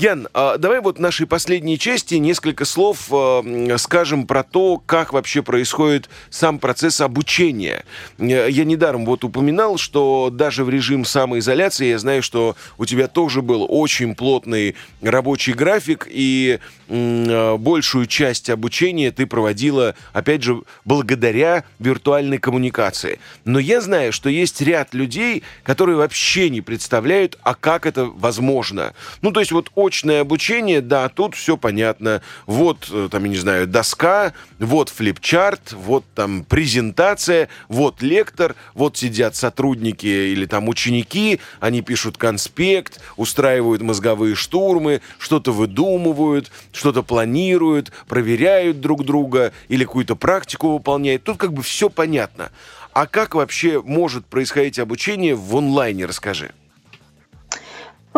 Ян, 0.00 0.28
а 0.32 0.56
давай 0.56 0.80
вот 0.80 0.98
нашей 0.98 1.26
последней 1.26 1.78
части 1.78 2.14
несколько 2.14 2.64
слов 2.64 3.08
э, 3.12 3.76
скажем 3.76 4.26
про 4.26 4.42
то, 4.42 4.78
как 4.86 5.12
вообще 5.12 5.42
происходит 5.42 6.08
сам 6.30 6.58
процесс 6.58 7.02
обучения. 7.02 7.84
Э, 8.16 8.48
я 8.48 8.64
недаром 8.64 9.04
вот 9.04 9.24
упоминал, 9.24 9.76
что 9.76 10.30
даже 10.32 10.64
в 10.64 10.70
режим 10.70 11.04
самоизоляции 11.04 11.88
я 11.88 11.98
знаю, 11.98 12.22
что 12.22 12.56
у 12.78 12.86
тебя 12.86 13.08
тоже 13.08 13.42
был 13.42 13.66
очень 13.68 14.14
плотный 14.14 14.74
рабочий 15.02 15.52
график, 15.52 16.08
и 16.10 16.60
э, 16.88 17.56
большую 17.58 18.06
часть 18.06 18.48
обучения 18.48 19.10
ты 19.10 19.26
проводила, 19.26 19.94
опять 20.14 20.42
же, 20.42 20.62
благодаря 20.86 21.64
виртуальной 21.78 22.38
коммуникации. 22.38 23.20
Но 23.44 23.58
я 23.58 23.82
знаю, 23.82 24.14
что 24.14 24.30
есть 24.30 24.62
ряд 24.62 24.94
людей, 24.94 25.42
которые 25.62 25.96
вообще 25.96 26.48
не 26.48 26.62
представляют, 26.62 27.38
а 27.42 27.54
как 27.54 27.84
это 27.84 28.06
возможно. 28.06 28.94
Ну, 29.20 29.30
то 29.30 29.40
есть 29.40 29.52
вот 29.52 29.70
очное 29.90 30.20
обучение, 30.20 30.80
да, 30.80 31.08
тут 31.08 31.34
все 31.34 31.56
понятно. 31.56 32.22
Вот, 32.46 32.88
э, 32.90 33.08
там, 33.10 33.24
я 33.24 33.30
не 33.30 33.36
знаю, 33.36 33.66
доска, 33.66 34.32
вот 34.60 34.88
флипчарт, 34.88 35.72
вот 35.72 36.04
там 36.14 36.44
презентация, 36.44 37.48
вот 37.68 38.00
лектор, 38.00 38.54
вот 38.74 38.96
сидят 38.96 39.34
сотрудники 39.34 40.06
или 40.06 40.46
там 40.46 40.68
ученики, 40.68 41.40
они 41.58 41.82
пишут 41.82 42.16
конспект, 42.16 43.00
устраивают 43.16 43.82
мозговые 43.82 44.36
штурмы, 44.36 45.00
что-то 45.18 45.52
выдумывают, 45.52 46.52
что-то 46.72 47.02
планируют, 47.02 47.90
проверяют 48.08 48.80
друг 48.80 49.04
друга 49.04 49.52
или 49.68 49.84
какую-то 49.84 50.14
практику 50.14 50.68
выполняют. 50.68 51.24
Тут 51.24 51.36
как 51.36 51.52
бы 51.52 51.62
все 51.62 51.90
понятно. 51.90 52.52
А 52.92 53.06
как 53.06 53.34
вообще 53.34 53.82
может 53.82 54.24
происходить 54.26 54.78
обучение 54.78 55.34
в 55.34 55.56
онлайне, 55.56 56.06
расскажи. 56.06 56.52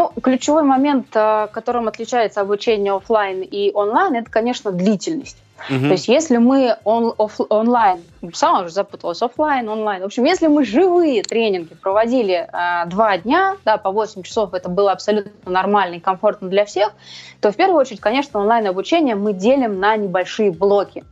Ну, 0.02 0.20
ключевой 0.20 0.64
момент, 0.64 1.06
э, 1.14 1.46
которым 1.52 1.86
отличается 1.86 2.40
обучение 2.40 2.92
офлайн 2.92 3.42
и 3.42 3.70
онлайн, 3.72 4.14
это, 4.16 4.30
конечно, 4.30 4.72
длительность. 4.72 5.36
Угу. 5.70 5.78
То 5.78 5.92
есть 5.92 6.08
если 6.08 6.38
мы 6.38 6.76
он, 6.82 7.14
оф, 7.16 7.40
онлайн, 7.48 8.02
сама 8.32 8.62
уже 8.62 8.70
запуталась, 8.70 9.22
офлайн, 9.22 9.68
онлайн, 9.68 10.02
в 10.02 10.06
общем, 10.06 10.24
если 10.24 10.48
мы 10.48 10.64
живые 10.64 11.22
тренинги 11.22 11.74
проводили 11.74 12.48
э, 12.52 12.86
два 12.88 13.16
дня, 13.18 13.56
да, 13.64 13.76
по 13.76 13.92
8 13.92 14.24
часов, 14.24 14.54
это 14.54 14.68
было 14.68 14.90
абсолютно 14.90 15.30
нормально 15.46 15.96
и 15.96 16.00
комфортно 16.00 16.48
для 16.48 16.64
всех, 16.64 16.92
то 17.40 17.52
в 17.52 17.56
первую 17.56 17.78
очередь, 17.78 18.00
конечно, 18.00 18.40
онлайн-обучение 18.40 19.14
мы 19.14 19.34
делим 19.34 19.78
на 19.78 19.96
небольшие 19.96 20.50
блоки. 20.50 21.04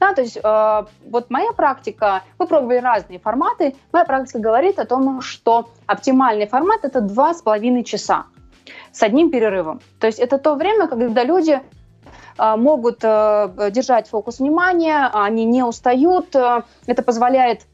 Да, 0.00 0.12
то 0.12 0.20
есть 0.20 0.36
э, 0.36 0.84
вот 1.06 1.30
моя 1.30 1.52
практика, 1.52 2.24
мы 2.38 2.46
пробовали 2.46 2.78
разные 2.78 3.18
форматы, 3.18 3.74
моя 3.90 4.04
практика 4.04 4.38
говорит 4.38 4.78
о 4.78 4.84
том, 4.84 5.22
что 5.22 5.70
оптимальный 5.86 6.46
формат 6.46 6.80
это 6.84 7.00
два 7.00 7.32
с 7.32 7.40
половиной 7.40 7.84
часа 7.84 8.26
с 8.92 9.02
одним 9.02 9.30
перерывом. 9.30 9.80
То 10.00 10.06
есть 10.06 10.18
это 10.18 10.38
то 10.38 10.54
время, 10.54 10.86
когда 10.86 11.24
люди 11.24 11.60
э, 12.38 12.56
могут 12.56 12.98
э, 13.02 13.70
держать 13.70 14.08
фокус 14.08 14.38
внимания, 14.38 15.10
они 15.12 15.44
не 15.44 15.62
устают, 15.62 16.34
э, 16.34 16.62
это 16.86 17.02
позволяет 17.02 17.62
а, 17.62 17.66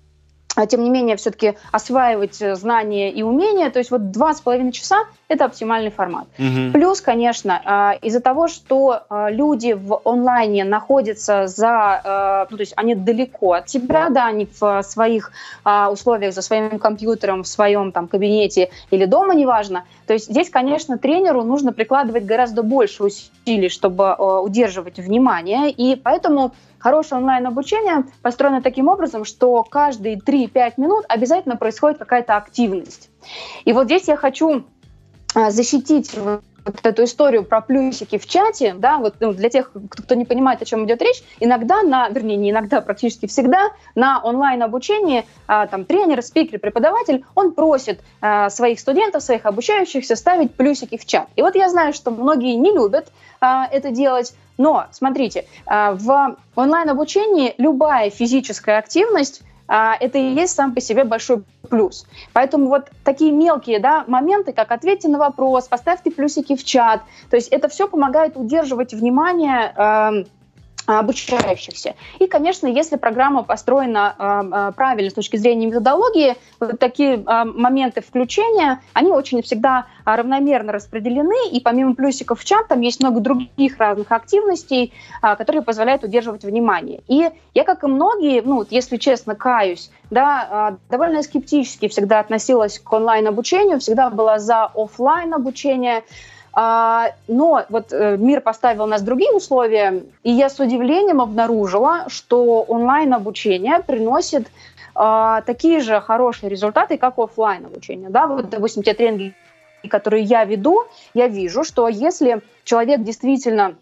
тем 0.66 0.84
не 0.84 0.90
менее, 0.90 1.16
все-таки 1.16 1.54
осваивать 1.72 2.40
э, 2.42 2.54
знания 2.54 3.10
и 3.10 3.22
умения. 3.22 3.70
То 3.70 3.78
есть 3.78 3.90
вот 3.90 4.10
два 4.10 4.34
с 4.34 4.40
половиной 4.40 4.72
часа– 4.72 5.04
это 5.28 5.44
оптимальный 5.44 5.90
формат. 5.90 6.26
Угу. 6.38 6.72
Плюс, 6.72 7.00
конечно, 7.00 7.60
а, 7.64 7.92
из-за 8.02 8.20
того, 8.20 8.48
что 8.48 9.02
а, 9.08 9.30
люди 9.30 9.72
в 9.72 10.00
онлайне 10.04 10.64
находятся 10.64 11.46
за, 11.46 12.46
ну, 12.50 12.56
то 12.56 12.60
есть 12.60 12.72
они 12.76 12.94
далеко 12.94 13.52
от 13.52 13.66
тебя, 13.66 14.08
да, 14.10 14.26
они 14.26 14.48
в 14.60 14.82
своих 14.82 15.32
условиях, 15.90 16.34
за 16.34 16.42
своим 16.42 16.78
компьютером, 16.78 17.42
в 17.42 17.48
своем 17.48 17.92
там 17.92 18.08
кабинете 18.08 18.70
или 18.90 19.04
дома, 19.04 19.34
неважно. 19.34 19.84
То 20.06 20.14
есть 20.14 20.28
здесь, 20.28 20.50
конечно, 20.50 20.98
тренеру 20.98 21.42
нужно 21.42 21.72
прикладывать 21.72 22.24
гораздо 22.24 22.62
больше 22.62 23.04
усилий, 23.04 23.68
чтобы 23.68 24.14
удерживать 24.14 24.98
внимание, 24.98 25.70
и 25.70 25.96
поэтому 25.96 26.52
Хорошее 26.80 27.20
онлайн-обучение 27.20 28.04
построено 28.22 28.62
таким 28.62 28.88
образом, 28.88 29.24
что 29.24 29.62
каждые 29.62 30.16
3-5 30.16 30.74
минут 30.78 31.04
обязательно 31.08 31.56
происходит 31.56 31.98
какая-то 31.98 32.36
активность. 32.36 33.10
И 33.66 33.72
вот 33.72 33.84
здесь 33.84 34.08
я 34.08 34.16
хочу 34.16 34.64
а, 35.34 35.50
защитить 35.50 36.14
вот 36.64 36.86
эту 36.86 37.04
историю 37.04 37.44
про 37.44 37.60
плюсики 37.60 38.18
в 38.18 38.26
чате, 38.26 38.74
да, 38.76 38.98
вот 38.98 39.16
ну, 39.20 39.32
для 39.32 39.48
тех, 39.48 39.72
кто 39.90 40.14
не 40.14 40.24
понимает, 40.24 40.62
о 40.62 40.64
чем 40.64 40.86
идет 40.86 41.02
речь, 41.02 41.22
иногда 41.38 41.82
на, 41.82 42.08
вернее, 42.08 42.36
не 42.36 42.50
иногда, 42.50 42.80
практически 42.80 43.26
всегда 43.26 43.70
на 43.94 44.20
онлайн-обучении 44.22 45.26
а, 45.46 45.66
там 45.66 45.84
тренер, 45.84 46.22
спикер, 46.22 46.58
преподаватель, 46.58 47.24
он 47.34 47.52
просит 47.52 48.00
а, 48.20 48.50
своих 48.50 48.80
студентов, 48.80 49.22
своих 49.22 49.46
обучающихся 49.46 50.16
ставить 50.16 50.54
плюсики 50.54 50.96
в 50.96 51.06
чат. 51.06 51.28
И 51.36 51.42
вот 51.42 51.54
я 51.54 51.68
знаю, 51.68 51.92
что 51.92 52.10
многие 52.10 52.54
не 52.54 52.72
любят 52.72 53.12
а, 53.40 53.66
это 53.66 53.90
делать, 53.90 54.34
но, 54.60 54.86
смотрите, 54.90 55.46
а, 55.64 55.92
в 55.92 56.36
онлайн-обучении 56.54 57.54
любая 57.56 58.10
физическая 58.10 58.78
активность 58.78 59.40
а, 59.66 59.96
это 59.98 60.18
и 60.18 60.34
есть 60.34 60.54
сам 60.54 60.74
по 60.74 60.82
себе 60.82 61.04
большой 61.04 61.44
плюс. 61.70 62.06
Поэтому 62.34 62.68
вот 62.68 62.90
такие 63.02 63.32
мелкие 63.32 63.78
да, 63.78 64.04
моменты, 64.06 64.52
как 64.52 64.70
ответьте 64.70 65.08
на 65.08 65.18
вопрос, 65.18 65.66
поставьте 65.66 66.10
плюсики 66.10 66.56
в 66.56 66.64
чат, 66.64 67.00
то 67.30 67.36
есть 67.36 67.48
это 67.48 67.68
все 67.68 67.88
помогает 67.88 68.36
удерживать 68.36 68.92
внимание 68.92 70.26
обучающихся. 70.98 71.94
И, 72.18 72.26
конечно, 72.26 72.66
если 72.66 72.96
программа 72.96 73.42
построена 73.42 74.14
э, 74.18 74.72
правильно 74.76 75.10
с 75.10 75.14
точки 75.14 75.36
зрения 75.36 75.66
методологии, 75.66 76.36
вот 76.58 76.78
такие 76.78 77.14
э, 77.16 77.44
моменты 77.44 78.00
включения, 78.00 78.80
они 78.92 79.12
очень 79.12 79.42
всегда 79.42 79.86
равномерно 80.04 80.72
распределены, 80.72 81.48
и 81.50 81.60
помимо 81.60 81.94
плюсиков 81.94 82.40
в 82.40 82.44
чат, 82.44 82.68
там 82.68 82.80
есть 82.80 83.00
много 83.00 83.20
других 83.20 83.78
разных 83.78 84.10
активностей, 84.12 84.92
э, 85.22 85.36
которые 85.36 85.62
позволяют 85.62 86.04
удерживать 86.04 86.44
внимание. 86.44 87.02
И 87.08 87.30
я, 87.54 87.64
как 87.64 87.84
и 87.84 87.86
многие, 87.86 88.42
ну, 88.42 88.56
вот, 88.56 88.72
если 88.72 88.96
честно, 88.96 89.34
каюсь, 89.34 89.90
да, 90.10 90.76
довольно 90.88 91.22
скептически 91.22 91.88
всегда 91.88 92.18
относилась 92.18 92.78
к 92.78 92.92
онлайн-обучению, 92.92 93.78
всегда 93.78 94.10
была 94.10 94.38
за 94.38 94.64
офлайн 94.64 95.32
обучение, 95.34 95.98
а, 95.98 96.04
но 96.52 97.64
вот 97.68 97.92
э, 97.92 98.16
мир 98.16 98.40
поставил 98.40 98.86
нас 98.86 99.02
другие 99.02 99.32
условия, 99.32 100.02
и 100.24 100.32
я 100.32 100.48
с 100.48 100.58
удивлением 100.58 101.20
обнаружила, 101.20 102.06
что 102.08 102.62
онлайн-обучение 102.62 103.80
приносит 103.86 104.48
а, 104.94 105.42
такие 105.42 105.80
же 105.80 106.00
хорошие 106.00 106.50
результаты, 106.50 106.98
как 106.98 107.18
офлайн 107.18 107.66
обучение. 107.66 108.10
Да? 108.10 108.26
Вот, 108.26 108.50
допустим, 108.50 108.82
те 108.82 108.94
тренинги, 108.94 109.34
которые 109.88 110.24
я 110.24 110.44
веду, 110.44 110.84
я 111.14 111.28
вижу, 111.28 111.64
что 111.64 111.88
если 111.88 112.42
человек 112.64 113.02
действительно 113.02 113.76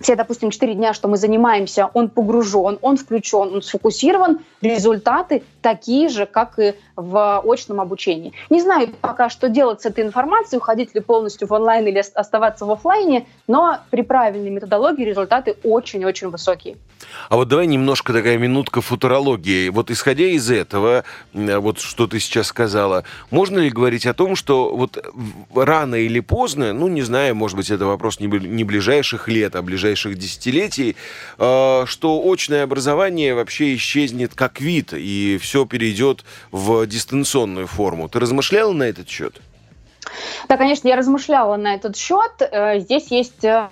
все, 0.00 0.16
допустим, 0.16 0.50
4 0.50 0.74
дня, 0.74 0.92
что 0.92 1.06
мы 1.06 1.16
занимаемся, 1.16 1.88
он 1.94 2.08
погружен, 2.08 2.78
он 2.82 2.96
включен, 2.96 3.54
он 3.54 3.62
сфокусирован, 3.62 4.40
результаты 4.60 5.44
такие 5.64 6.10
же, 6.10 6.26
как 6.26 6.58
и 6.58 6.74
в 6.94 7.42
очном 7.50 7.80
обучении. 7.80 8.34
Не 8.50 8.60
знаю 8.60 8.90
пока, 9.00 9.30
что 9.30 9.48
делать 9.48 9.80
с 9.80 9.86
этой 9.86 10.04
информацией, 10.04 10.58
уходить 10.58 10.94
ли 10.94 11.00
полностью 11.00 11.48
в 11.48 11.52
онлайн 11.52 11.86
или 11.86 12.04
оставаться 12.14 12.66
в 12.66 12.70
офлайне, 12.70 13.26
но 13.48 13.78
при 13.90 14.02
правильной 14.02 14.50
методологии 14.50 15.06
результаты 15.06 15.56
очень-очень 15.64 16.28
высокие. 16.28 16.76
А 17.30 17.36
вот 17.36 17.48
давай 17.48 17.66
немножко 17.66 18.12
такая 18.12 18.36
минутка 18.36 18.82
футурологии. 18.82 19.70
Вот 19.70 19.90
исходя 19.90 20.26
из 20.26 20.50
этого, 20.50 21.04
вот 21.32 21.80
что 21.80 22.06
ты 22.06 22.20
сейчас 22.20 22.48
сказала, 22.48 23.04
можно 23.30 23.58
ли 23.58 23.70
говорить 23.70 24.04
о 24.04 24.12
том, 24.12 24.36
что 24.36 24.76
вот 24.76 25.02
рано 25.54 25.94
или 25.94 26.20
поздно, 26.20 26.74
ну 26.74 26.88
не 26.88 27.00
знаю, 27.00 27.34
может 27.34 27.56
быть 27.56 27.70
это 27.70 27.86
вопрос 27.86 28.20
не 28.20 28.64
ближайших 28.64 29.28
лет, 29.28 29.56
а 29.56 29.62
ближайших 29.62 30.18
десятилетий, 30.18 30.96
а, 31.38 31.84
что 31.86 32.22
очное 32.30 32.64
образование 32.64 33.34
вообще 33.34 33.74
исчезнет 33.76 34.34
как 34.34 34.60
вид 34.60 34.92
и 34.92 35.38
все 35.40 35.53
перейдет 35.64 36.24
в 36.50 36.86
дистанционную 36.86 37.66
форму. 37.66 38.08
Ты 38.08 38.18
размышляла 38.20 38.72
на 38.72 38.84
этот 38.84 39.08
счет? 39.08 39.40
Да, 40.48 40.56
конечно, 40.56 40.88
я 40.88 40.96
размышляла 40.96 41.56
на 41.56 41.74
этот 41.74 41.96
счет. 41.96 42.32
Э, 42.40 42.78
здесь 42.80 43.10
есть 43.10 43.44
э, 43.44 43.68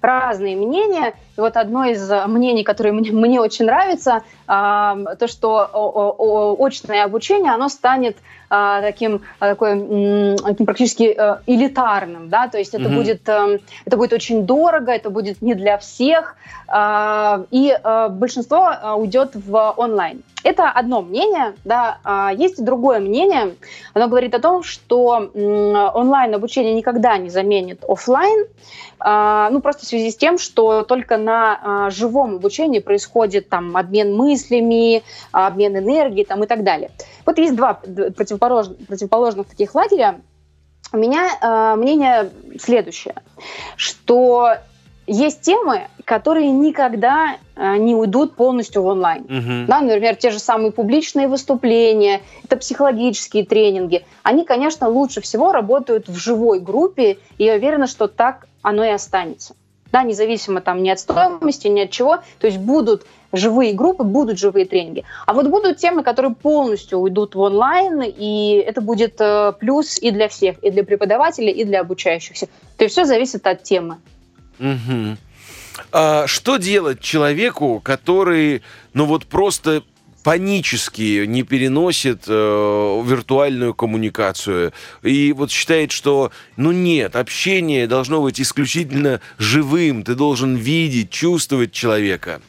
разные 0.00 0.56
мнения. 0.56 1.14
И 1.36 1.40
вот 1.40 1.56
одно 1.56 1.84
из 1.84 2.10
мнений, 2.26 2.64
которое 2.64 2.92
мне, 2.92 3.40
очень 3.40 3.66
нравится, 3.66 4.22
то, 4.46 5.26
что 5.26 6.56
очное 6.58 7.04
обучение, 7.04 7.52
оно 7.52 7.68
станет 7.68 8.16
а, 8.48 8.80
таким, 8.80 9.22
такой, 9.40 10.36
таким 10.36 10.66
практически 10.66 11.14
э, 11.16 11.38
элитарным, 11.46 12.28
да, 12.28 12.46
то 12.46 12.58
есть 12.58 12.74
это, 12.74 12.84
mm-hmm. 12.84 12.94
будет, 12.94 13.28
эм, 13.28 13.58
это 13.84 13.96
будет 13.96 14.12
очень 14.12 14.46
дорого, 14.46 14.92
это 14.92 15.10
будет 15.10 15.42
не 15.42 15.54
для 15.54 15.78
всех, 15.78 16.36
и 16.68 17.78
э, 17.82 18.08
большинство 18.10 18.70
э, 18.70 18.92
уйдет 18.94 19.30
в 19.34 19.74
онлайн. 19.76 20.22
Это 20.42 20.70
одно 20.70 21.02
мнение, 21.02 21.54
да, 21.64 21.98
есть 22.36 22.64
другое 22.64 23.00
мнение. 23.00 23.56
Оно 23.94 24.06
говорит 24.06 24.32
о 24.32 24.38
том, 24.38 24.62
что 24.62 25.28
онлайн 25.34 26.34
обучение 26.34 26.72
никогда 26.72 27.18
не 27.18 27.30
заменит 27.30 27.82
офлайн, 27.82 28.46
ну 29.00 29.60
просто 29.60 29.84
в 29.84 29.88
связи 29.88 30.08
с 30.12 30.16
тем, 30.16 30.38
что 30.38 30.84
только 30.84 31.16
на 31.16 31.90
живом 31.90 32.36
обучении 32.36 32.78
происходит 32.78 33.48
там 33.48 33.76
обмен 33.76 34.14
мыслями, 34.14 35.02
обмен 35.32 35.78
энергией 35.78 36.24
там 36.24 36.44
и 36.44 36.46
так 36.46 36.62
далее. 36.62 36.92
Вот 37.24 37.38
есть 37.38 37.56
два 37.56 37.74
противоположных, 37.74 38.86
противоположных 38.86 39.48
таких 39.48 39.74
лагеря. 39.74 40.20
У 40.92 40.98
меня 40.98 41.28
э, 41.40 41.76
мнение 41.76 42.30
следующее, 42.60 43.16
что 43.74 44.54
есть 45.06 45.42
темы, 45.42 45.88
которые 46.04 46.50
никогда 46.50 47.36
э, 47.54 47.76
не 47.76 47.94
уйдут 47.94 48.34
полностью 48.34 48.82
в 48.82 48.86
онлайн. 48.86 49.22
Uh-huh. 49.22 49.66
Да, 49.66 49.80
например, 49.80 50.16
те 50.16 50.30
же 50.30 50.38
самые 50.38 50.72
публичные 50.72 51.28
выступления, 51.28 52.22
это 52.44 52.56
психологические 52.56 53.44
тренинги. 53.44 54.04
Они, 54.22 54.44
конечно, 54.44 54.88
лучше 54.88 55.20
всего 55.20 55.52
работают 55.52 56.08
в 56.08 56.16
живой 56.16 56.60
группе, 56.60 57.18
и 57.38 57.44
я 57.44 57.54
уверена, 57.54 57.86
что 57.86 58.08
так 58.08 58.48
оно 58.62 58.84
и 58.84 58.90
останется. 58.90 59.54
Да, 59.92 60.02
независимо 60.02 60.60
там 60.60 60.82
ни 60.82 60.90
от 60.90 60.98
стоимости, 60.98 61.68
ни 61.68 61.80
от 61.80 61.90
чего. 61.90 62.18
То 62.40 62.48
есть 62.48 62.58
будут 62.58 63.06
живые 63.32 63.72
группы, 63.72 64.02
будут 64.02 64.38
живые 64.38 64.66
тренинги. 64.66 65.04
А 65.26 65.32
вот 65.32 65.46
будут 65.46 65.78
темы, 65.78 66.02
которые 66.02 66.34
полностью 66.34 66.98
уйдут 66.98 67.34
в 67.34 67.40
онлайн, 67.40 68.02
и 68.02 68.62
это 68.66 68.80
будет 68.80 69.20
э, 69.20 69.52
плюс 69.58 69.98
и 69.98 70.10
для 70.10 70.28
всех, 70.28 70.58
и 70.62 70.70
для 70.70 70.84
преподавателей, 70.84 71.52
и 71.52 71.64
для 71.64 71.80
обучающихся. 71.80 72.46
То 72.76 72.84
есть 72.84 72.92
все 72.94 73.04
зависит 73.04 73.46
от 73.46 73.62
темы. 73.62 73.98
Угу. 74.58 75.16
А 75.92 76.26
что 76.26 76.56
делать 76.56 77.00
человеку, 77.00 77.80
который, 77.84 78.62
ну 78.94 79.04
вот 79.04 79.26
просто 79.26 79.82
панически 80.24 81.24
не 81.24 81.44
переносит 81.44 82.24
э, 82.26 82.32
виртуальную 82.32 83.74
коммуникацию 83.74 84.72
и 85.02 85.32
вот 85.32 85.52
считает, 85.52 85.92
что 85.92 86.32
ну 86.56 86.72
нет, 86.72 87.14
общение 87.14 87.86
должно 87.86 88.20
быть 88.20 88.40
исключительно 88.40 89.20
живым, 89.38 90.02
ты 90.02 90.16
должен 90.16 90.56
видеть, 90.56 91.10
чувствовать 91.10 91.70
человека. 91.70 92.40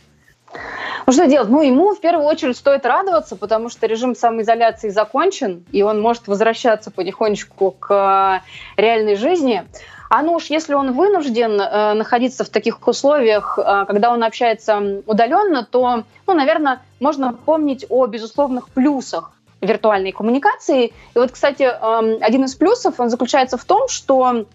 Ну 1.06 1.14
что 1.14 1.28
делать? 1.28 1.50
Ну, 1.50 1.62
ему 1.62 1.94
в 1.94 2.02
первую 2.02 2.26
очередь 2.26 2.58
стоит 2.58 2.86
радоваться, 2.86 3.36
потому 3.36 3.70
что 3.70 3.86
режим 3.86 4.16
самоизоляции 4.16 4.90
закончен, 4.90 5.64
и 5.72 5.84
он 5.84 6.02
может 6.02 6.28
возвращаться 6.28 6.90
потихонечку 6.90 7.72
к 7.72 8.42
э, 8.76 8.82
реальной 8.82 9.16
жизни. 9.16 9.64
А 10.10 10.22
ну 10.22 10.34
уж 10.34 10.46
если 10.46 10.74
он 10.74 10.94
вынужден 10.94 11.60
э, 11.60 11.94
находиться 11.94 12.44
в 12.44 12.50
таких 12.50 12.86
условиях, 12.88 13.60
э, 13.60 13.86
когда 13.88 14.12
он 14.12 14.24
общается 14.24 15.02
удаленно, 15.06 15.66
то, 15.70 16.04
ну, 16.26 16.34
наверное, 16.34 16.82
можно 17.00 17.34
помнить 17.34 17.86
о 17.90 18.08
безусловных 18.08 18.70
плюсах 18.70 19.32
виртуальной 19.62 20.12
коммуникации. 20.12 20.88
И 20.88 20.94
вот, 21.16 21.32
кстати, 21.32 21.64
э, 21.64 22.18
один 22.22 22.46
из 22.46 22.56
плюсов, 22.56 23.00
он 23.00 23.10
заключается 23.10 23.58
в 23.58 23.66
том, 23.66 23.88
что 23.90 24.46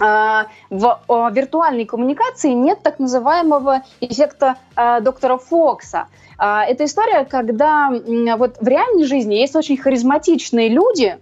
а, 0.00 0.46
в 0.70 1.00
виртуальной 1.32 1.84
коммуникации 1.84 2.50
нет 2.50 2.80
так 2.82 2.98
называемого 2.98 3.82
эффекта 4.00 4.56
а, 4.76 5.00
доктора 5.00 5.38
Фокса. 5.38 6.06
А, 6.38 6.64
это 6.64 6.84
история, 6.84 7.24
когда 7.24 7.90
вот 8.36 8.58
в 8.60 8.68
реальной 8.68 9.06
жизни 9.06 9.36
есть 9.36 9.56
очень 9.56 9.76
харизматичные 9.76 10.68
люди, 10.68 11.18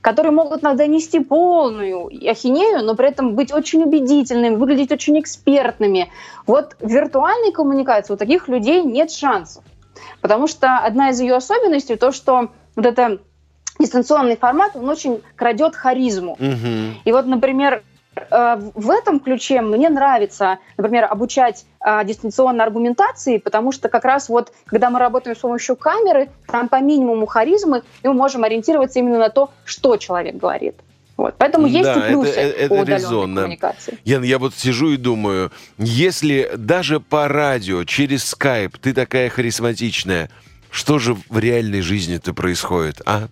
которые 0.00 0.32
могут 0.32 0.62
иногда 0.62 0.86
нести 0.86 1.20
полную 1.20 2.06
ахинею, 2.28 2.84
но 2.84 2.94
при 2.94 3.08
этом 3.08 3.34
быть 3.34 3.52
очень 3.52 3.82
убедительными, 3.82 4.56
выглядеть 4.56 4.92
очень 4.92 5.18
экспертными. 5.20 6.10
Вот 6.46 6.76
в 6.80 6.88
виртуальной 6.88 7.52
коммуникации 7.52 8.12
у 8.12 8.16
таких 8.16 8.48
людей 8.48 8.82
нет 8.82 9.10
шансов. 9.10 9.64
Потому 10.20 10.46
что 10.46 10.78
одна 10.78 11.10
из 11.10 11.20
ее 11.20 11.36
особенностей 11.36 11.96
то, 11.96 12.12
что 12.12 12.48
вот 12.76 12.86
это 12.86 13.18
дистанционный 13.78 14.36
формат, 14.36 14.76
он 14.76 14.88
очень 14.88 15.22
крадет 15.36 15.74
харизму. 15.76 16.32
Угу. 16.32 17.00
И 17.04 17.12
вот, 17.12 17.26
например, 17.26 17.82
в 18.30 18.90
этом 18.90 19.20
ключе 19.20 19.60
мне 19.60 19.88
нравится, 19.88 20.58
например, 20.76 21.06
обучать 21.10 21.64
э, 21.84 22.04
дистанционной 22.04 22.64
аргументации, 22.64 23.38
потому 23.38 23.72
что 23.72 23.88
как 23.88 24.04
раз 24.04 24.28
вот, 24.28 24.52
когда 24.66 24.90
мы 24.90 24.98
работаем 24.98 25.36
с 25.36 25.40
помощью 25.40 25.76
камеры, 25.76 26.28
там 26.46 26.68
по 26.68 26.80
минимуму 26.80 27.26
харизмы, 27.26 27.82
и 28.02 28.08
мы 28.08 28.14
можем 28.14 28.44
ориентироваться 28.44 28.98
именно 28.98 29.18
на 29.18 29.30
то, 29.30 29.50
что 29.64 29.96
человек 29.96 30.36
говорит. 30.36 30.76
Вот. 31.18 31.34
Поэтому 31.36 31.66
есть 31.66 31.82
да, 31.82 31.94
и 31.94 32.12
плюсы 32.12 32.30
это, 32.30 32.58
это, 32.58 32.74
это 32.74 32.92
резонно. 32.92 33.40
коммуникации. 33.42 33.98
Ян, 34.04 34.22
я 34.22 34.38
вот 34.38 34.54
сижу 34.54 34.92
и 34.92 34.96
думаю, 34.96 35.50
если 35.76 36.52
даже 36.56 37.00
по 37.00 37.26
радио, 37.26 37.82
через 37.84 38.24
скайп 38.24 38.78
ты 38.78 38.94
такая 38.94 39.28
харизматичная, 39.28 40.30
что 40.70 41.00
же 41.00 41.16
в 41.28 41.38
реальной 41.38 41.80
жизни-то 41.80 42.34
происходит, 42.34 43.02
а? 43.04 43.28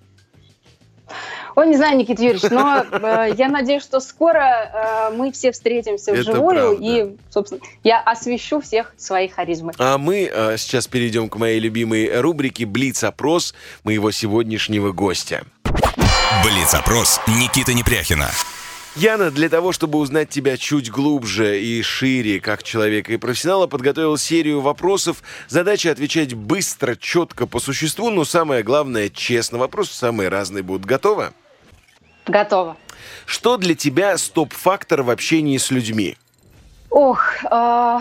Ой, 1.57 1.69
не 1.69 1.77
знаю, 1.77 1.97
Никита 1.97 2.23
Юрьевич, 2.23 2.51
но 2.51 2.85
э, 2.91 3.33
я 3.35 3.49
надеюсь, 3.49 3.83
что 3.83 3.99
скоро 4.01 5.11
э, 5.11 5.17
мы 5.17 5.33
все 5.33 5.53
встретимся 5.53 6.13
вживую, 6.13 6.77
и, 6.79 7.17
собственно, 7.31 7.63
я 7.83 7.99
освещу 8.03 8.61
всех 8.61 8.93
своей 8.99 9.29
харизмой. 9.29 9.73
А 9.79 9.97
мы 9.97 10.31
э, 10.31 10.59
сейчас 10.59 10.87
перейдем 10.87 11.31
к 11.31 11.37
моей 11.37 11.59
любимой 11.59 12.21
рубрике 12.21 12.67
«Блиц-опрос» 12.67 13.55
моего 13.85 14.11
сегодняшнего 14.11 14.93
гостя. 14.93 15.45
Блиц-опрос 16.45 17.23
Никита 17.27 17.73
Непряхина. 17.73 18.29
Яна, 18.95 19.31
для 19.31 19.49
того, 19.49 19.73
чтобы 19.73 19.99
узнать 19.99 20.29
тебя 20.29 20.59
чуть 20.59 20.91
глубже 20.91 21.63
и 21.63 21.81
шире, 21.81 22.39
как 22.39 22.65
человека 22.65 23.15
и 23.15 23.17
профессионала, 23.17 23.67
подготовил 23.67 24.19
серию 24.19 24.61
вопросов. 24.61 25.23
Задача 25.49 25.91
отвечать 25.91 26.35
быстро, 26.35 26.97
четко, 26.97 27.47
по 27.47 27.61
существу, 27.61 28.11
но 28.11 28.27
самое 28.27 28.63
главное, 28.63 29.09
честно. 29.09 29.57
Вопросы 29.57 29.95
самые 29.95 30.29
разные 30.29 30.63
будут. 30.63 30.85
Готова? 30.85 31.33
Готова. 32.27 32.77
Что 33.25 33.57
для 33.57 33.75
тебя 33.75 34.17
стоп-фактор 34.19 35.03
в 35.03 35.11
общении 35.11 35.59
с 35.59 35.71
людьми? 35.71 36.17
Ох, 36.91 37.23
э, 37.51 37.99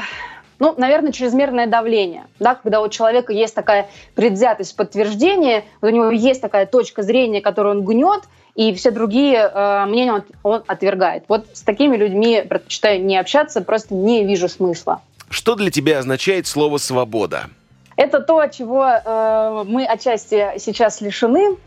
ну, 0.60 0.74
наверное, 0.78 1.12
чрезмерное 1.12 1.68
давление. 1.68 2.26
Да, 2.40 2.56
когда 2.56 2.82
у 2.82 2.90
человека 2.90 3.34
есть 3.34 3.54
такая 3.54 3.90
предвзятость 4.16 4.76
подтверждения, 4.76 5.66
у 5.82 5.88
него 5.88 6.12
есть 6.12 6.42
такая 6.42 6.66
точка 6.66 7.04
зрения, 7.04 7.42
которую 7.42 7.80
он 7.80 7.86
гнет, 7.86 8.24
и 8.56 8.74
все 8.74 8.92
другие 8.92 9.52
э, 9.54 9.86
мнения 9.86 10.14
он, 10.14 10.24
он 10.44 10.64
отвергает. 10.68 11.26
Вот 11.28 11.46
с 11.54 11.62
такими 11.62 11.98
людьми 11.98 12.42
предпочитаю 12.48 13.04
не 13.04 13.18
общаться, 13.18 13.62
просто 13.62 13.94
не 13.94 14.24
вижу 14.24 14.48
смысла. 14.48 15.02
Что 15.30 15.56
для 15.56 15.72
тебя 15.72 16.00
означает 16.00 16.48
слово 16.48 16.78
«свобода»? 16.78 17.50
Это 17.98 18.20
то, 18.20 18.46
чего 18.48 18.86
э, 18.86 19.64
мы 19.68 19.86
отчасти 19.86 20.54
сейчас 20.58 21.02
лишены. 21.02 21.58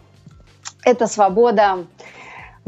Это 0.85 1.07
свобода 1.07 1.85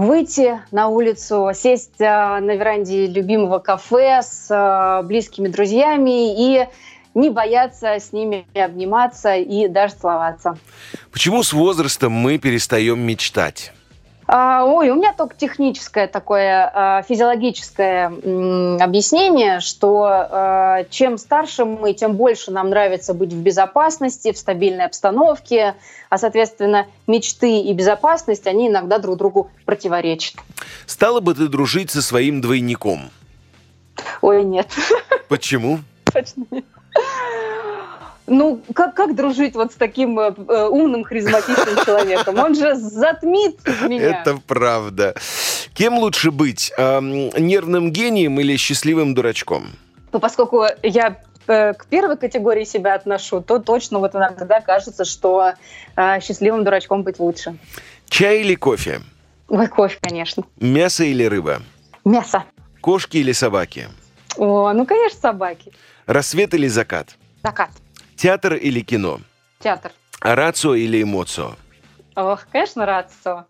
выйти 0.00 0.60
на 0.70 0.88
улицу, 0.88 1.50
сесть 1.54 2.00
э, 2.00 2.04
на 2.40 2.56
веранде 2.56 3.06
любимого 3.06 3.58
кафе 3.58 4.22
с 4.22 4.46
э, 4.50 5.06
близкими 5.06 5.48
друзьями 5.48 6.32
и 6.40 6.66
не 7.14 7.28
бояться 7.28 7.88
с 7.88 8.12
ними 8.12 8.46
обниматься 8.54 9.36
и 9.36 9.68
даже 9.68 9.94
целоваться. 9.94 10.56
Почему 11.12 11.42
с 11.42 11.52
возрастом 11.52 12.12
мы 12.12 12.38
перестаем 12.38 13.00
мечтать? 13.00 13.72
А, 14.32 14.64
ой, 14.64 14.90
у 14.90 14.94
меня 14.94 15.12
только 15.12 15.34
техническое 15.34 16.06
такое 16.06 16.70
а, 16.72 17.02
физиологическое 17.02 18.06
объяснение, 18.80 19.58
что 19.58 20.04
а, 20.06 20.84
чем 20.88 21.18
старше 21.18 21.64
мы, 21.64 21.94
тем 21.94 22.14
больше 22.14 22.52
нам 22.52 22.70
нравится 22.70 23.12
быть 23.12 23.32
в 23.32 23.42
безопасности, 23.42 24.30
в 24.30 24.38
стабильной 24.38 24.84
обстановке, 24.84 25.74
а, 26.10 26.16
соответственно, 26.16 26.86
мечты 27.08 27.58
и 27.58 27.72
безопасность, 27.72 28.46
они 28.46 28.68
иногда 28.68 28.98
друг 29.00 29.16
другу 29.16 29.50
противоречат. 29.64 30.36
Стала 30.86 31.18
бы 31.18 31.34
ты 31.34 31.48
дружить 31.48 31.90
со 31.90 32.00
своим 32.00 32.40
двойником? 32.40 33.10
Ой, 34.20 34.44
нет. 34.44 34.68
Почему? 35.28 35.80
Точно 36.04 36.44
нет. 36.52 36.64
Ну, 38.30 38.62
как, 38.74 38.94
как 38.94 39.16
дружить 39.16 39.56
вот 39.56 39.72
с 39.72 39.74
таким 39.74 40.18
э, 40.20 40.32
э, 40.48 40.66
умным, 40.68 41.02
харизматичным 41.02 41.76
человеком? 41.84 42.38
Он 42.38 42.54
же 42.54 42.76
затмит 42.76 43.58
меня. 43.88 44.20
Это 44.20 44.38
правда. 44.46 45.16
Кем 45.74 45.98
лучше 45.98 46.30
быть? 46.30 46.72
Э, 46.78 47.00
нервным 47.00 47.90
гением 47.90 48.38
или 48.38 48.56
счастливым 48.56 49.14
дурачком? 49.14 49.66
Ну, 50.12 50.20
поскольку 50.20 50.64
я 50.84 51.16
э, 51.48 51.72
к 51.74 51.86
первой 51.86 52.16
категории 52.16 52.62
себя 52.62 52.94
отношу, 52.94 53.40
то 53.40 53.58
точно 53.58 53.98
вот 53.98 54.14
иногда 54.14 54.60
кажется, 54.60 55.04
что 55.04 55.54
э, 55.96 56.20
счастливым 56.20 56.62
дурачком 56.62 57.02
быть 57.02 57.18
лучше. 57.18 57.56
Чай 58.08 58.42
или 58.42 58.54
кофе? 58.54 59.00
Ой, 59.48 59.66
кофе, 59.66 59.98
конечно. 60.00 60.44
Мясо 60.60 61.02
или 61.02 61.24
рыба? 61.24 61.62
Мясо. 62.04 62.44
Кошки 62.80 63.16
или 63.16 63.32
собаки? 63.32 63.88
О, 64.36 64.72
ну, 64.72 64.86
конечно, 64.86 65.18
собаки. 65.20 65.72
Рассвет 66.06 66.54
или 66.54 66.68
закат? 66.68 67.16
Закат. 67.42 67.70
Театр 68.20 68.52
или 68.52 68.80
кино? 68.82 69.18
Театр. 69.60 69.92
Рацио 70.20 70.74
или 70.74 71.02
эмоцио? 71.02 71.54
Ох, 72.14 72.46
конечно, 72.52 72.84
рацио. 72.84 73.46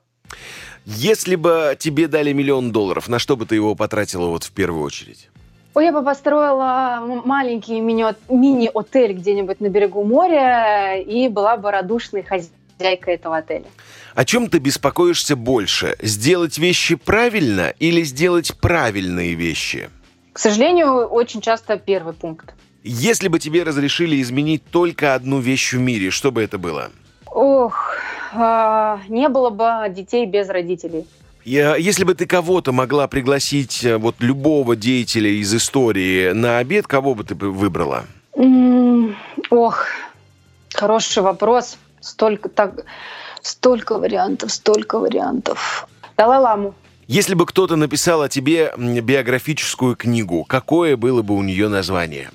Если 0.84 1.34
бы 1.34 1.76
тебе 1.76 2.06
дали 2.06 2.32
миллион 2.32 2.70
долларов, 2.70 3.08
на 3.08 3.18
что 3.18 3.36
бы 3.36 3.46
ты 3.46 3.56
его 3.56 3.74
потратила 3.74 4.26
вот 4.26 4.44
в 4.44 4.52
первую 4.52 4.84
очередь? 4.84 5.28
Ой, 5.74 5.86
я 5.86 5.92
бы 5.92 6.04
построила 6.04 7.02
маленький 7.24 7.80
мини-отель 7.80 9.14
где-нибудь 9.14 9.60
на 9.60 9.70
берегу 9.70 10.04
моря 10.04 11.00
и 11.00 11.26
была 11.26 11.56
бы 11.56 11.72
радушной 11.72 12.22
хозяйкой 12.22 13.14
этого 13.14 13.38
отеля. 13.38 13.66
О 14.14 14.24
чем 14.24 14.48
ты 14.48 14.58
беспокоишься 14.58 15.34
больше? 15.34 15.96
Сделать 16.00 16.58
вещи 16.58 16.94
правильно 16.94 17.74
или 17.80 18.02
сделать 18.02 18.56
правильные 18.60 19.34
вещи? 19.34 19.90
К 20.32 20.38
сожалению, 20.38 21.08
очень 21.08 21.40
часто 21.40 21.76
первый 21.76 22.14
пункт. 22.14 22.54
Если 22.82 23.28
бы 23.28 23.38
тебе 23.38 23.62
разрешили 23.62 24.20
изменить 24.22 24.62
только 24.70 25.14
одну 25.14 25.38
вещь 25.40 25.74
в 25.74 25.78
мире, 25.78 26.10
что 26.10 26.32
бы 26.32 26.42
это 26.42 26.56
было? 26.56 26.90
Ох, 27.26 27.94
э, 28.32 28.98
не 29.08 29.28
было 29.28 29.50
бы 29.50 29.94
детей 29.94 30.24
без 30.24 30.48
родителей. 30.48 31.06
Я, 31.44 31.76
если 31.76 32.04
бы 32.04 32.14
ты 32.14 32.26
кого-то 32.26 32.72
могла 32.72 33.06
пригласить, 33.06 33.84
э, 33.84 33.98
вот 33.98 34.16
любого 34.20 34.76
деятеля 34.76 35.30
из 35.30 35.54
истории 35.54 36.32
на 36.32 36.58
обед, 36.58 36.86
кого 36.86 37.14
бы 37.14 37.24
ты 37.24 37.34
выбрала? 37.34 38.04
Mm, 38.34 39.14
ох, 39.50 39.86
хороший 40.72 41.22
вопрос. 41.22 41.76
Столько 42.00 42.48
так, 42.48 42.84
столько 43.42 43.98
вариантов, 43.98 44.52
столько 44.52 44.98
вариантов. 44.98 45.86
Далай-ламу. 46.16 46.74
Если 47.06 47.34
бы 47.34 47.44
кто-то 47.44 47.76
написал 47.76 48.22
о 48.22 48.28
тебе 48.28 48.72
биографическую 48.76 49.96
книгу, 49.96 50.44
какое 50.44 50.96
было 50.96 51.22
бы 51.22 51.34
у 51.34 51.42
нее 51.42 51.68
название? 51.68 52.30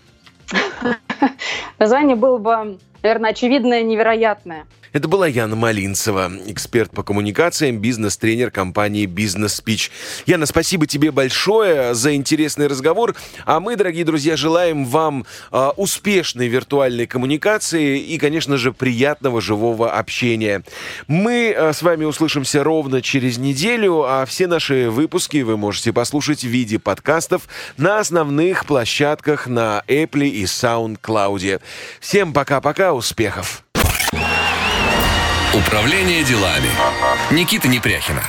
Название 1.79 2.15
было 2.15 2.37
бы, 2.37 2.77
наверное, 3.03 3.31
очевидное, 3.31 3.83
невероятное. 3.83 4.65
Это 4.95 5.09
была 5.09 5.27
Яна 5.27 5.57
Малинцева, 5.57 6.31
эксперт 6.45 6.89
по 6.91 7.03
коммуникациям, 7.03 7.79
бизнес-тренер 7.79 8.49
компании 8.49 9.05
«Бизнес 9.05 9.55
Спич». 9.55 9.91
Яна, 10.25 10.45
спасибо 10.45 10.87
тебе 10.87 11.11
большое 11.11 11.93
за 11.93 12.15
интересный 12.15 12.67
разговор. 12.67 13.13
А 13.45 13.59
мы, 13.59 13.75
дорогие 13.75 14.05
друзья, 14.05 14.37
желаем 14.37 14.85
вам 14.85 15.25
э, 15.51 15.69
успешной 15.75 16.47
виртуальной 16.47 17.07
коммуникации 17.07 17.99
и, 17.99 18.17
конечно 18.17 18.55
же, 18.55 18.71
приятного 18.71 19.41
живого 19.41 19.91
общения. 19.91 20.63
Мы 21.09 21.53
э, 21.53 21.73
с 21.73 21.81
вами 21.81 22.05
услышимся 22.05 22.63
ровно 22.63 23.01
через 23.01 23.37
неделю, 23.37 24.03
а 24.03 24.25
все 24.25 24.47
наши 24.47 24.89
выпуски 24.89 25.41
вы 25.41 25.57
можете 25.57 25.91
послушать 25.91 26.45
в 26.45 26.47
виде 26.47 26.79
подкастов 26.79 27.49
на 27.75 27.99
основных 27.99 28.65
площадках 28.65 29.47
на 29.47 29.83
Apple 29.89 30.25
и 30.25 30.45
SoundCloud. 30.45 31.59
Всем 31.99 32.31
пока-пока, 32.31 32.93
успехов! 32.93 33.65
Управление 35.55 36.21
делами. 36.25 36.69
Никита 37.31 37.69
Непряхина. 37.69 38.23